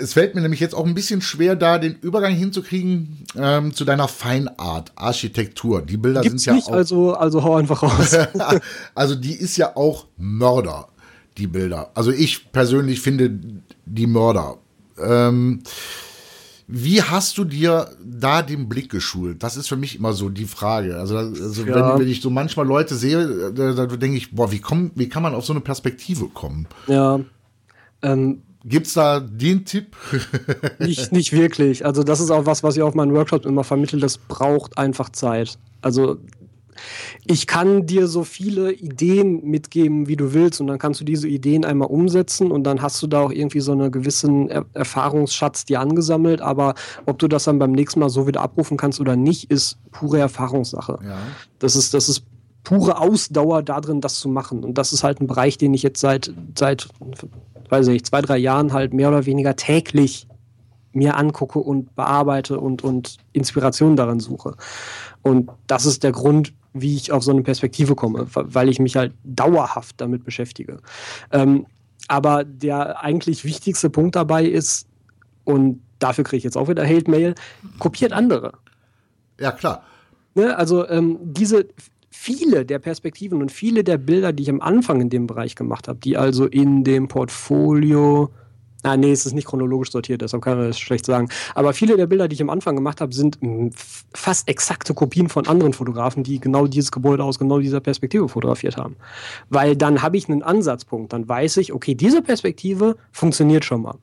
es 0.00 0.14
fällt 0.14 0.34
mir 0.34 0.40
nämlich 0.40 0.60
jetzt 0.60 0.74
auch 0.74 0.86
ein 0.86 0.94
bisschen 0.94 1.20
schwer, 1.20 1.56
da 1.56 1.78
den 1.78 1.96
Übergang 2.00 2.34
hinzukriegen 2.34 3.24
ähm, 3.36 3.74
zu 3.74 3.84
deiner 3.84 4.08
Feinart, 4.08 4.92
Architektur. 4.96 5.82
Die 5.82 5.96
Bilder 5.96 6.22
Gibt's 6.22 6.44
sind 6.44 6.50
ja 6.50 6.54
nicht, 6.54 6.68
auch. 6.68 6.72
Also, 6.72 7.14
also 7.14 7.42
hau 7.42 7.56
einfach 7.56 7.82
raus. 7.82 8.16
also 8.94 9.14
die 9.14 9.34
ist 9.34 9.56
ja 9.56 9.76
auch 9.76 10.06
Mörder, 10.16 10.88
die 11.38 11.46
Bilder. 11.46 11.90
Also 11.94 12.10
ich 12.10 12.52
persönlich 12.52 13.00
finde 13.00 13.38
die 13.84 14.06
Mörder. 14.06 14.56
Ähm, 14.98 15.62
wie 16.66 17.02
hast 17.02 17.38
du 17.38 17.44
dir 17.44 17.88
da 18.04 18.42
den 18.42 18.68
Blick 18.68 18.90
geschult? 18.90 19.42
Das 19.42 19.56
ist 19.56 19.68
für 19.68 19.76
mich 19.76 19.96
immer 19.96 20.12
so 20.12 20.28
die 20.28 20.44
Frage. 20.44 20.96
Also, 20.96 21.16
also 21.16 21.64
ja. 21.64 21.74
wenn, 21.74 22.00
wenn, 22.00 22.08
ich 22.08 22.20
so 22.20 22.30
manchmal 22.30 22.66
Leute 22.66 22.94
sehe, 22.94 23.52
da, 23.52 23.72
da 23.72 23.86
denke 23.86 24.16
ich, 24.16 24.32
boah, 24.32 24.52
wie, 24.52 24.60
komm, 24.60 24.90
wie 24.94 25.08
kann 25.08 25.22
man 25.22 25.34
auf 25.34 25.44
so 25.44 25.52
eine 25.52 25.60
Perspektive 25.60 26.28
kommen? 26.28 26.66
Ja. 26.86 27.20
Ähm, 28.02 28.42
Gibt 28.64 28.86
es 28.86 28.94
da 28.94 29.18
den 29.20 29.64
Tipp? 29.64 29.96
nicht, 30.78 31.12
nicht 31.12 31.32
wirklich. 31.32 31.84
Also, 31.84 32.04
das 32.04 32.20
ist 32.20 32.30
auch 32.30 32.46
was, 32.46 32.62
was 32.62 32.76
ich 32.76 32.82
auf 32.82 32.94
meinen 32.94 33.12
Workshops 33.12 33.44
immer 33.44 33.64
vermittle. 33.64 33.98
Das 33.98 34.18
braucht 34.18 34.78
einfach 34.78 35.10
Zeit. 35.10 35.58
Also, 35.80 36.18
ich 37.24 37.46
kann 37.46 37.86
dir 37.86 38.06
so 38.06 38.24
viele 38.24 38.72
Ideen 38.72 39.44
mitgeben, 39.44 40.08
wie 40.08 40.16
du 40.16 40.32
willst, 40.32 40.60
und 40.60 40.66
dann 40.66 40.78
kannst 40.78 41.00
du 41.00 41.04
diese 41.04 41.28
Ideen 41.28 41.64
einmal 41.64 41.88
umsetzen 41.88 42.50
und 42.50 42.64
dann 42.64 42.82
hast 42.82 43.02
du 43.02 43.06
da 43.06 43.20
auch 43.20 43.32
irgendwie 43.32 43.60
so 43.60 43.72
einen 43.72 43.90
gewissen 43.90 44.48
er 44.48 44.64
Erfahrungsschatz 44.74 45.64
dir 45.64 45.80
angesammelt. 45.80 46.40
Aber 46.40 46.74
ob 47.06 47.18
du 47.18 47.28
das 47.28 47.44
dann 47.44 47.58
beim 47.58 47.72
nächsten 47.72 48.00
Mal 48.00 48.10
so 48.10 48.26
wieder 48.26 48.40
abrufen 48.40 48.76
kannst 48.76 49.00
oder 49.00 49.16
nicht, 49.16 49.50
ist 49.50 49.78
pure 49.90 50.18
Erfahrungssache. 50.18 50.98
Ja. 51.04 51.18
Das 51.58 51.76
ist, 51.76 51.94
das 51.94 52.08
ist 52.08 52.24
pure 52.64 52.98
Ausdauer 52.98 53.62
darin, 53.62 54.00
das 54.00 54.16
zu 54.16 54.28
machen. 54.28 54.64
Und 54.64 54.78
das 54.78 54.92
ist 54.92 55.04
halt 55.04 55.20
ein 55.20 55.26
Bereich, 55.26 55.58
den 55.58 55.74
ich 55.74 55.82
jetzt 55.82 56.00
seit, 56.00 56.32
seit 56.58 56.88
weiß 57.68 57.88
ich, 57.88 58.04
zwei, 58.04 58.20
drei 58.20 58.38
Jahren 58.38 58.72
halt 58.72 58.92
mehr 58.92 59.08
oder 59.08 59.26
weniger 59.26 59.56
täglich 59.56 60.26
mir 60.92 61.16
angucke 61.16 61.58
und 61.58 61.94
bearbeite 61.94 62.60
und, 62.60 62.84
und 62.84 63.16
Inspiration 63.32 63.96
darin 63.96 64.20
suche. 64.20 64.56
Und 65.22 65.50
das 65.66 65.86
ist 65.86 66.02
der 66.02 66.12
Grund, 66.12 66.52
wie 66.74 66.96
ich 66.96 67.12
auf 67.12 67.22
so 67.22 67.30
eine 67.30 67.42
Perspektive 67.42 67.94
komme, 67.94 68.26
weil 68.32 68.68
ich 68.68 68.78
mich 68.78 68.96
halt 68.96 69.12
dauerhaft 69.24 70.00
damit 70.00 70.24
beschäftige. 70.24 70.78
Ähm, 71.30 71.66
aber 72.08 72.44
der 72.44 73.02
eigentlich 73.02 73.44
wichtigste 73.44 73.90
Punkt 73.90 74.16
dabei 74.16 74.44
ist, 74.44 74.86
und 75.44 75.80
dafür 75.98 76.24
kriege 76.24 76.38
ich 76.38 76.44
jetzt 76.44 76.56
auch 76.56 76.68
wieder 76.68 76.86
Hate-Mail, 76.86 77.34
kopiert 77.78 78.12
andere. 78.12 78.52
Ja, 79.38 79.52
klar. 79.52 79.82
Ne, 80.34 80.56
also 80.56 80.88
ähm, 80.88 81.18
diese 81.22 81.66
viele 82.10 82.64
der 82.64 82.78
Perspektiven 82.78 83.42
und 83.42 83.50
viele 83.50 83.84
der 83.84 83.98
Bilder, 83.98 84.32
die 84.32 84.44
ich 84.44 84.50
am 84.50 84.60
Anfang 84.60 85.00
in 85.00 85.10
dem 85.10 85.26
Bereich 85.26 85.56
gemacht 85.56 85.88
habe, 85.88 85.98
die 85.98 86.16
also 86.16 86.46
in 86.46 86.84
dem 86.84 87.08
Portfolio 87.08 88.30
Ah, 88.84 88.96
nee, 88.96 89.12
es 89.12 89.26
ist 89.26 89.32
nicht 89.32 89.46
chronologisch 89.46 89.92
sortiert, 89.92 90.22
deshalb 90.22 90.42
kann 90.42 90.58
man 90.58 90.66
das 90.66 90.78
schlecht 90.80 91.06
sagen. 91.06 91.28
Aber 91.54 91.72
viele 91.72 91.96
der 91.96 92.08
Bilder, 92.08 92.26
die 92.26 92.34
ich 92.34 92.42
am 92.42 92.50
Anfang 92.50 92.74
gemacht 92.74 93.00
habe, 93.00 93.14
sind 93.14 93.38
hm, 93.40 93.70
fast 94.12 94.48
exakte 94.48 94.92
Kopien 94.92 95.28
von 95.28 95.46
anderen 95.46 95.72
Fotografen, 95.72 96.24
die 96.24 96.40
genau 96.40 96.66
dieses 96.66 96.90
Gebäude 96.90 97.22
aus 97.22 97.38
genau 97.38 97.60
dieser 97.60 97.80
Perspektive 97.80 98.28
fotografiert 98.28 98.76
haben. 98.76 98.96
Weil 99.50 99.76
dann 99.76 100.02
habe 100.02 100.16
ich 100.16 100.28
einen 100.28 100.42
Ansatzpunkt. 100.42 101.12
Dann 101.12 101.28
weiß 101.28 101.58
ich, 101.58 101.72
okay, 101.72 101.94
diese 101.94 102.22
Perspektive 102.22 102.96
funktioniert 103.12 103.64
schon 103.64 103.82
mal. 103.82 103.98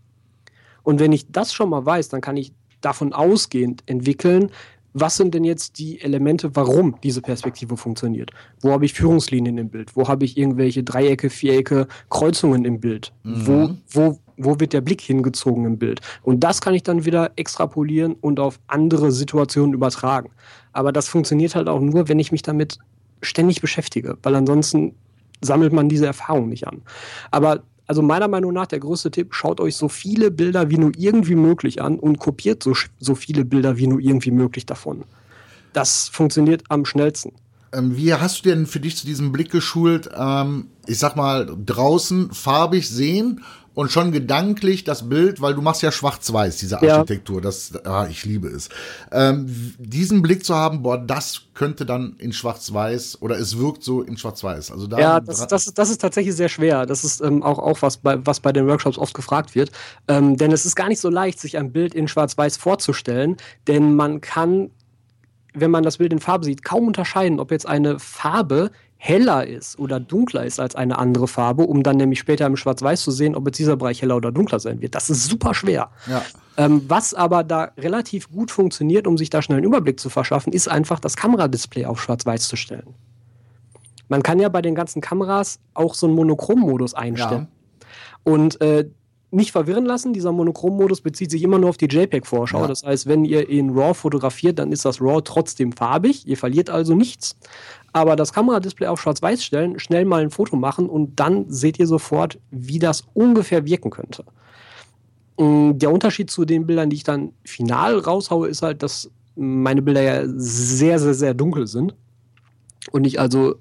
Und 0.83 0.99
wenn 0.99 1.11
ich 1.11 1.29
das 1.29 1.53
schon 1.53 1.69
mal 1.69 1.85
weiß, 1.85 2.07
dann 2.09 2.21
kann 2.21 2.37
ich 2.37 2.53
davon 2.79 3.11
ausgehend 3.11 3.83
entwickeln, 3.85 4.51
was 4.93 5.17
sind 5.17 5.33
denn 5.33 5.43
jetzt 5.43 5.77
die 5.79 6.01
Elemente, 6.01 6.55
warum 6.55 6.95
diese 7.03 7.21
Perspektive 7.21 7.77
funktioniert? 7.77 8.31
Wo 8.61 8.71
habe 8.71 8.85
ich 8.85 8.93
Führungslinien 8.93 9.57
im 9.57 9.69
Bild? 9.69 9.95
Wo 9.95 10.07
habe 10.07 10.25
ich 10.25 10.37
irgendwelche 10.37 10.83
Dreiecke, 10.83 11.29
Vierecke, 11.29 11.87
Kreuzungen 12.09 12.65
im 12.65 12.79
Bild? 12.79 13.13
Mhm. 13.23 13.47
Wo, 13.47 13.69
wo, 13.91 14.19
wo 14.37 14.59
wird 14.59 14.73
der 14.73 14.81
Blick 14.81 15.01
hingezogen 15.01 15.65
im 15.65 15.77
Bild? 15.77 16.01
Und 16.23 16.43
das 16.43 16.61
kann 16.61 16.73
ich 16.73 16.83
dann 16.83 17.05
wieder 17.05 17.31
extrapolieren 17.35 18.15
und 18.19 18.39
auf 18.39 18.59
andere 18.67 19.11
Situationen 19.11 19.73
übertragen. 19.73 20.31
Aber 20.73 20.91
das 20.91 21.07
funktioniert 21.07 21.55
halt 21.55 21.67
auch 21.67 21.81
nur, 21.81 22.09
wenn 22.09 22.19
ich 22.19 22.31
mich 22.31 22.41
damit 22.41 22.79
ständig 23.21 23.61
beschäftige, 23.61 24.17
weil 24.23 24.35
ansonsten 24.35 24.95
sammelt 25.41 25.73
man 25.73 25.89
diese 25.89 26.05
Erfahrung 26.05 26.49
nicht 26.49 26.67
an. 26.67 26.81
Aber 27.31 27.63
also 27.89 28.03
meiner 28.03 28.27
Meinung 28.27 28.53
nach 28.53 28.67
der 28.67 28.79
größte 28.79 29.09
Tipp, 29.09 29.33
schaut 29.33 29.59
euch 29.59 29.75
so 29.75 29.89
viele 29.89 30.29
Bilder 30.29 30.69
wie 30.69 30.77
nur 30.77 30.91
irgendwie 30.95 31.33
möglich 31.33 31.81
an 31.81 31.97
und 31.97 32.19
kopiert 32.19 32.61
so, 32.61 32.75
so 32.99 33.15
viele 33.15 33.45
Bilder 33.45 33.77
wie 33.77 33.87
nur 33.87 33.99
irgendwie 33.99 34.29
möglich 34.29 34.67
davon. 34.67 35.05
Das 35.73 36.07
funktioniert 36.07 36.61
am 36.69 36.85
schnellsten. 36.85 37.31
Ähm, 37.73 37.97
wie 37.97 38.13
hast 38.13 38.45
du 38.45 38.49
denn 38.49 38.67
für 38.67 38.79
dich 38.79 38.95
zu 38.95 39.07
diesem 39.07 39.31
Blick 39.31 39.49
geschult, 39.49 40.07
ähm, 40.15 40.67
ich 40.85 40.99
sag 40.99 41.15
mal, 41.15 41.47
draußen 41.65 42.31
farbig 42.31 42.87
sehen 42.87 43.41
und 43.73 43.91
schon 43.91 44.11
gedanklich 44.11 44.83
das 44.83 45.09
Bild, 45.09 45.41
weil 45.41 45.53
du 45.53 45.61
machst 45.61 45.81
ja 45.81 45.91
schwarz-weiß, 45.91 46.57
diese 46.57 46.81
Architektur, 46.81 47.37
ja. 47.37 47.41
das, 47.41 47.73
ah, 47.85 48.07
ich 48.09 48.25
liebe 48.25 48.47
es. 48.47 48.69
Ähm, 49.11 49.73
diesen 49.77 50.21
Blick 50.21 50.45
zu 50.45 50.55
haben, 50.55 50.81
boah, 50.81 50.97
das 50.97 51.41
könnte 51.53 51.85
dann 51.85 52.15
in 52.19 52.33
schwarz-weiß 52.33 53.21
oder 53.21 53.37
es 53.37 53.57
wirkt 53.57 53.83
so 53.83 54.01
in 54.01 54.17
schwarz-weiß. 54.17 54.71
Also 54.71 54.87
da 54.87 54.97
ja, 54.99 55.19
das, 55.19 55.45
das, 55.47 55.73
das 55.73 55.89
ist 55.89 55.99
tatsächlich 56.01 56.35
sehr 56.35 56.49
schwer. 56.49 56.85
Das 56.85 57.03
ist 57.03 57.21
ähm, 57.21 57.43
auch, 57.43 57.59
auch 57.59 57.81
was, 57.81 57.97
bei, 57.97 58.25
was 58.25 58.39
bei 58.39 58.51
den 58.51 58.67
Workshops 58.67 58.97
oft 58.97 59.13
gefragt 59.13 59.55
wird. 59.55 59.71
Ähm, 60.07 60.37
denn 60.37 60.51
es 60.51 60.65
ist 60.65 60.75
gar 60.75 60.87
nicht 60.87 61.01
so 61.01 61.09
leicht, 61.09 61.39
sich 61.39 61.57
ein 61.57 61.71
Bild 61.71 61.93
in 61.93 62.07
schwarz-weiß 62.07 62.57
vorzustellen, 62.57 63.37
denn 63.67 63.95
man 63.95 64.21
kann 64.21 64.71
wenn 65.53 65.71
man 65.71 65.83
das 65.83 65.97
Bild 65.97 66.13
in 66.13 66.19
Farbe 66.19 66.45
sieht, 66.45 66.63
kaum 66.63 66.87
unterscheiden, 66.87 67.39
ob 67.39 67.51
jetzt 67.51 67.67
eine 67.67 67.99
Farbe 67.99 68.71
heller 68.97 69.47
ist 69.47 69.79
oder 69.79 69.99
dunkler 69.99 70.45
ist 70.45 70.59
als 70.59 70.75
eine 70.75 70.97
andere 70.97 71.27
Farbe, 71.27 71.63
um 71.63 71.83
dann 71.83 71.95
nämlich 71.95 72.19
später 72.19 72.45
im 72.45 72.57
Schwarz-Weiß 72.57 73.01
zu 73.01 73.11
sehen, 73.11 73.33
ob 73.33 73.47
jetzt 73.47 73.57
dieser 73.57 73.77
Bereich 73.77 74.01
heller 74.01 74.17
oder 74.17 74.31
dunkler 74.31 74.59
sein 74.59 74.81
wird. 74.81 74.93
Das 74.93 75.09
ist 75.09 75.25
super 75.25 75.53
schwer. 75.53 75.89
Ja. 76.07 76.21
Ähm, 76.57 76.83
was 76.87 77.13
aber 77.13 77.45
da 77.45 77.71
relativ 77.77 78.29
gut 78.29 78.51
funktioniert, 78.51 79.07
um 79.07 79.17
sich 79.17 79.29
da 79.29 79.41
schnell 79.41 79.59
einen 79.59 79.65
Überblick 79.65 80.01
zu 80.01 80.09
verschaffen, 80.09 80.51
ist 80.51 80.67
einfach 80.67 80.99
das 80.99 81.15
Kameradisplay 81.15 81.85
auf 81.85 82.01
Schwarz-Weiß 82.01 82.49
zu 82.49 82.57
stellen. 82.57 82.93
Man 84.09 84.21
kann 84.21 84.39
ja 84.39 84.49
bei 84.49 84.61
den 84.61 84.75
ganzen 84.75 85.01
Kameras 85.01 85.59
auch 85.73 85.93
so 85.93 86.05
einen 86.05 86.15
Monochrom-Modus 86.15 86.93
einstellen. 86.93 87.47
Ja. 87.49 88.33
Und 88.33 88.59
äh, 88.59 88.89
nicht 89.31 89.51
verwirren 89.51 89.85
lassen, 89.85 90.13
dieser 90.13 90.31
Monochrom-Modus 90.31 91.01
bezieht 91.01 91.29
sich 91.29 91.43
immer 91.43 91.59
nur 91.59 91.69
auf 91.69 91.77
die 91.77 91.85
JPEG-Vorschau. 91.85 92.61
Ja. 92.61 92.67
Das 92.67 92.83
heißt, 92.83 93.07
wenn 93.07 93.25
ihr 93.25 93.47
in 93.47 93.69
RAW 93.69 93.93
fotografiert, 93.93 94.57
dann 94.59 94.71
ist 94.71 94.85
das 94.85 95.01
RAW 95.01 95.21
trotzdem 95.21 95.71
farbig. 95.71 96.27
Ihr 96.27 96.37
verliert 96.37 96.69
also 96.69 96.95
nichts. 96.95 97.37
Aber 97.93 98.15
das 98.15 98.33
Kameradisplay 98.33 98.87
auf 98.87 99.01
Schwarz-Weiß 99.01 99.43
stellen, 99.43 99.79
schnell 99.79 100.05
mal 100.05 100.21
ein 100.21 100.31
Foto 100.31 100.55
machen 100.55 100.89
und 100.89 101.19
dann 101.19 101.45
seht 101.47 101.79
ihr 101.79 101.87
sofort, 101.87 102.39
wie 102.51 102.79
das 102.79 103.03
ungefähr 103.13 103.65
wirken 103.65 103.91
könnte. 103.91 104.25
Mm, 105.37 105.77
der 105.77 105.91
Unterschied 105.91 106.29
zu 106.29 106.45
den 106.45 106.65
Bildern, 106.65 106.89
die 106.89 106.97
ich 106.97 107.03
dann 107.03 107.33
final 107.45 107.99
raushaue, 107.99 108.47
ist 108.47 108.61
halt, 108.61 108.83
dass 108.83 109.11
meine 109.35 109.81
Bilder 109.81 110.01
ja 110.01 110.23
sehr, 110.25 110.99
sehr, 110.99 111.13
sehr 111.13 111.33
dunkel 111.33 111.67
sind. 111.67 111.95
Und 112.91 113.05
ich 113.05 113.19
also 113.19 113.55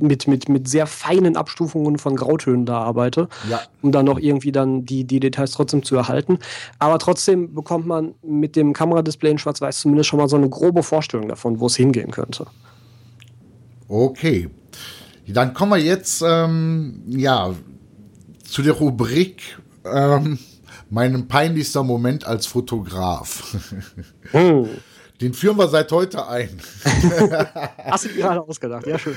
mit, 0.00 0.26
mit, 0.26 0.48
mit 0.48 0.68
sehr 0.68 0.86
feinen 0.86 1.36
Abstufungen 1.36 1.98
von 1.98 2.16
Grautönen 2.16 2.66
da 2.66 2.78
arbeite, 2.78 3.28
ja. 3.48 3.60
um 3.82 3.92
dann 3.92 4.06
noch 4.06 4.18
irgendwie 4.18 4.52
dann 4.52 4.84
die, 4.84 5.04
die 5.04 5.20
Details 5.20 5.52
trotzdem 5.52 5.82
zu 5.82 5.96
erhalten. 5.96 6.38
Aber 6.78 6.98
trotzdem 6.98 7.54
bekommt 7.54 7.86
man 7.86 8.14
mit 8.22 8.56
dem 8.56 8.72
Kameradisplay 8.72 9.30
in 9.30 9.38
Schwarz-Weiß 9.38 9.80
zumindest 9.80 10.08
schon 10.08 10.18
mal 10.18 10.28
so 10.28 10.36
eine 10.36 10.48
grobe 10.48 10.82
Vorstellung 10.82 11.28
davon, 11.28 11.60
wo 11.60 11.66
es 11.66 11.76
hingehen 11.76 12.10
könnte. 12.10 12.46
Okay. 13.88 14.48
Dann 15.26 15.54
kommen 15.54 15.72
wir 15.72 15.78
jetzt, 15.78 16.22
ähm, 16.26 17.02
ja, 17.06 17.54
zu 18.44 18.62
der 18.62 18.72
Rubrik, 18.72 19.58
ähm, 19.84 20.38
meinem 20.90 21.28
peinlichster 21.28 21.84
Moment 21.84 22.26
als 22.26 22.46
Fotograf. 22.46 23.56
Hm. 24.32 24.68
Den 25.20 25.34
führen 25.34 25.58
wir 25.58 25.66
seit 25.66 25.90
heute 25.90 26.28
ein. 26.28 26.60
Hast 27.84 28.04
du 28.04 28.08
gerade 28.10 28.40
ausgedacht? 28.40 28.86
Ja, 28.86 28.96
schön. 28.96 29.16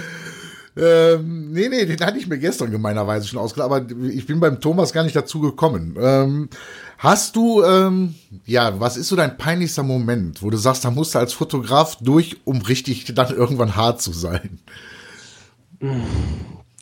Ähm, 0.75 1.51
nee, 1.51 1.69
nee, 1.69 1.85
den 1.85 1.99
hatte 1.99 2.17
ich 2.17 2.27
mir 2.27 2.39
gestern 2.39 2.71
gemeinerweise 2.71 3.27
schon 3.27 3.39
ausgedacht, 3.39 3.71
aber 3.71 3.85
ich 4.07 4.25
bin 4.25 4.39
beim 4.39 4.59
Thomas 4.59 4.91
gar 4.91 5.03
nicht 5.03 5.15
dazu 5.15 5.39
gekommen. 5.39 5.95
Ähm, 5.99 6.49
hast 6.97 7.35
du, 7.35 7.63
ähm, 7.63 8.15
ja, 8.45 8.79
was 8.79 8.97
ist 8.97 9.09
so 9.09 9.15
dein 9.15 9.37
peinlichster 9.37 9.83
Moment, 9.83 10.41
wo 10.41 10.49
du 10.49 10.57
sagst, 10.57 10.83
da 10.83 10.91
musst 10.91 11.13
du 11.13 11.19
als 11.19 11.33
Fotograf 11.33 11.97
durch, 12.01 12.37
um 12.45 12.61
richtig 12.61 13.05
dann 13.13 13.35
irgendwann 13.35 13.75
hart 13.75 14.01
zu 14.01 14.11
sein? 14.13 14.59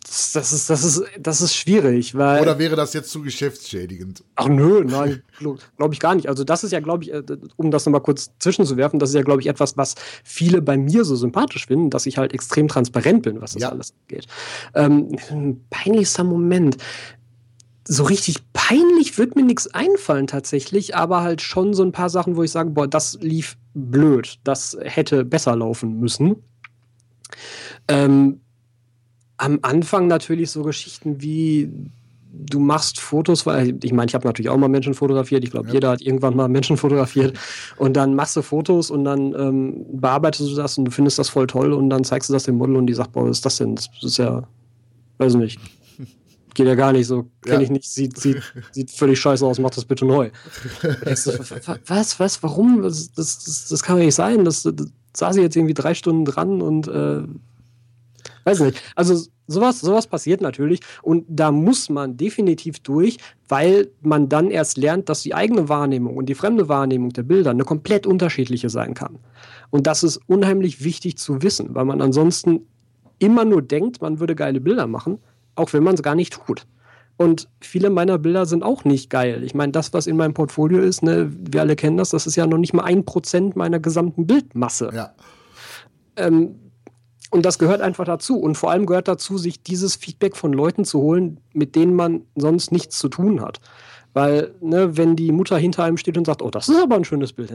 Das 0.04 0.52
ist, 0.52 0.70
das 0.70 0.84
ist, 0.84 1.04
das 1.20 1.42
ist 1.42 1.56
schwierig, 1.56 2.16
weil. 2.16 2.42
Oder 2.42 2.58
wäre 2.58 2.76
das 2.76 2.94
jetzt 2.94 3.12
zu 3.12 3.22
geschäftsschädigend? 3.22 4.24
Ach 4.36 4.48
nö, 4.48 4.84
nein, 4.84 5.22
glaube 5.38 5.60
glaub 5.78 5.94
ich 5.94 6.00
gar 6.00 6.16
nicht. 6.16 6.28
Also, 6.28 6.44
das 6.44 6.64
ist 6.64 6.72
ja, 6.72 6.80
glaube 6.80 7.04
ich, 7.04 7.14
äh, 7.14 7.24
um 7.56 7.70
das 7.70 7.86
nochmal 7.86 8.02
kurz 8.02 8.32
zwischenzuwerfen, 8.40 9.00
das 9.00 9.10
ist 9.10 9.16
ja, 9.16 9.22
glaube 9.22 9.42
ich, 9.42 9.48
etwas, 9.48 9.78
was 9.78 9.96
viele 10.24 10.62
bei 10.62 10.76
mir 10.76 11.06
so 11.06 11.16
sympathisch 11.16 11.68
finden, 11.68 11.92
dass 11.92 12.08
ich 12.08 12.18
halt 12.18 12.34
extrem 12.34 12.68
transparent 12.68 13.22
bin, 13.22 13.42
was 13.42 13.54
das 13.54 13.62
ja. 13.62 13.70
alles 13.70 13.94
angeht. 14.02 14.26
Ähm, 14.74 15.62
peinlichster 15.70 16.24
Moment. 16.24 16.78
So 17.88 18.04
richtig 18.04 18.38
peinlich 18.54 19.18
wird 19.18 19.36
mir 19.36 19.44
nichts 19.44 19.68
einfallen 19.68 20.28
tatsächlich, 20.28 20.96
aber 20.96 21.22
halt 21.22 21.42
schon 21.42 21.74
so 21.74 21.84
ein 21.84 21.92
paar 21.92 22.10
Sachen, 22.10 22.38
wo 22.38 22.44
ich 22.44 22.52
sage, 22.52 22.72
boah, 22.72 22.88
das 22.88 23.18
lief 23.22 23.58
blöd, 23.74 24.40
das 24.44 24.78
hätte 24.82 25.26
besser 25.26 25.56
laufen 25.56 26.00
müssen. 26.00 26.38
Ähm, 27.88 28.42
am 29.42 29.58
Anfang 29.64 30.06
natürlich 30.06 30.52
so 30.52 30.62
Geschichten 30.62 31.20
wie 31.20 31.70
du 32.34 32.60
machst 32.60 33.00
Fotos, 33.00 33.46
weil 33.46 33.78
ich 33.84 33.92
meine, 33.92 34.08
ich 34.08 34.14
habe 34.14 34.26
natürlich 34.26 34.50
auch 34.50 34.58
mal 34.58 34.70
Menschen 34.70 34.94
fotografiert. 34.94 35.44
Ich 35.44 35.52
glaube, 35.52 35.68
ja. 35.70 35.74
jeder 35.74 35.90
hat 35.90 36.02
irgendwann 36.02 36.36
mal 36.36 36.48
Menschen 36.48 36.78
fotografiert. 36.78 37.38
Und 37.78 37.98
dann 37.98 38.14
machst 38.16 38.36
du 38.38 38.42
Fotos 38.42 38.92
und 38.92 39.04
dann 39.04 39.34
ähm, 39.34 39.86
bearbeitest 39.92 40.52
du 40.52 40.56
das 40.56 40.78
und 40.78 40.86
du 40.86 40.92
findest 40.92 41.20
das 41.20 41.30
voll 41.30 41.48
toll 41.48 41.74
und 41.74 41.90
dann 41.90 42.04
zeigst 42.04 42.30
du 42.30 42.34
das 42.34 42.44
dem 42.44 42.56
Model 42.56 42.76
und 42.76 42.88
die 42.88 42.94
sagt, 42.94 43.14
boah, 43.14 43.26
was 43.26 43.38
ist 43.38 43.46
das 43.46 43.58
denn? 43.58 43.76
Das 43.76 43.90
ist 44.02 44.18
ja, 44.18 44.44
weiß 45.18 45.36
nicht. 45.36 45.60
Geht 46.54 46.68
ja 46.68 46.76
gar 46.76 46.92
nicht 46.92 47.08
so, 47.08 47.28
kenne 47.42 47.58
ja. 47.58 47.62
ich 47.62 47.70
nicht, 47.70 47.90
sieht, 47.90 48.18
sieht, 48.18 48.42
sieht 48.72 48.92
völlig 48.92 49.20
scheiße 49.20 49.46
aus, 49.46 49.58
mach 49.58 49.70
das 49.72 49.86
bitte 49.86 50.06
neu. 50.06 50.30
was, 51.88 52.20
was, 52.20 52.44
warum? 52.44 52.82
Das, 52.84 53.12
das, 53.14 53.68
das, 53.70 53.84
kann 53.84 53.98
doch 53.98 54.04
nicht 54.04 54.16
sein. 54.16 54.46
Das, 54.46 54.64
das 54.64 54.88
saß 55.16 55.38
ich 55.38 55.44
jetzt 55.44 55.56
irgendwie 55.56 55.74
drei 55.74 55.94
Stunden 55.94 56.26
dran 56.26 56.62
und 56.62 56.88
äh, 56.88 57.24
weiß 58.46 58.62
nicht. 58.62 58.82
Also 58.96 59.16
sowas, 59.48 59.82
sowas 59.82 60.08
passiert 60.08 60.42
natürlich 60.42 60.80
und 61.02 61.26
da 61.28 61.52
muss 61.52 61.90
man 61.90 62.18
definitiv 62.18 62.80
durch, 62.80 63.18
weil 63.48 63.90
man 64.02 64.30
dann 64.30 64.50
erst 64.50 64.78
lernt, 64.78 65.10
dass 65.10 65.22
die 65.22 65.34
eigene 65.34 65.70
Wahrnehmung 65.70 66.18
und 66.18 66.28
die 66.28 66.36
fremde 66.36 66.70
Wahrnehmung 66.70 67.12
der 67.12 67.24
Bilder 67.24 67.52
eine 67.52 67.64
komplett 67.64 68.08
unterschiedliche 68.08 68.70
sein 68.70 68.94
kann. 68.94 69.20
Und 69.70 69.88
das 69.88 70.04
ist 70.04 70.20
unheimlich 70.28 70.84
wichtig 70.84 71.18
zu 71.18 71.42
wissen, 71.42 71.76
weil 71.76 71.86
man 71.86 72.02
ansonsten 72.02 72.68
immer 73.20 73.46
nur 73.46 73.62
denkt, 73.62 74.02
man 74.02 74.20
würde 74.20 74.36
geile 74.36 74.60
Bilder 74.60 74.88
machen, 74.88 75.20
auch 75.56 75.74
wenn 75.74 75.84
man 75.84 75.96
es 75.96 76.04
gar 76.04 76.16
nicht 76.16 76.34
tut. 76.34 76.66
Und 77.18 77.48
viele 77.60 77.92
meiner 77.92 78.18
Bilder 78.18 78.48
sind 78.48 78.64
auch 78.64 78.84
nicht 78.84 79.12
geil. 79.12 79.44
Ich 79.44 79.54
meine, 79.54 79.72
das, 79.72 79.94
was 79.94 80.08
in 80.08 80.18
meinem 80.18 80.34
Portfolio 80.34 80.80
ist, 80.80 81.04
ne, 81.04 81.32
wir 81.32 81.62
alle 81.62 81.76
kennen 81.76 81.98
das, 81.98 82.10
das 82.10 82.26
ist 82.26 82.36
ja 82.36 82.48
noch 82.48 82.58
nicht 82.58 82.74
mal 82.74 82.84
ein 82.84 83.06
Prozent 83.06 83.56
meiner 83.56 83.80
gesamten 83.80 84.26
Bildmasse. 84.26 84.90
Ja. 84.92 85.14
Ähm, 86.16 86.56
und 87.32 87.46
das 87.46 87.58
gehört 87.58 87.82
einfach 87.82 88.06
dazu. 88.06 88.38
Und 88.38 88.56
vor 88.56 88.72
allem 88.72 88.86
gehört 88.86 89.08
dazu, 89.08 89.38
sich 89.38 89.64
dieses 89.64 89.96
Feedback 89.96 90.36
von 90.36 90.52
Leuten 90.54 90.86
zu 90.86 91.00
holen, 91.00 91.40
mit 91.54 91.76
denen 91.76 91.96
man 91.96 92.22
sonst 92.36 92.72
nichts 92.72 93.00
zu 93.00 93.08
tun 93.08 93.42
hat. 93.42 93.62
Weil, 94.14 94.54
ne, 94.60 94.98
wenn 94.98 95.16
die 95.16 95.32
Mutter 95.32 95.58
hinter 95.58 95.86
einem 95.86 95.98
steht 95.98 96.18
und 96.18 96.26
sagt, 96.26 96.42
oh, 96.42 96.50
das 96.50 96.68
ist 96.68 96.82
aber 96.82 96.98
ein 96.98 97.06
schönes 97.06 97.32
Bild, 97.32 97.54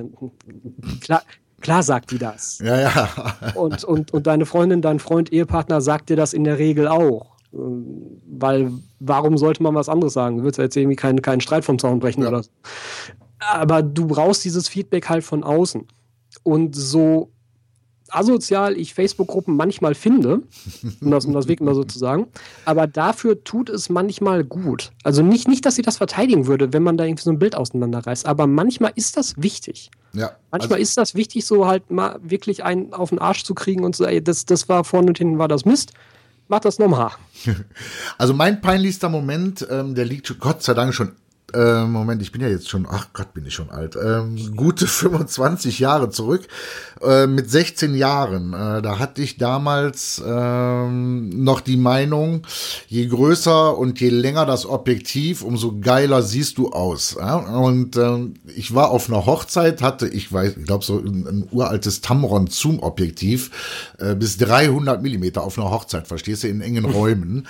klar, 1.03 1.23
klar 1.61 1.83
sagt 1.83 2.11
die 2.11 2.19
das. 2.19 2.59
Ja, 2.65 2.81
ja. 2.81 3.09
und, 3.55 3.85
und, 3.85 4.15
und 4.15 4.27
deine 4.27 4.47
Freundin, 4.47 4.81
dein 4.81 4.99
Freund, 4.99 5.31
Ehepartner 5.31 5.83
sagt 5.83 6.09
dir 6.09 6.17
das 6.17 6.33
in 6.33 6.45
der 6.45 6.59
Regel 6.59 6.89
auch. 6.89 7.37
Weil, 7.53 8.73
warum 8.99 9.37
sollte 9.37 9.63
man 9.63 9.75
was 9.75 9.91
anderes 9.91 10.15
sagen? 10.15 10.39
Du 10.39 10.45
willst 10.45 10.57
ja 10.57 10.65
jetzt 10.65 10.77
irgendwie 10.77 10.97
keinen, 10.97 11.21
keinen 11.21 11.43
Streit 11.43 11.67
vom 11.67 11.79
Zaun 11.79 12.01
brechen 12.01 12.23
ja. 12.23 12.29
oder 12.29 12.43
so. 12.43 12.51
Aber 13.39 13.83
du 13.83 14.07
brauchst 14.07 14.43
dieses 14.45 14.69
Feedback 14.69 15.11
halt 15.11 15.23
von 15.23 15.45
außen. 15.45 15.87
Und 16.43 16.75
so 16.75 17.31
asozial 18.11 18.77
ich 18.77 18.95
Facebook-Gruppen 18.95 19.57
manchmal 19.57 19.95
finde, 19.95 20.43
um 21.01 21.11
das, 21.11 21.27
um 21.27 21.33
das 21.33 21.49
wirklich 21.49 21.67
mal 21.67 21.75
so 21.75 21.85
zu 21.85 21.99
sagen, 21.99 22.27
aber 22.65 22.87
dafür 22.87 23.43
tut 23.45 23.69
es 23.69 23.89
manchmal 23.89 24.45
gut. 24.45 24.93
Also 25.03 25.23
nicht, 25.23 25.49
nicht, 25.49 25.67
dass 25.67 25.77
sie 25.77 25.83
das 25.83 25.99
verteidigen 25.99 26.47
würde, 26.47 26.73
wenn 26.73 26.83
man 26.83 26.97
da 26.97 27.05
irgendwie 27.05 27.25
so 27.25 27.31
ein 27.31 27.39
Bild 27.39 27.57
auseinanderreißt, 27.57 28.27
aber 28.27 28.47
manchmal 28.47 28.93
ist 28.95 29.17
das 29.17 29.35
wichtig. 29.37 29.91
Ja, 30.13 30.33
manchmal 30.51 30.79
also 30.79 30.83
ist 30.83 30.97
das 30.97 31.15
wichtig, 31.15 31.45
so 31.45 31.67
halt 31.67 31.91
mal 31.91 32.19
wirklich 32.23 32.65
einen 32.65 32.95
auf 32.95 33.11
den 33.11 33.19
Arsch 33.19 33.45
zu 33.45 33.55
kriegen 33.55 33.85
und 33.85 33.95
zu 33.95 34.05
sagen, 34.05 34.25
das, 34.25 34.47
das 34.47 34.69
war 34.69 34.85
vorne 34.85 35.09
und 35.09 35.19
hinten 35.19 35.39
war 35.39 35.49
das 35.49 35.65
Mist. 35.65 35.93
Mach 36.49 36.61
das 36.61 36.79
nochmal. 36.79 37.11
Also 38.19 38.33
mein 38.33 38.61
peinlichster 38.61 39.09
Moment, 39.09 39.67
ähm, 39.71 39.95
der 39.95 40.05
liegt 40.05 40.39
Gott 40.41 40.63
sei 40.63 40.75
Dank 40.75 40.95
schon 40.95 41.13
äh, 41.55 41.85
Moment, 41.85 42.23
ich 42.23 42.33
bin 42.33 42.43
ja 42.43 42.49
jetzt 42.49 42.69
schon, 42.69 42.89
ach 42.91 43.09
Gott, 43.13 43.33
bin 43.33 43.47
ich 43.47 43.55
schon 43.55 43.71
alt, 43.71 43.97
ähm, 43.97 44.57
gute 44.57 44.87
25 44.89 45.79
Jahre 45.79 46.11
zurück, 46.11 46.47
äh, 47.03 47.27
mit 47.27 47.51
16 47.51 47.95
Jahren. 47.95 48.53
Äh, 48.53 48.83
da 48.83 48.99
hatte 48.99 49.23
ich 49.23 49.39
damals 49.39 50.21
ähm, 50.27 51.45
noch 51.45 51.61
die 51.61 51.77
Meinung, 51.77 52.43
je 52.89 53.07
größer 53.07 53.79
und 53.79 54.01
je 54.01 54.09
länger 54.09 54.45
das 54.45 54.67
Objektiv, 54.67 55.43
umso 55.43 55.79
geiler 55.79 56.23
siehst 56.23 56.59
du 56.59 56.71
aus. 56.71 57.17
Ja? 57.19 57.37
Und 57.37 57.97
ähm, 57.97 58.35
ich 58.55 58.75
war 58.75 58.91
auf 58.91 59.09
einer 59.09 59.25
Hochzeit, 59.27 59.83
hatte, 59.83 60.09
ich 60.09 60.33
weiß, 60.33 60.57
ich 60.57 60.65
glaube 60.65 60.85
so 60.85 60.99
ein, 60.99 61.27
ein, 61.27 61.49
uraltes 61.53 62.01
Tamron 62.01 62.49
Zoom 62.49 62.81
Objektiv, 62.81 63.95
äh, 63.99 64.17
bis 64.17 64.37
300 64.39 65.01
Millimeter 65.01 65.45
auf 65.45 65.59
einer 65.59 65.71
Hochzeit, 65.71 66.09
verstehst 66.09 66.43
du, 66.43 66.49
in 66.49 66.61
engen 66.61 66.85
Räumen 66.85 67.47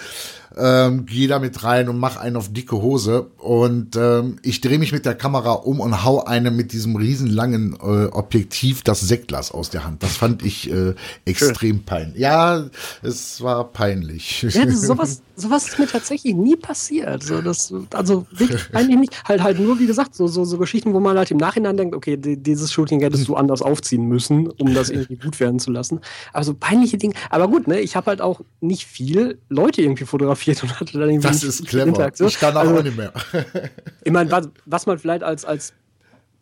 ähm, 0.56 1.06
gehe 1.06 1.28
da 1.28 1.38
mit 1.38 1.62
rein 1.64 1.88
und 1.88 1.98
mach 1.98 2.16
einen 2.16 2.36
auf 2.36 2.52
dicke 2.52 2.76
Hose 2.76 3.30
und 3.38 3.96
ähm, 3.96 4.38
ich 4.42 4.60
drehe 4.60 4.78
mich 4.78 4.92
mit 4.92 5.04
der 5.04 5.14
Kamera 5.14 5.52
um 5.52 5.80
und 5.80 6.04
hau 6.04 6.24
einem 6.24 6.56
mit 6.56 6.72
diesem 6.72 6.96
riesenlangen 6.96 7.74
äh, 7.74 8.06
Objektiv 8.06 8.82
das 8.82 9.00
Sektglas 9.00 9.52
aus 9.52 9.70
der 9.70 9.84
Hand. 9.84 10.02
Das 10.02 10.16
fand 10.16 10.44
ich 10.44 10.70
äh, 10.70 10.94
extrem 11.24 11.82
peinlich. 11.82 12.18
Ja, 12.18 12.64
es 13.02 13.42
war 13.42 13.64
peinlich. 13.64 14.42
Ja, 14.42 14.70
sowas, 14.70 15.22
sowas 15.36 15.68
ist 15.68 15.78
mir 15.78 15.86
tatsächlich 15.86 16.34
nie 16.34 16.56
passiert. 16.56 17.22
So, 17.22 17.40
das, 17.42 17.72
also 17.92 18.26
wirklich 18.30 18.60
peinlich 18.72 18.98
nicht. 18.98 19.24
Halt 19.28 19.42
halt 19.42 19.60
nur, 19.60 19.78
wie 19.78 19.86
gesagt, 19.86 20.14
so, 20.14 20.26
so, 20.26 20.44
so 20.44 20.58
Geschichten, 20.58 20.94
wo 20.94 21.00
man 21.00 21.16
halt 21.16 21.30
im 21.30 21.36
Nachhinein 21.36 21.76
denkt, 21.76 21.94
okay, 21.94 22.16
dieses 22.16 22.72
Shooting 22.72 23.00
hättest 23.00 23.28
du 23.28 23.36
anders 23.36 23.62
aufziehen 23.62 24.06
müssen, 24.08 24.48
um 24.48 24.74
das 24.74 24.90
irgendwie 24.90 25.16
gut 25.16 25.38
werden 25.38 25.58
zu 25.60 25.70
lassen. 25.70 26.00
Also 26.32 26.54
peinliche 26.54 26.96
Dinge. 26.96 27.14
Aber 27.30 27.48
gut, 27.48 27.68
ne, 27.68 27.80
ich 27.80 27.94
habe 27.94 28.06
halt 28.06 28.20
auch 28.20 28.40
nicht 28.60 28.86
viel 28.86 29.38
Leute 29.48 29.82
irgendwie 29.82 30.04
fotografiert 30.04 30.62
und 30.62 30.80
hatte 30.80 30.98
dann 30.98 31.10
irgendwie 31.10 31.28
Das 31.28 31.44
ist 31.44 31.66
clever. 31.66 31.88
Interaktion. 31.88 32.28
Ich 32.28 32.40
kann 32.40 32.56
auch 32.56 32.60
also, 32.60 32.82
nicht 32.82 32.96
mehr. 32.96 33.12
ich 34.04 34.12
meine, 34.12 34.30
was, 34.30 34.48
was 34.64 34.86
man 34.86 34.98
vielleicht 34.98 35.22
als, 35.22 35.44
als 35.44 35.74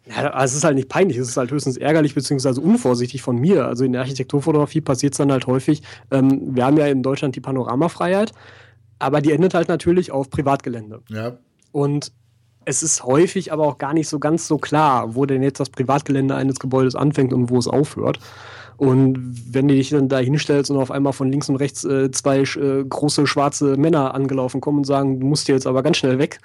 ja, 0.06 0.30
also 0.30 0.52
es 0.52 0.58
ist 0.58 0.64
halt 0.64 0.76
nicht 0.76 0.88
peinlich, 0.88 1.16
es 1.16 1.28
ist 1.28 1.36
halt 1.38 1.50
höchstens 1.50 1.78
ärgerlich 1.78 2.14
bzw. 2.14 2.60
unvorsichtig 2.60 3.22
von 3.22 3.36
mir. 3.36 3.66
Also 3.66 3.84
in 3.84 3.92
der 3.92 4.02
Architekturfotografie 4.02 4.82
passiert 4.82 5.14
es 5.14 5.18
dann 5.18 5.32
halt 5.32 5.46
häufig. 5.46 5.82
Ähm, 6.10 6.54
wir 6.54 6.66
haben 6.66 6.76
ja 6.76 6.86
in 6.86 7.02
Deutschland 7.02 7.36
die 7.36 7.40
Panoramafreiheit, 7.40 8.32
aber 9.04 9.20
die 9.20 9.32
endet 9.32 9.54
halt 9.54 9.68
natürlich 9.68 10.10
auf 10.10 10.30
Privatgelände. 10.30 11.02
Ja. 11.08 11.38
Und 11.72 12.12
es 12.64 12.82
ist 12.82 13.04
häufig 13.04 13.52
aber 13.52 13.64
auch 13.66 13.78
gar 13.78 13.92
nicht 13.92 14.08
so 14.08 14.18
ganz 14.18 14.48
so 14.48 14.58
klar, 14.58 15.14
wo 15.14 15.26
denn 15.26 15.42
jetzt 15.42 15.60
das 15.60 15.70
Privatgelände 15.70 16.34
eines 16.34 16.58
Gebäudes 16.58 16.94
anfängt 16.94 17.32
und 17.32 17.50
wo 17.50 17.58
es 17.58 17.68
aufhört. 17.68 18.18
Und 18.76 19.54
wenn 19.54 19.68
du 19.68 19.74
dich 19.74 19.90
dann 19.90 20.08
da 20.08 20.18
hinstellst 20.18 20.70
und 20.70 20.78
auf 20.78 20.90
einmal 20.90 21.12
von 21.12 21.30
links 21.30 21.48
und 21.48 21.56
rechts 21.56 21.84
äh, 21.84 22.10
zwei 22.10 22.40
äh, 22.40 22.84
große 22.88 23.26
schwarze 23.26 23.76
Männer 23.76 24.14
angelaufen 24.14 24.60
kommen 24.60 24.78
und 24.78 24.84
sagen, 24.84 25.20
du 25.20 25.26
musst 25.26 25.48
jetzt 25.48 25.66
aber 25.66 25.82
ganz 25.82 25.98
schnell 25.98 26.18
weg, 26.18 26.40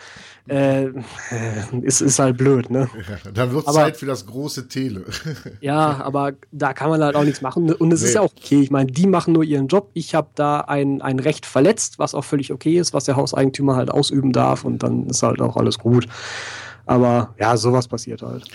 äh, 0.48 0.90
ist, 1.82 2.02
ist 2.02 2.20
halt 2.20 2.38
blöd, 2.38 2.70
ne? 2.70 2.90
Ja, 3.10 3.32
dann 3.32 3.52
wird 3.54 3.66
Zeit 3.66 3.98
für 3.98 4.06
das 4.06 4.26
große 4.26 4.68
Tele. 4.68 5.06
ja, 5.62 6.02
aber 6.04 6.34
da 6.52 6.74
kann 6.74 6.90
man 6.90 7.02
halt 7.02 7.16
auch 7.16 7.24
nichts 7.24 7.42
machen. 7.42 7.72
Und 7.72 7.92
es 7.92 8.02
nee. 8.02 8.08
ist 8.08 8.14
ja 8.16 8.22
auch 8.22 8.32
okay. 8.38 8.62
Ich 8.62 8.72
meine, 8.72 8.92
die 8.92 9.08
machen 9.08 9.34
nur 9.34 9.44
ihren 9.44 9.68
Job. 9.68 9.90
Ich 9.94 10.14
habe 10.16 10.30
da 10.36 10.62
ein, 10.62 11.02
ein 11.02 11.20
Recht 11.20 11.46
verletzt, 11.46 12.00
was 12.00 12.14
auch 12.14 12.24
völlig 12.24 12.52
okay 12.52 12.78
ist, 12.78 12.94
was 12.94 13.06
der 13.06 13.16
Hauseigentümer 13.16 13.76
halt 13.76 13.90
ausüben 13.90 14.32
darf 14.32 14.66
und 14.66 14.84
dann 14.84 15.08
ist 15.08 15.24
halt 15.24 15.42
auch 15.42 15.58
alles 15.58 15.80
gut. 15.80 16.08
Aber 16.86 17.36
ja, 17.40 17.56
sowas 17.58 17.88
passiert 17.88 18.22
halt. 18.22 18.46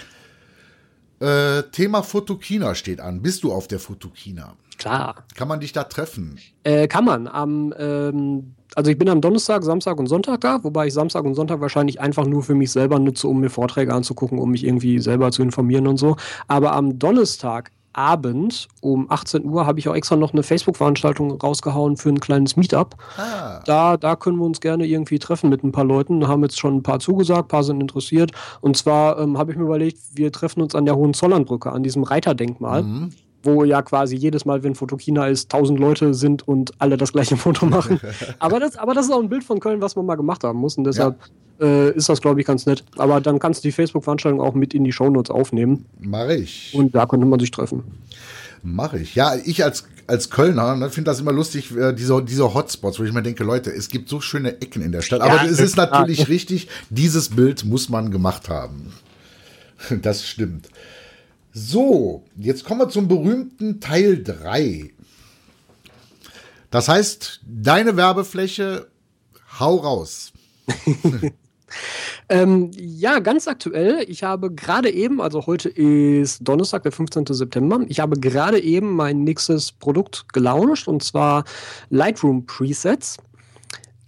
Äh, 1.20 1.62
Thema 1.72 2.02
Fotokina 2.02 2.74
steht 2.74 3.00
an. 3.00 3.22
Bist 3.22 3.44
du 3.44 3.52
auf 3.52 3.68
der 3.68 3.78
Fotokina? 3.78 4.54
Klar. 4.78 5.24
Kann 5.34 5.48
man 5.48 5.60
dich 5.60 5.72
da 5.72 5.84
treffen? 5.84 6.38
Äh, 6.64 6.88
kann 6.88 7.04
man. 7.04 7.28
Am, 7.28 7.72
ähm, 7.78 8.54
also 8.74 8.90
ich 8.90 8.98
bin 8.98 9.08
am 9.08 9.20
Donnerstag, 9.20 9.62
Samstag 9.62 9.98
und 9.98 10.08
Sonntag 10.08 10.40
da, 10.40 10.62
wobei 10.64 10.88
ich 10.88 10.94
Samstag 10.94 11.24
und 11.24 11.34
Sonntag 11.34 11.60
wahrscheinlich 11.60 12.00
einfach 12.00 12.26
nur 12.26 12.42
für 12.42 12.54
mich 12.54 12.72
selber 12.72 12.98
nutze, 12.98 13.28
um 13.28 13.40
mir 13.40 13.50
Vorträge 13.50 13.94
anzugucken, 13.94 14.38
um 14.38 14.50
mich 14.50 14.64
irgendwie 14.64 14.98
selber 14.98 15.30
zu 15.30 15.42
informieren 15.42 15.86
und 15.86 15.96
so. 15.96 16.16
Aber 16.48 16.72
am 16.72 16.98
Donnerstag 16.98 17.70
Abend 17.94 18.68
um 18.80 19.10
18 19.10 19.44
Uhr 19.44 19.66
habe 19.66 19.78
ich 19.78 19.88
auch 19.88 19.94
extra 19.94 20.16
noch 20.16 20.32
eine 20.32 20.42
Facebook-Veranstaltung 20.42 21.32
rausgehauen 21.40 21.96
für 21.96 22.10
ein 22.10 22.20
kleines 22.20 22.56
Meetup. 22.56 22.96
Ah. 23.16 23.60
Da, 23.64 23.96
da 23.96 24.16
können 24.16 24.38
wir 24.38 24.44
uns 24.44 24.60
gerne 24.60 24.86
irgendwie 24.86 25.18
treffen 25.18 25.50
mit 25.50 25.64
ein 25.64 25.72
paar 25.72 25.84
Leuten. 25.84 26.20
Da 26.20 26.28
haben 26.28 26.42
jetzt 26.42 26.58
schon 26.58 26.76
ein 26.76 26.82
paar 26.82 27.00
zugesagt, 27.00 27.46
ein 27.46 27.48
paar 27.48 27.64
sind 27.64 27.80
interessiert. 27.80 28.32
Und 28.60 28.76
zwar 28.76 29.18
ähm, 29.18 29.38
habe 29.38 29.52
ich 29.52 29.58
mir 29.58 29.64
überlegt, 29.64 29.98
wir 30.14 30.30
treffen 30.32 30.60
uns 30.60 30.74
an 30.74 30.84
der 30.84 30.96
Hohenzollernbrücke, 30.96 31.72
an 31.72 31.82
diesem 31.82 32.02
Reiterdenkmal. 32.02 32.82
Mhm 32.82 33.10
wo 33.46 33.62
ja 33.64 33.82
quasi 33.82 34.16
jedes 34.16 34.44
Mal, 34.44 34.62
wenn 34.62 34.74
Fotokina 34.74 35.26
ist, 35.26 35.50
tausend 35.50 35.78
Leute 35.78 36.14
sind 36.14 36.48
und 36.48 36.72
alle 36.78 36.96
das 36.96 37.12
gleiche 37.12 37.36
Foto 37.36 37.66
machen. 37.66 38.00
aber, 38.38 38.58
das, 38.58 38.76
aber 38.76 38.94
das 38.94 39.06
ist 39.06 39.12
auch 39.12 39.20
ein 39.20 39.28
Bild 39.28 39.44
von 39.44 39.60
Köln, 39.60 39.80
was 39.80 39.96
man 39.96 40.06
mal 40.06 40.14
gemacht 40.16 40.44
haben 40.44 40.58
muss. 40.58 40.78
Und 40.78 40.84
deshalb 40.84 41.18
ja. 41.20 41.26
Äh, 41.60 41.92
ist 41.92 42.08
das, 42.08 42.20
glaube 42.20 42.40
ich, 42.40 42.46
ganz 42.46 42.66
nett. 42.66 42.84
Aber 42.96 43.20
dann 43.20 43.38
kannst 43.38 43.64
du 43.64 43.68
die 43.68 43.72
Facebook-Veranstaltung 43.72 44.40
auch 44.40 44.54
mit 44.54 44.74
in 44.74 44.84
die 44.84 44.92
Shownotes 44.92 45.30
aufnehmen. 45.30 45.86
Mache 46.00 46.36
ich. 46.36 46.72
Und 46.74 46.94
da 46.94 47.06
könnte 47.06 47.26
man 47.26 47.40
sich 47.40 47.50
treffen. 47.50 47.84
Mache 48.62 48.98
ich. 48.98 49.14
Ja, 49.14 49.34
ich 49.36 49.62
als, 49.62 49.84
als 50.06 50.30
Kölner 50.30 50.76
ne, 50.76 50.90
finde 50.90 51.10
das 51.10 51.20
immer 51.20 51.32
lustig, 51.32 51.76
äh, 51.76 51.92
diese, 51.92 52.22
diese 52.22 52.54
Hotspots, 52.54 52.98
wo 52.98 53.04
ich 53.04 53.12
mir 53.12 53.22
denke, 53.22 53.44
Leute, 53.44 53.70
es 53.70 53.88
gibt 53.88 54.08
so 54.08 54.20
schöne 54.20 54.60
Ecken 54.60 54.82
in 54.82 54.92
der 54.92 55.02
Stadt. 55.02 55.20
Aber 55.20 55.36
ja, 55.36 55.44
es 55.44 55.60
ist 55.60 55.76
natürlich 55.76 56.20
ja. 56.20 56.24
richtig, 56.26 56.68
dieses 56.90 57.30
Bild 57.30 57.64
muss 57.64 57.88
man 57.88 58.10
gemacht 58.10 58.48
haben. 58.48 58.92
Das 60.00 60.26
stimmt. 60.26 60.70
So, 61.52 62.24
jetzt 62.36 62.64
kommen 62.64 62.80
wir 62.80 62.88
zum 62.88 63.06
berühmten 63.06 63.80
Teil 63.80 64.22
3. 64.22 64.92
Das 66.70 66.88
heißt, 66.88 67.40
deine 67.46 67.96
Werbefläche, 67.96 68.88
hau 69.60 69.76
raus. 69.76 70.32
ähm, 72.28 72.70
ja, 72.74 73.18
ganz 73.18 73.48
aktuell. 73.48 74.04
Ich 74.08 74.22
habe 74.22 74.52
gerade 74.52 74.90
eben, 74.90 75.20
also 75.20 75.46
heute 75.46 75.68
ist 75.68 76.46
Donnerstag, 76.46 76.82
der 76.82 76.92
15. 76.92 77.26
September, 77.30 77.80
ich 77.88 78.00
habe 78.00 78.18
gerade 78.18 78.60
eben 78.60 78.94
mein 78.94 79.24
nächstes 79.24 79.72
Produkt 79.72 80.32
gelauncht 80.32 80.88
und 80.88 81.02
zwar 81.02 81.44
Lightroom 81.90 82.46
Presets 82.46 83.16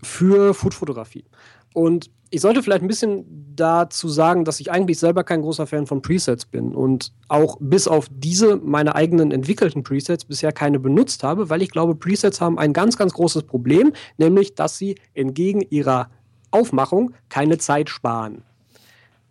für 0.03 0.55
Foodfotografie. 0.55 1.25
Und 1.73 2.11
ich 2.31 2.41
sollte 2.41 2.63
vielleicht 2.63 2.83
ein 2.83 2.89
bisschen 2.89 3.55
dazu 3.55 4.09
sagen, 4.09 4.45
dass 4.45 4.61
ich 4.61 4.71
eigentlich 4.71 4.99
selber 4.99 5.25
kein 5.25 5.43
großer 5.43 5.67
Fan 5.67 5.87
von 5.87 6.03
Presets 6.03 6.45
bin 6.45 6.75
und 6.75 7.13
auch 7.29 7.57
bis 7.61 7.87
auf 7.87 8.09
diese 8.11 8.57
meine 8.57 8.95
eigenen 8.95 9.31
entwickelten 9.31 9.85
Presets 9.85 10.25
bisher 10.25 10.53
keine 10.53 10.81
benutzt 10.81 11.23
habe, 11.23 11.49
weil 11.51 11.63
ich 11.63 11.71
glaube, 11.71 11.95
Presets 11.95 12.41
haben 12.41 12.59
ein 12.59 12.73
ganz, 12.73 12.97
ganz 12.97 13.13
großes 13.15 13.45
Problem, 13.45 13.93
nämlich 14.19 14.55
dass 14.55 14.77
sie 14.77 14.97
entgegen 15.15 15.63
ihrer 15.63 16.11
Aufmachung 16.57 17.13
keine 17.29 17.59
Zeit 17.59 17.91
sparen. 17.91 18.43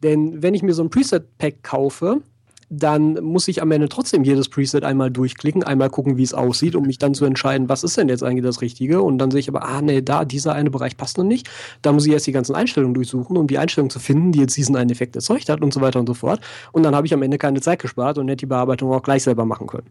Denn 0.03 0.43
wenn 0.43 0.53
ich 0.53 0.63
mir 0.63 0.73
so 0.73 0.83
ein 0.83 0.89
Preset-Pack 0.89 1.63
kaufe, 1.63 2.21
dann 2.69 3.13
muss 3.23 3.47
ich 3.47 3.61
am 3.61 3.71
Ende 3.71 3.89
trotzdem 3.89 4.23
jedes 4.23 4.49
Preset 4.49 4.83
einmal 4.83 5.11
durchklicken, 5.11 5.63
einmal 5.63 5.89
gucken, 5.89 6.17
wie 6.17 6.23
es 6.23 6.33
aussieht, 6.33 6.75
um 6.75 6.85
mich 6.85 6.97
dann 6.97 7.13
zu 7.13 7.25
entscheiden, 7.25 7.69
was 7.69 7.83
ist 7.83 7.97
denn 7.97 8.09
jetzt 8.09 8.23
eigentlich 8.23 8.43
das 8.43 8.61
Richtige. 8.61 9.01
Und 9.01 9.17
dann 9.17 9.31
sehe 9.31 9.39
ich 9.39 9.49
aber, 9.49 9.63
ah, 9.63 9.81
nee, 9.81 10.01
da, 10.01 10.25
dieser 10.25 10.53
eine 10.53 10.71
Bereich 10.71 10.97
passt 10.97 11.17
noch 11.17 11.23
nicht. 11.23 11.49
Da 11.81 11.91
muss 11.91 12.05
ich 12.05 12.13
erst 12.13 12.27
die 12.27 12.31
ganzen 12.31 12.55
Einstellungen 12.55 12.93
durchsuchen, 12.93 13.37
um 13.37 13.47
die 13.47 13.57
Einstellung 13.57 13.89
zu 13.89 13.99
finden, 13.99 14.31
die 14.31 14.39
jetzt 14.39 14.57
diesen 14.57 14.75
einen 14.75 14.89
Effekt 14.89 15.15
erzeugt 15.15 15.49
hat 15.49 15.61
und 15.61 15.73
so 15.73 15.81
weiter 15.81 15.99
und 15.99 16.07
so 16.07 16.13
fort. 16.13 16.41
Und 16.71 16.83
dann 16.83 16.95
habe 16.95 17.07
ich 17.07 17.13
am 17.13 17.21
Ende 17.21 17.37
keine 17.37 17.61
Zeit 17.61 17.79
gespart 17.79 18.17
und 18.17 18.27
hätte 18.27 18.37
die 18.37 18.45
Bearbeitung 18.47 18.91
auch 18.91 19.03
gleich 19.03 19.23
selber 19.23 19.45
machen 19.45 19.67
können. 19.67 19.87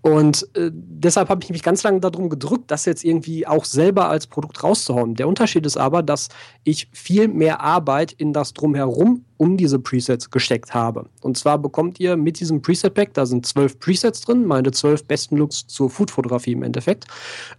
Und 0.00 0.48
äh, 0.56 0.70
deshalb 0.72 1.28
habe 1.28 1.44
ich 1.44 1.50
mich 1.50 1.62
ganz 1.62 1.82
lange 1.82 2.00
darum 2.00 2.28
gedrückt, 2.28 2.70
das 2.70 2.84
jetzt 2.86 3.04
irgendwie 3.04 3.46
auch 3.46 3.64
selber 3.64 4.08
als 4.08 4.26
Produkt 4.26 4.62
rauszuhauen. 4.62 5.14
Der 5.14 5.28
Unterschied 5.28 5.64
ist 5.64 5.76
aber, 5.76 6.02
dass 6.02 6.28
ich 6.64 6.88
viel 6.92 7.28
mehr 7.28 7.60
Arbeit 7.60 8.12
in 8.12 8.32
das 8.32 8.52
Drumherum 8.52 9.24
um 9.36 9.56
diese 9.56 9.78
Presets 9.78 10.30
gesteckt 10.30 10.74
habe. 10.74 11.06
Und 11.20 11.36
zwar 11.36 11.58
bekommt 11.58 11.98
ihr 12.00 12.16
mit 12.16 12.40
diesem 12.40 12.62
Preset-Pack, 12.62 13.14
da 13.14 13.26
sind 13.26 13.46
zwölf 13.46 13.78
Presets 13.78 14.20
drin, 14.20 14.46
meine 14.46 14.70
zwölf 14.70 15.04
besten 15.04 15.36
Looks 15.36 15.66
zur 15.66 15.90
Food-Fotografie 15.90 16.52
im 16.52 16.62
Endeffekt, 16.62 17.06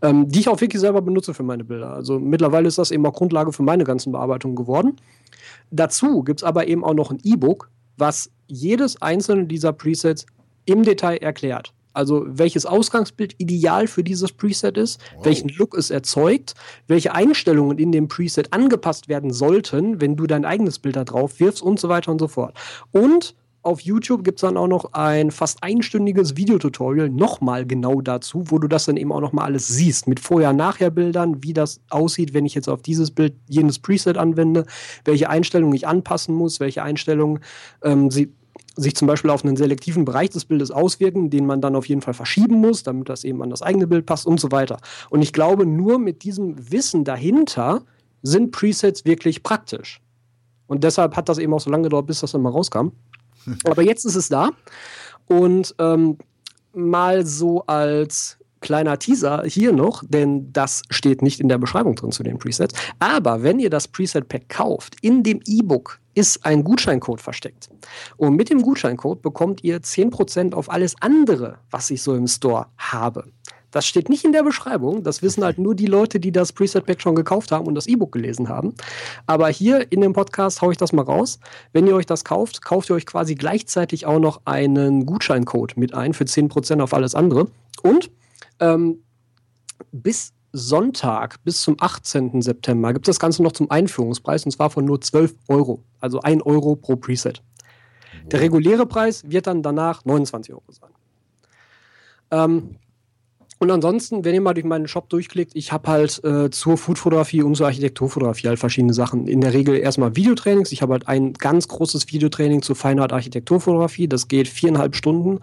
ähm, 0.02 0.28
die 0.30 0.40
ich 0.40 0.50
auch 0.50 0.60
wirklich 0.62 0.82
selber 0.82 1.02
benutze 1.02 1.34
für 1.34 1.44
meine 1.44 1.64
Bilder. 1.64 1.94
Also 1.94 2.20
mittlerweile 2.20 2.68
ist 2.68 2.78
das 2.78 2.92
eben 2.92 3.06
auch 3.06 3.14
Grundlage 3.14 3.52
für 3.52 3.64
meine 3.64 3.84
ganzen 3.84 4.12
Bearbeitungen 4.12 4.56
geworden. 4.56 4.98
Dazu 5.72 6.24
gibt 6.24 6.40
es 6.40 6.44
aber 6.44 6.68
eben 6.68 6.84
auch 6.84 6.94
noch 6.94 7.12
ein 7.12 7.20
E-Book, 7.24 7.70
was 7.98 8.30
jedes 8.48 9.02
einzelne 9.02 9.46
dieser 9.46 9.74
Presets 9.74 10.26
im 10.66 10.84
Detail 10.84 11.18
erklärt. 11.18 11.74
Also 11.94 12.26
welches 12.28 12.66
Ausgangsbild 12.66 13.36
ideal 13.38 13.88
für 13.88 14.04
dieses 14.04 14.32
Preset 14.32 14.78
ist, 14.78 15.00
wow. 15.16 15.26
welchen 15.26 15.50
Look 15.50 15.78
es 15.78 15.92
erzeugt, 15.92 16.56
welche 16.88 17.14
Einstellungen 17.14 17.78
in 17.78 17.92
dem 17.92 18.08
Preset 18.08 18.52
angepasst 18.52 19.08
werden 19.10 19.32
sollten, 19.32 20.02
wenn 20.02 20.16
du 20.16 20.26
dein 20.26 20.44
eigenes 20.44 20.80
Bild 20.80 20.96
da 20.96 21.04
drauf 21.04 21.40
wirfst 21.40 21.62
und 21.62 21.80
so 21.80 21.90
weiter 21.90 22.12
und 22.12 22.20
so 22.20 22.28
fort. 22.28 22.58
Und 22.92 23.36
auf 23.62 23.80
YouTube 23.80 24.26
gibt 24.26 24.40
es 24.40 24.42
dann 24.42 24.58
auch 24.58 24.68
noch 24.68 24.92
ein 24.92 25.32
fast 25.32 25.64
einstündiges 25.64 26.36
Videotutorial 26.36 27.10
nochmal 27.10 27.66
genau 27.66 28.02
dazu, 28.02 28.44
wo 28.48 28.60
du 28.60 28.68
das 28.68 28.86
dann 28.86 28.98
eben 28.98 29.14
auch 29.14 29.22
nochmal 29.22 29.46
alles 29.46 29.70
siehst, 29.70 30.06
mit 30.06 30.20
Vorher-Nachher-Bildern, 30.20 31.44
wie 31.44 31.54
das 31.54 31.80
aussieht, 31.90 32.34
wenn 32.34 32.46
ich 32.46 32.56
jetzt 32.56 32.68
auf 32.68 32.82
dieses 32.82 33.12
Bild 33.12 33.36
jenes 33.48 33.80
Preset 33.80 34.18
anwende, 34.18 34.66
welche 35.06 35.30
Einstellungen 35.30 35.76
ich 35.76 35.88
anpassen 35.88 36.36
muss, 36.36 36.60
welche 36.60 36.84
Einstellungen 36.84 37.40
ähm, 37.84 38.12
sie 38.12 38.34
sich 38.76 38.96
zum 38.96 39.08
Beispiel 39.08 39.30
auf 39.30 39.44
einen 39.44 39.56
selektiven 39.56 40.06
Bereich 40.06 40.32
des 40.32 40.46
Bildes 40.46 40.72
auswirken, 40.72 41.30
den 41.30 41.46
man 41.46 41.62
dann 41.62 41.76
auf 41.76 41.88
jeden 41.88 42.02
Fall 42.02 42.14
verschieben 42.14 42.56
muss, 42.56 42.84
damit 42.84 43.10
das 43.10 43.24
eben 43.24 43.42
an 43.44 43.50
das 43.50 43.62
eigene 43.62 43.88
Bild 43.88 44.06
passt 44.06 44.26
und 44.26 44.40
so 44.40 44.52
weiter. 44.52 44.78
Und 45.10 45.22
ich 45.22 45.34
glaube, 45.34 45.66
nur 45.66 46.00
mit 46.00 46.24
diesem 46.24 46.72
Wissen 46.72 47.04
dahinter 47.04 47.84
sind 48.22 48.52
Presets 48.52 49.06
wirklich 49.06 49.44
praktisch. 49.44 50.02
Und 50.68 50.84
deshalb 50.84 51.16
hat 51.16 51.30
das 51.30 51.38
eben 51.38 51.54
auch 51.54 51.60
so 51.60 51.70
lange 51.70 51.84
gedauert, 51.84 52.08
bis 52.08 52.22
das 52.22 52.32
dann 52.32 52.42
mal 52.42 52.50
rauskam. 52.50 52.90
Aber 53.66 53.84
jetzt 53.84 54.06
ist 54.06 54.16
es 54.16 54.30
da. 54.30 54.52
Und 55.28 55.76
ähm, 55.78 56.18
mal 56.74 57.26
so 57.26 57.64
als 57.66 58.38
kleiner 58.64 58.98
Teaser 58.98 59.44
hier 59.46 59.72
noch, 59.72 60.04
denn 60.08 60.52
das 60.52 60.82
steht 60.90 61.22
nicht 61.22 61.40
in 61.40 61.50
der 61.50 61.60
Beschreibung 61.60 61.96
drin 61.96 62.12
zu 62.12 62.24
den 62.24 62.40
Presets. 62.40 62.74
Aber 62.98 63.44
wenn 63.44 63.60
ihr 63.60 63.70
das 63.70 63.88
Preset 63.88 64.28
Pack 64.28 64.50
kauft, 64.50 64.96
in 65.02 65.22
dem 65.22 65.42
E-Book 65.46 66.00
ist 66.16 66.46
ein 66.46 66.64
Gutscheincode 66.64 67.22
versteckt. 67.22 67.70
Und 68.18 68.36
mit 68.36 68.50
dem 68.50 68.62
Gutscheincode 68.62 69.22
bekommt 69.22 69.64
ihr 69.64 69.82
10% 69.82 70.54
auf 70.54 70.72
alles 70.72 70.96
andere, 71.02 71.60
was 71.70 71.92
ich 71.92 72.02
so 72.02 72.16
im 72.16 72.28
Store 72.28 72.68
habe. 72.78 73.26
Das 73.72 73.88
steht 73.88 74.08
nicht 74.08 74.24
in 74.24 74.32
der 74.32 74.44
Beschreibung. 74.44 75.04
Das 75.04 75.24
wissen 75.24 75.44
halt 75.44 75.58
nur 75.58 75.74
die 75.74 75.88
Leute, 75.88 76.20
die 76.20 76.32
das 76.32 76.54
Preset 76.54 76.86
Pack 76.86 77.02
schon 77.02 77.16
gekauft 77.16 77.52
haben 77.52 77.66
und 77.66 77.74
das 77.74 77.88
E-Book 77.88 78.12
gelesen 78.12 78.48
haben. 78.48 78.76
Aber 79.26 79.50
hier 79.50 79.92
in 79.92 80.02
dem 80.02 80.14
Podcast 80.14 80.62
haue 80.62 80.74
ich 80.74 80.78
das 80.78 80.94
mal 80.94 81.02
raus. 81.02 81.40
Wenn 81.74 81.88
ihr 81.88 81.96
euch 81.96 82.06
das 82.06 82.24
kauft, 82.24 82.64
kauft 82.64 82.92
ihr 82.92 82.96
euch 82.96 83.08
quasi 83.08 83.34
gleichzeitig 83.34 84.06
auch 84.06 84.20
noch 84.20 84.42
einen 84.46 85.08
Gutscheincode 85.08 85.76
mit 85.76 85.96
ein 85.96 86.14
für 86.14 86.26
10% 86.26 86.82
auf 86.82 86.94
alles 86.94 87.16
andere. 87.16 87.48
Und 87.82 88.12
ähm, 88.64 89.04
bis 89.92 90.34
Sonntag 90.54 91.44
bis 91.44 91.62
zum 91.62 91.76
18. 91.80 92.42
September 92.42 92.94
gibt 92.94 93.08
es 93.08 93.16
das 93.16 93.20
Ganze 93.20 93.42
noch 93.44 93.52
zum 93.52 93.70
Einführungspreis 93.72 94.46
und 94.46 94.52
zwar 94.52 94.70
von 94.70 94.86
nur 94.86 95.02
12 95.02 95.36
Euro, 95.48 95.84
also 96.00 96.22
1 96.22 96.44
Euro 96.46 96.76
pro 96.76 96.96
Preset. 96.96 97.42
Der 98.26 98.40
reguläre 98.40 98.86
Preis 98.86 99.24
wird 99.28 99.48
dann 99.48 99.64
danach 99.64 100.06
29 100.06 100.54
Euro 100.54 100.64
sein. 100.70 100.92
Ähm, 102.32 102.76
und 103.64 103.72
ansonsten, 103.72 104.26
wenn 104.26 104.36
ihr 104.36 104.42
mal 104.42 104.54
durch 104.54 104.66
meinen 104.66 104.88
Shop 104.88 105.10
durchklickt, 105.10 105.54
ich 105.56 105.72
habe 105.72 105.90
halt 105.90 106.24
äh, 106.24 106.50
zur 106.50 106.78
Foodfotografie 106.78 107.42
und 107.44 107.56
zur 107.56 107.68
Architekturfotografie 107.68 108.50
halt 108.50 108.60
verschiedene 108.60 108.94
Sachen. 108.94 109.28
In 109.28 109.42
der 109.42 109.54
Regel 109.54 109.78
erstmal 109.78 110.16
Videotrainings. 110.16 110.72
Ich 110.72 110.82
habe 110.82 110.94
halt 110.94 111.08
ein 111.08 111.34
ganz 111.34 111.68
großes 111.68 112.12
Videotraining 112.12 112.62
zur 112.62 112.76
Feinart 112.76 113.14
Architekturfotografie. 113.14 114.08
Das 114.08 114.28
geht 114.28 114.48
viereinhalb 114.48 114.96
Stunden. 114.96 115.40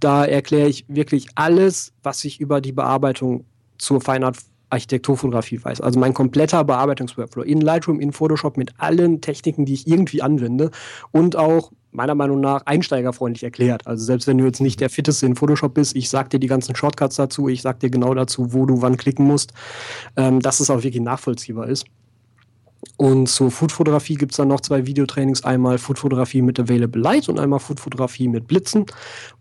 Da 0.00 0.24
erkläre 0.24 0.68
ich 0.68 0.84
wirklich 0.88 1.28
alles, 1.34 1.92
was 2.02 2.24
ich 2.24 2.40
über 2.40 2.60
die 2.60 2.72
Bearbeitung 2.72 3.44
zur 3.78 4.00
Feinart 4.00 4.36
Architekturfotografie 4.70 5.62
weiß. 5.62 5.80
Also 5.80 5.98
mein 5.98 6.14
kompletter 6.14 6.64
Bearbeitungsworkflow 6.64 7.42
in 7.42 7.60
Lightroom, 7.60 8.00
in 8.00 8.12
Photoshop 8.12 8.56
mit 8.56 8.72
allen 8.78 9.20
Techniken, 9.20 9.64
die 9.64 9.74
ich 9.74 9.86
irgendwie 9.86 10.22
anwende 10.22 10.70
und 11.12 11.36
auch 11.36 11.72
meiner 11.96 12.14
Meinung 12.14 12.40
nach 12.40 12.62
einsteigerfreundlich 12.66 13.42
erklärt. 13.42 13.86
Also 13.86 14.04
selbst 14.04 14.26
wenn 14.26 14.38
du 14.38 14.44
jetzt 14.44 14.60
nicht 14.60 14.80
der 14.80 14.90
fitteste 14.90 15.26
in 15.26 15.34
Photoshop 15.34 15.74
bist, 15.74 15.96
ich 15.96 16.08
sag 16.08 16.30
dir 16.30 16.38
die 16.38 16.46
ganzen 16.46 16.76
Shortcuts 16.76 17.16
dazu, 17.16 17.48
ich 17.48 17.62
sag 17.62 17.80
dir 17.80 17.90
genau 17.90 18.14
dazu, 18.14 18.52
wo 18.52 18.66
du 18.66 18.82
wann 18.82 18.96
klicken 18.96 19.26
musst, 19.26 19.52
ähm, 20.16 20.40
dass 20.40 20.60
es 20.60 20.70
auch 20.70 20.82
wirklich 20.82 21.02
nachvollziehbar 21.02 21.68
ist. 21.68 21.86
Und 22.98 23.28
zur 23.28 23.50
Foodfotografie 23.50 24.14
gibt 24.14 24.32
es 24.32 24.36
dann 24.36 24.48
noch 24.48 24.60
zwei 24.60 24.86
Videotrainings. 24.86 25.44
Einmal 25.44 25.78
Foodfotografie 25.78 26.42
mit 26.42 26.60
Available 26.60 27.00
Light 27.00 27.28
und 27.28 27.38
einmal 27.38 27.58
Foodfotografie 27.58 28.28
mit 28.28 28.46
Blitzen, 28.46 28.86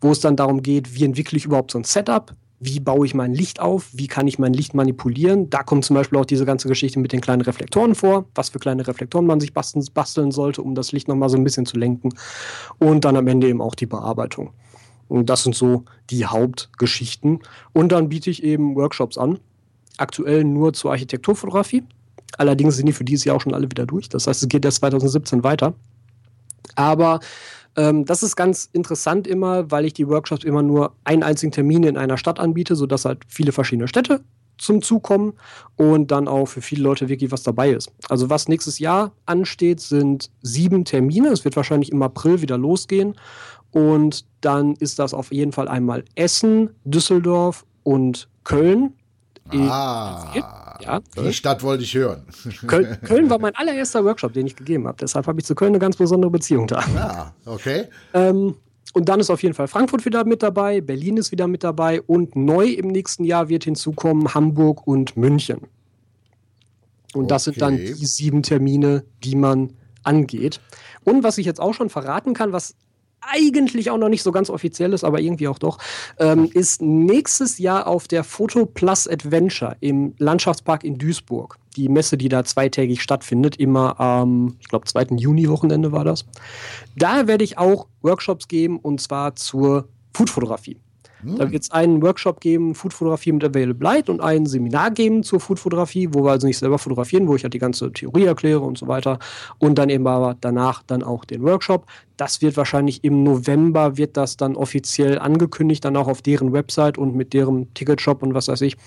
wo 0.01 0.11
es 0.11 0.19
dann 0.19 0.35
darum 0.35 0.61
geht, 0.61 0.95
wie 0.95 1.05
entwickle 1.05 1.37
ich 1.37 1.45
überhaupt 1.45 1.71
so 1.71 1.77
ein 1.77 1.83
Setup, 1.83 2.33
wie 2.65 2.79
baue 2.79 3.05
ich 3.05 3.13
mein 3.13 3.33
Licht 3.33 3.59
auf, 3.59 3.87
wie 3.93 4.07
kann 4.07 4.27
ich 4.27 4.39
mein 4.39 4.53
Licht 4.53 4.73
manipulieren. 4.73 5.49
Da 5.49 5.63
kommt 5.63 5.85
zum 5.85 5.95
Beispiel 5.95 6.17
auch 6.17 6.25
diese 6.25 6.45
ganze 6.45 6.67
Geschichte 6.67 6.99
mit 6.99 7.13
den 7.13 7.21
kleinen 7.21 7.41
Reflektoren 7.41 7.95
vor, 7.95 8.25
was 8.33 8.49
für 8.49 8.59
kleine 8.59 8.87
Reflektoren 8.87 9.25
man 9.25 9.39
sich 9.39 9.53
basteln, 9.53 9.85
basteln 9.93 10.31
sollte, 10.31 10.61
um 10.61 10.75
das 10.75 10.91
Licht 10.91 11.07
nochmal 11.07 11.29
so 11.29 11.37
ein 11.37 11.43
bisschen 11.43 11.65
zu 11.65 11.77
lenken. 11.77 12.09
Und 12.79 13.05
dann 13.05 13.15
am 13.15 13.27
Ende 13.27 13.47
eben 13.47 13.61
auch 13.61 13.75
die 13.75 13.85
Bearbeitung. 13.85 14.51
Und 15.07 15.29
das 15.29 15.43
sind 15.43 15.55
so 15.55 15.85
die 16.09 16.25
Hauptgeschichten. 16.25 17.39
Und 17.73 17.91
dann 17.91 18.09
biete 18.09 18.29
ich 18.29 18.43
eben 18.43 18.75
Workshops 18.75 19.17
an. 19.17 19.39
Aktuell 19.97 20.43
nur 20.43 20.73
zur 20.73 20.91
Architekturfotografie. 20.91 21.83
Allerdings 22.37 22.75
sind 22.75 22.87
die 22.87 22.93
für 22.93 23.05
dieses 23.05 23.25
Jahr 23.25 23.35
auch 23.35 23.41
schon 23.41 23.53
alle 23.53 23.69
wieder 23.69 23.85
durch. 23.85 24.09
Das 24.09 24.27
heißt, 24.27 24.41
es 24.41 24.49
geht 24.49 24.65
erst 24.65 24.77
2017 24.77 25.43
weiter. 25.43 25.73
Aber 26.75 27.19
Ähm, 27.75 28.05
das 28.05 28.23
ist 28.23 28.35
ganz 28.35 28.69
interessant 28.73 29.27
immer, 29.27 29.69
weil 29.71 29.85
ich 29.85 29.93
die 29.93 30.07
Workshops 30.07 30.43
immer 30.43 30.63
nur 30.63 30.93
einen 31.03 31.23
einzigen 31.23 31.51
Termin 31.51 31.83
in 31.83 31.97
einer 31.97 32.17
Stadt 32.17 32.39
anbiete, 32.39 32.75
sodass 32.75 33.05
halt 33.05 33.23
viele 33.27 33.51
verschiedene 33.51 33.87
Städte 33.87 34.21
zum 34.57 34.81
Zug 34.81 35.03
kommen 35.03 35.33
und 35.75 36.11
dann 36.11 36.27
auch 36.27 36.45
für 36.45 36.61
viele 36.61 36.83
Leute 36.83 37.09
wirklich 37.09 37.31
was 37.31 37.43
dabei 37.43 37.71
ist. 37.71 37.91
Also 38.09 38.29
was 38.29 38.47
nächstes 38.47 38.79
Jahr 38.79 39.11
ansteht, 39.25 39.81
sind 39.81 40.31
sieben 40.41 40.85
Termine. 40.85 41.29
Es 41.29 41.43
wird 41.43 41.55
wahrscheinlich 41.55 41.91
im 41.91 42.01
April 42.01 42.41
wieder 42.41 42.57
losgehen. 42.57 43.15
Und 43.71 44.25
dann 44.39 44.75
ist 44.75 44.99
das 44.99 45.13
auf 45.13 45.33
jeden 45.33 45.51
Fall 45.51 45.67
einmal 45.67 46.05
Essen, 46.15 46.69
Düsseldorf 46.85 47.65
und 47.83 48.29
Köln. 48.45 48.93
Ah, 49.49 50.77
ja, 50.81 50.99
die 51.17 51.33
Stadt 51.33 51.61
wollte 51.61 51.83
ich 51.83 51.93
hören. 51.93 52.23
Köln, 52.67 52.97
Köln, 53.03 53.29
war 53.29 53.39
mein 53.39 53.55
allererster 53.55 54.03
Workshop, 54.03 54.33
den 54.33 54.47
ich 54.47 54.55
gegeben 54.55 54.87
habe. 54.87 54.97
Deshalb 54.99 55.27
habe 55.27 55.39
ich 55.39 55.45
zu 55.45 55.53
Köln 55.53 55.69
eine 55.69 55.79
ganz 55.79 55.97
besondere 55.97 56.31
Beziehung 56.31 56.67
da. 56.67 56.79
Ah, 56.95 57.33
okay. 57.45 57.85
Ähm, 58.13 58.55
und 58.93 59.09
dann 59.09 59.19
ist 59.19 59.29
auf 59.29 59.43
jeden 59.43 59.53
Fall 59.53 59.67
Frankfurt 59.67 60.05
wieder 60.05 60.25
mit 60.25 60.41
dabei, 60.41 60.81
Berlin 60.81 61.17
ist 61.17 61.31
wieder 61.31 61.47
mit 61.47 61.63
dabei 61.63 62.01
und 62.01 62.35
neu 62.35 62.67
im 62.67 62.87
nächsten 62.87 63.23
Jahr 63.23 63.49
wird 63.49 63.65
hinzukommen 63.65 64.33
Hamburg 64.33 64.87
und 64.87 65.15
München. 65.17 65.59
Und 67.13 67.23
okay. 67.23 67.27
das 67.27 67.43
sind 67.45 67.61
dann 67.61 67.77
die 67.77 68.05
sieben 68.05 68.41
Termine, 68.41 69.03
die 69.23 69.35
man 69.35 69.73
angeht. 70.03 70.59
Und 71.03 71.23
was 71.23 71.37
ich 71.37 71.45
jetzt 71.45 71.59
auch 71.59 71.73
schon 71.73 71.89
verraten 71.89 72.33
kann, 72.33 72.51
was 72.51 72.75
eigentlich 73.21 73.89
auch 73.89 73.97
noch 73.97 74.09
nicht 74.09 74.23
so 74.23 74.31
ganz 74.31 74.49
offiziell 74.49 74.93
ist, 74.93 75.03
aber 75.03 75.19
irgendwie 75.19 75.47
auch 75.47 75.59
doch, 75.59 75.79
ähm, 76.19 76.49
ist 76.53 76.81
nächstes 76.81 77.57
Jahr 77.57 77.87
auf 77.87 78.07
der 78.07 78.23
Photo 78.23 78.65
Plus 78.65 79.07
Adventure 79.07 79.75
im 79.79 80.13
Landschaftspark 80.17 80.83
in 80.83 80.97
Duisburg. 80.97 81.57
Die 81.75 81.89
Messe, 81.89 82.17
die 82.17 82.29
da 82.29 82.43
zweitägig 82.43 83.01
stattfindet, 83.01 83.57
immer 83.57 83.99
am, 83.99 84.47
ähm, 84.47 84.55
ich 84.59 84.67
glaube, 84.67 84.85
2. 84.85 85.17
Juni-Wochenende 85.17 85.91
war 85.91 86.05
das. 86.05 86.25
Da 86.95 87.27
werde 87.27 87.43
ich 87.43 87.57
auch 87.57 87.87
Workshops 88.01 88.47
geben 88.47 88.79
und 88.79 89.01
zwar 89.01 89.35
zur 89.35 89.87
Foodfotografie. 90.13 90.77
Da 91.33 91.51
wird 91.51 91.63
es 91.63 91.71
einen 91.71 92.01
Workshop 92.01 92.39
geben, 92.39 92.75
Foodfotografie 92.75 93.31
mit 93.31 93.43
Available 93.43 93.83
Light 93.83 94.09
und 94.09 94.21
ein 94.21 94.45
Seminar 94.45 94.91
geben 94.91 95.23
zur 95.23 95.39
Foodfotografie, 95.39 96.09
wo 96.11 96.23
wir 96.23 96.31
also 96.31 96.45
nicht 96.45 96.57
selber 96.57 96.77
fotografieren, 96.77 97.27
wo 97.27 97.35
ich 97.35 97.43
halt 97.43 97.53
die 97.53 97.59
ganze 97.59 97.91
Theorie 97.91 98.25
erkläre 98.25 98.59
und 98.59 98.77
so 98.77 98.87
weiter. 98.87 99.19
Und 99.57 99.77
dann 99.77 99.89
eben 99.89 100.05
aber 100.07 100.35
danach 100.39 100.83
dann 100.83 101.03
auch 101.03 101.25
den 101.25 101.43
Workshop. 101.43 101.85
Das 102.17 102.41
wird 102.41 102.57
wahrscheinlich 102.57 103.03
im 103.03 103.23
November 103.23 103.97
wird 103.97 104.17
das 104.17 104.37
dann 104.37 104.55
offiziell 104.55 105.19
angekündigt, 105.19 105.83
dann 105.83 105.97
auch 105.97 106.07
auf 106.07 106.21
deren 106.21 106.53
Website 106.53 106.97
und 106.97 107.15
mit 107.15 107.33
deren 107.33 107.73
Ticketshop 107.73 108.21
und 108.21 108.33
was 108.33 108.47
weiß 108.47 108.61
ich. 108.61 108.77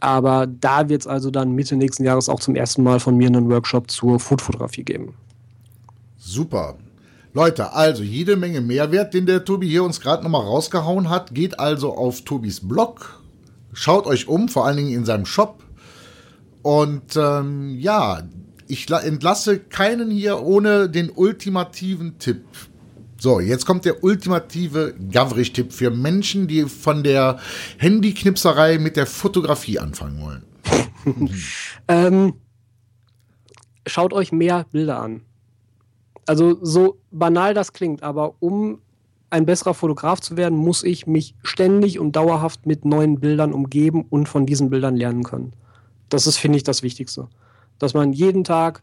Aber 0.00 0.46
da 0.46 0.88
wird 0.88 1.02
es 1.02 1.06
also 1.06 1.30
dann 1.30 1.52
Mitte 1.52 1.76
nächsten 1.76 2.04
Jahres 2.04 2.28
auch 2.28 2.40
zum 2.40 2.54
ersten 2.54 2.82
Mal 2.82 3.00
von 3.00 3.16
mir 3.16 3.28
einen 3.28 3.50
Workshop 3.50 3.90
zur 3.90 4.20
Foodfotografie 4.20 4.84
geben. 4.84 5.14
Super. 6.18 6.76
Leute, 7.36 7.72
also 7.72 8.04
jede 8.04 8.36
Menge 8.36 8.60
Mehrwert, 8.60 9.12
den 9.12 9.26
der 9.26 9.44
Tobi 9.44 9.68
hier 9.68 9.82
uns 9.82 10.00
gerade 10.00 10.22
nochmal 10.22 10.42
rausgehauen 10.42 11.10
hat. 11.10 11.34
Geht 11.34 11.58
also 11.58 11.92
auf 11.92 12.22
Tobis 12.22 12.60
Blog, 12.66 13.20
schaut 13.72 14.06
euch 14.06 14.28
um, 14.28 14.48
vor 14.48 14.64
allen 14.64 14.76
Dingen 14.76 14.92
in 14.92 15.04
seinem 15.04 15.26
Shop. 15.26 15.64
Und 16.62 17.16
ähm, 17.16 17.76
ja, 17.76 18.22
ich 18.68 18.88
entlasse 18.88 19.58
keinen 19.58 20.12
hier 20.12 20.42
ohne 20.42 20.88
den 20.88 21.10
ultimativen 21.10 22.20
Tipp. 22.20 22.44
So, 23.18 23.40
jetzt 23.40 23.66
kommt 23.66 23.84
der 23.84 24.04
ultimative 24.04 24.94
Gavrich-Tipp 25.10 25.72
für 25.72 25.90
Menschen, 25.90 26.46
die 26.46 26.62
von 26.64 27.02
der 27.02 27.40
Handyknipserei 27.78 28.78
mit 28.78 28.96
der 28.96 29.06
Fotografie 29.06 29.80
anfangen 29.80 30.20
wollen. 30.22 30.44
ähm, 31.88 32.34
schaut 33.88 34.12
euch 34.12 34.30
mehr 34.30 34.66
Bilder 34.70 35.00
an. 35.00 35.22
Also 36.26 36.58
so 36.62 36.98
banal 37.10 37.54
das 37.54 37.72
klingt, 37.72 38.02
aber 38.02 38.34
um 38.40 38.78
ein 39.30 39.46
besserer 39.46 39.74
Fotograf 39.74 40.20
zu 40.20 40.36
werden, 40.36 40.56
muss 40.56 40.84
ich 40.84 41.06
mich 41.06 41.34
ständig 41.42 41.98
und 41.98 42.12
dauerhaft 42.14 42.66
mit 42.66 42.84
neuen 42.84 43.18
Bildern 43.20 43.52
umgeben 43.52 44.06
und 44.08 44.28
von 44.28 44.46
diesen 44.46 44.70
Bildern 44.70 44.96
lernen 44.96 45.24
können. 45.24 45.52
Das 46.08 46.26
ist, 46.26 46.36
finde 46.36 46.56
ich, 46.56 46.62
das 46.62 46.82
Wichtigste. 46.82 47.28
Dass 47.78 47.94
man 47.94 48.12
jeden 48.12 48.44
Tag 48.44 48.82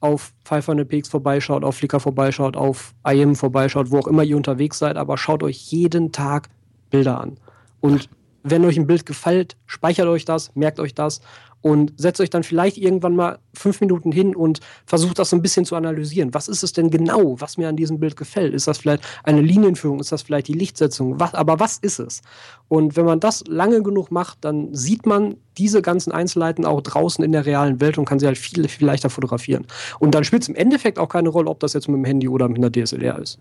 auf 0.00 0.32
500 0.44 0.86
Px 0.86 1.08
vorbeischaut, 1.08 1.64
auf 1.64 1.76
Flickr 1.76 2.00
vorbeischaut, 2.00 2.56
auf 2.56 2.94
IM 3.08 3.34
vorbeischaut, 3.34 3.90
wo 3.90 3.98
auch 3.98 4.06
immer 4.06 4.22
ihr 4.22 4.36
unterwegs 4.36 4.78
seid, 4.78 4.96
aber 4.96 5.16
schaut 5.16 5.42
euch 5.42 5.56
jeden 5.72 6.12
Tag 6.12 6.48
Bilder 6.90 7.18
an. 7.18 7.38
Und 7.80 8.10
wenn 8.48 8.64
euch 8.64 8.76
ein 8.76 8.86
Bild 8.86 9.06
gefällt, 9.06 9.56
speichert 9.66 10.06
euch 10.06 10.24
das, 10.24 10.54
merkt 10.54 10.78
euch 10.78 10.94
das 10.94 11.20
und 11.62 11.92
setzt 11.96 12.20
euch 12.20 12.30
dann 12.30 12.44
vielleicht 12.44 12.76
irgendwann 12.76 13.16
mal 13.16 13.40
fünf 13.52 13.80
Minuten 13.80 14.12
hin 14.12 14.36
und 14.36 14.60
versucht 14.84 15.18
das 15.18 15.30
so 15.30 15.36
ein 15.36 15.42
bisschen 15.42 15.64
zu 15.64 15.74
analysieren. 15.74 16.32
Was 16.32 16.46
ist 16.46 16.62
es 16.62 16.72
denn 16.72 16.90
genau, 16.90 17.40
was 17.40 17.58
mir 17.58 17.68
an 17.68 17.74
diesem 17.74 17.98
Bild 17.98 18.16
gefällt? 18.16 18.54
Ist 18.54 18.68
das 18.68 18.78
vielleicht 18.78 19.02
eine 19.24 19.40
Linienführung? 19.40 19.98
Ist 19.98 20.12
das 20.12 20.22
vielleicht 20.22 20.46
die 20.46 20.52
Lichtsetzung? 20.52 21.18
Was, 21.18 21.34
aber 21.34 21.58
was 21.58 21.78
ist 21.78 21.98
es? 21.98 22.22
Und 22.68 22.96
wenn 22.96 23.04
man 23.04 23.18
das 23.18 23.42
lange 23.48 23.82
genug 23.82 24.12
macht, 24.12 24.38
dann 24.44 24.72
sieht 24.74 25.06
man 25.06 25.38
diese 25.58 25.82
ganzen 25.82 26.12
Einzelheiten 26.12 26.64
auch 26.64 26.82
draußen 26.82 27.24
in 27.24 27.32
der 27.32 27.46
realen 27.46 27.80
Welt 27.80 27.98
und 27.98 28.04
kann 28.04 28.20
sie 28.20 28.26
halt 28.26 28.38
viel, 28.38 28.68
viel 28.68 28.86
leichter 28.86 29.10
fotografieren. 29.10 29.66
Und 29.98 30.14
dann 30.14 30.22
spielt 30.22 30.42
es 30.42 30.48
im 30.48 30.54
Endeffekt 30.54 31.00
auch 31.00 31.08
keine 31.08 31.30
Rolle, 31.30 31.50
ob 31.50 31.58
das 31.58 31.72
jetzt 31.72 31.88
mit 31.88 31.96
dem 31.96 32.04
Handy 32.04 32.28
oder 32.28 32.48
mit 32.48 32.58
einer 32.58 32.70
DSLR 32.70 33.18
ist. 33.18 33.40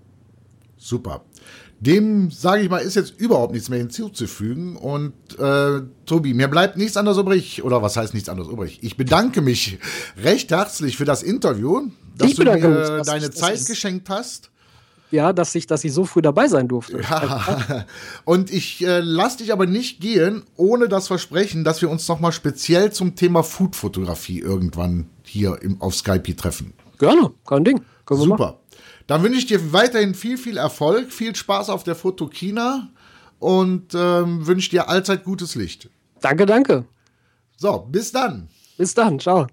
Super. 0.85 1.25
Dem, 1.79 2.29
sage 2.29 2.61
ich 2.61 2.69
mal, 2.69 2.77
ist 2.77 2.95
jetzt 2.95 3.19
überhaupt 3.19 3.53
nichts 3.53 3.69
mehr 3.69 3.79
hinzuzufügen. 3.79 4.75
Und 4.75 5.13
äh, 5.39 5.81
Tobi, 6.05 6.35
mir 6.35 6.47
bleibt 6.47 6.77
nichts 6.77 6.95
anderes 6.95 7.17
übrig. 7.17 7.63
Oder 7.63 7.81
was 7.81 7.97
heißt 7.97 8.13
nichts 8.13 8.29
anderes 8.29 8.51
übrig? 8.51 8.79
Ich 8.83 8.95
bedanke 8.95 9.41
mich 9.41 9.79
recht 10.21 10.51
herzlich 10.51 10.95
für 10.95 11.05
das 11.05 11.23
Interview, 11.23 11.89
dass 12.15 12.29
ich 12.29 12.35
du 12.35 12.43
mir 12.43 12.55
mich, 12.55 13.05
deine 13.07 13.31
Zeit 13.31 13.55
ist. 13.55 13.67
geschenkt 13.67 14.09
hast. 14.09 14.51
Ja, 15.09 15.33
dass 15.33 15.55
ich, 15.55 15.65
dass 15.65 15.83
ich 15.83 15.91
so 15.91 16.05
früh 16.05 16.21
dabei 16.21 16.47
sein 16.47 16.67
durfte. 16.67 17.01
Ja. 17.01 17.85
Und 18.25 18.51
ich 18.53 18.85
äh, 18.85 18.99
lass 18.99 19.37
dich 19.37 19.51
aber 19.51 19.65
nicht 19.65 19.99
gehen, 19.99 20.43
ohne 20.57 20.87
das 20.87 21.07
Versprechen, 21.07 21.63
dass 21.63 21.81
wir 21.81 21.89
uns 21.89 22.07
nochmal 22.07 22.31
speziell 22.31 22.91
zum 22.91 23.15
Thema 23.15 23.41
Foodfotografie 23.41 24.39
irgendwann 24.39 25.07
hier 25.23 25.59
im, 25.63 25.81
auf 25.81 25.95
Skype 25.95 26.35
treffen. 26.35 26.73
Gerne, 26.99 27.31
kein 27.45 27.63
Ding. 27.63 27.81
Super. 28.07 28.59
Dann 29.07 29.21
wünsche 29.21 29.37
ich 29.37 29.45
dir 29.45 29.71
weiterhin 29.71 30.15
viel, 30.15 30.37
viel 30.37 30.57
Erfolg, 30.57 31.11
viel 31.11 31.35
Spaß 31.35 31.69
auf 31.69 31.83
der 31.83 31.95
Fotokina 31.95 32.89
und 33.39 33.93
ähm, 33.93 34.47
wünsche 34.47 34.71
dir 34.71 34.89
allzeit 34.89 35.23
gutes 35.23 35.55
Licht. 35.55 35.89
Danke, 36.21 36.45
danke. 36.45 36.85
So, 37.57 37.87
bis 37.91 38.11
dann. 38.11 38.49
Bis 38.77 38.93
dann, 38.93 39.19
ciao. 39.19 39.47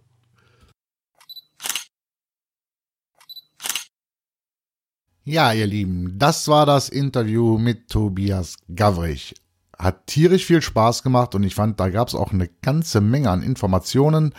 Ja, 5.25 5.53
ihr 5.53 5.67
Lieben, 5.67 6.19
das 6.19 6.49
war 6.49 6.67
das 6.67 6.89
Interview 6.89 7.57
mit 7.57 7.89
Tobias 7.89 8.57
Gavrich. 8.75 9.35
Hat 9.79 10.07
tierisch 10.09 10.47
viel 10.47 10.63
Spaß 10.63 11.05
gemacht 11.05 11.37
und 11.37 11.45
ich 11.45 11.55
fand, 11.55 11.79
da 11.79 11.91
gab 11.91 12.09
es 12.09 12.15
auch 12.15 12.33
eine 12.33 12.49
ganze 12.49 13.01
Menge 13.01 13.31
an 13.31 13.43
Informationen. 13.43 14.35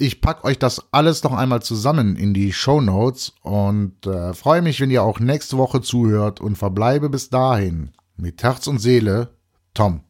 Ich 0.00 0.20
packe 0.20 0.44
euch 0.44 0.60
das 0.60 0.92
alles 0.92 1.24
noch 1.24 1.32
einmal 1.32 1.60
zusammen 1.60 2.14
in 2.14 2.32
die 2.32 2.52
Show 2.52 2.80
Notes 2.80 3.32
und 3.42 4.06
äh, 4.06 4.32
freue 4.32 4.62
mich, 4.62 4.80
wenn 4.80 4.90
ihr 4.90 5.02
auch 5.02 5.18
nächste 5.18 5.58
Woche 5.58 5.80
zuhört 5.80 6.40
und 6.40 6.54
verbleibe 6.54 7.10
bis 7.10 7.30
dahin 7.30 7.90
mit 8.16 8.40
Herz 8.44 8.68
und 8.68 8.78
Seele, 8.78 9.34
Tom. 9.74 10.02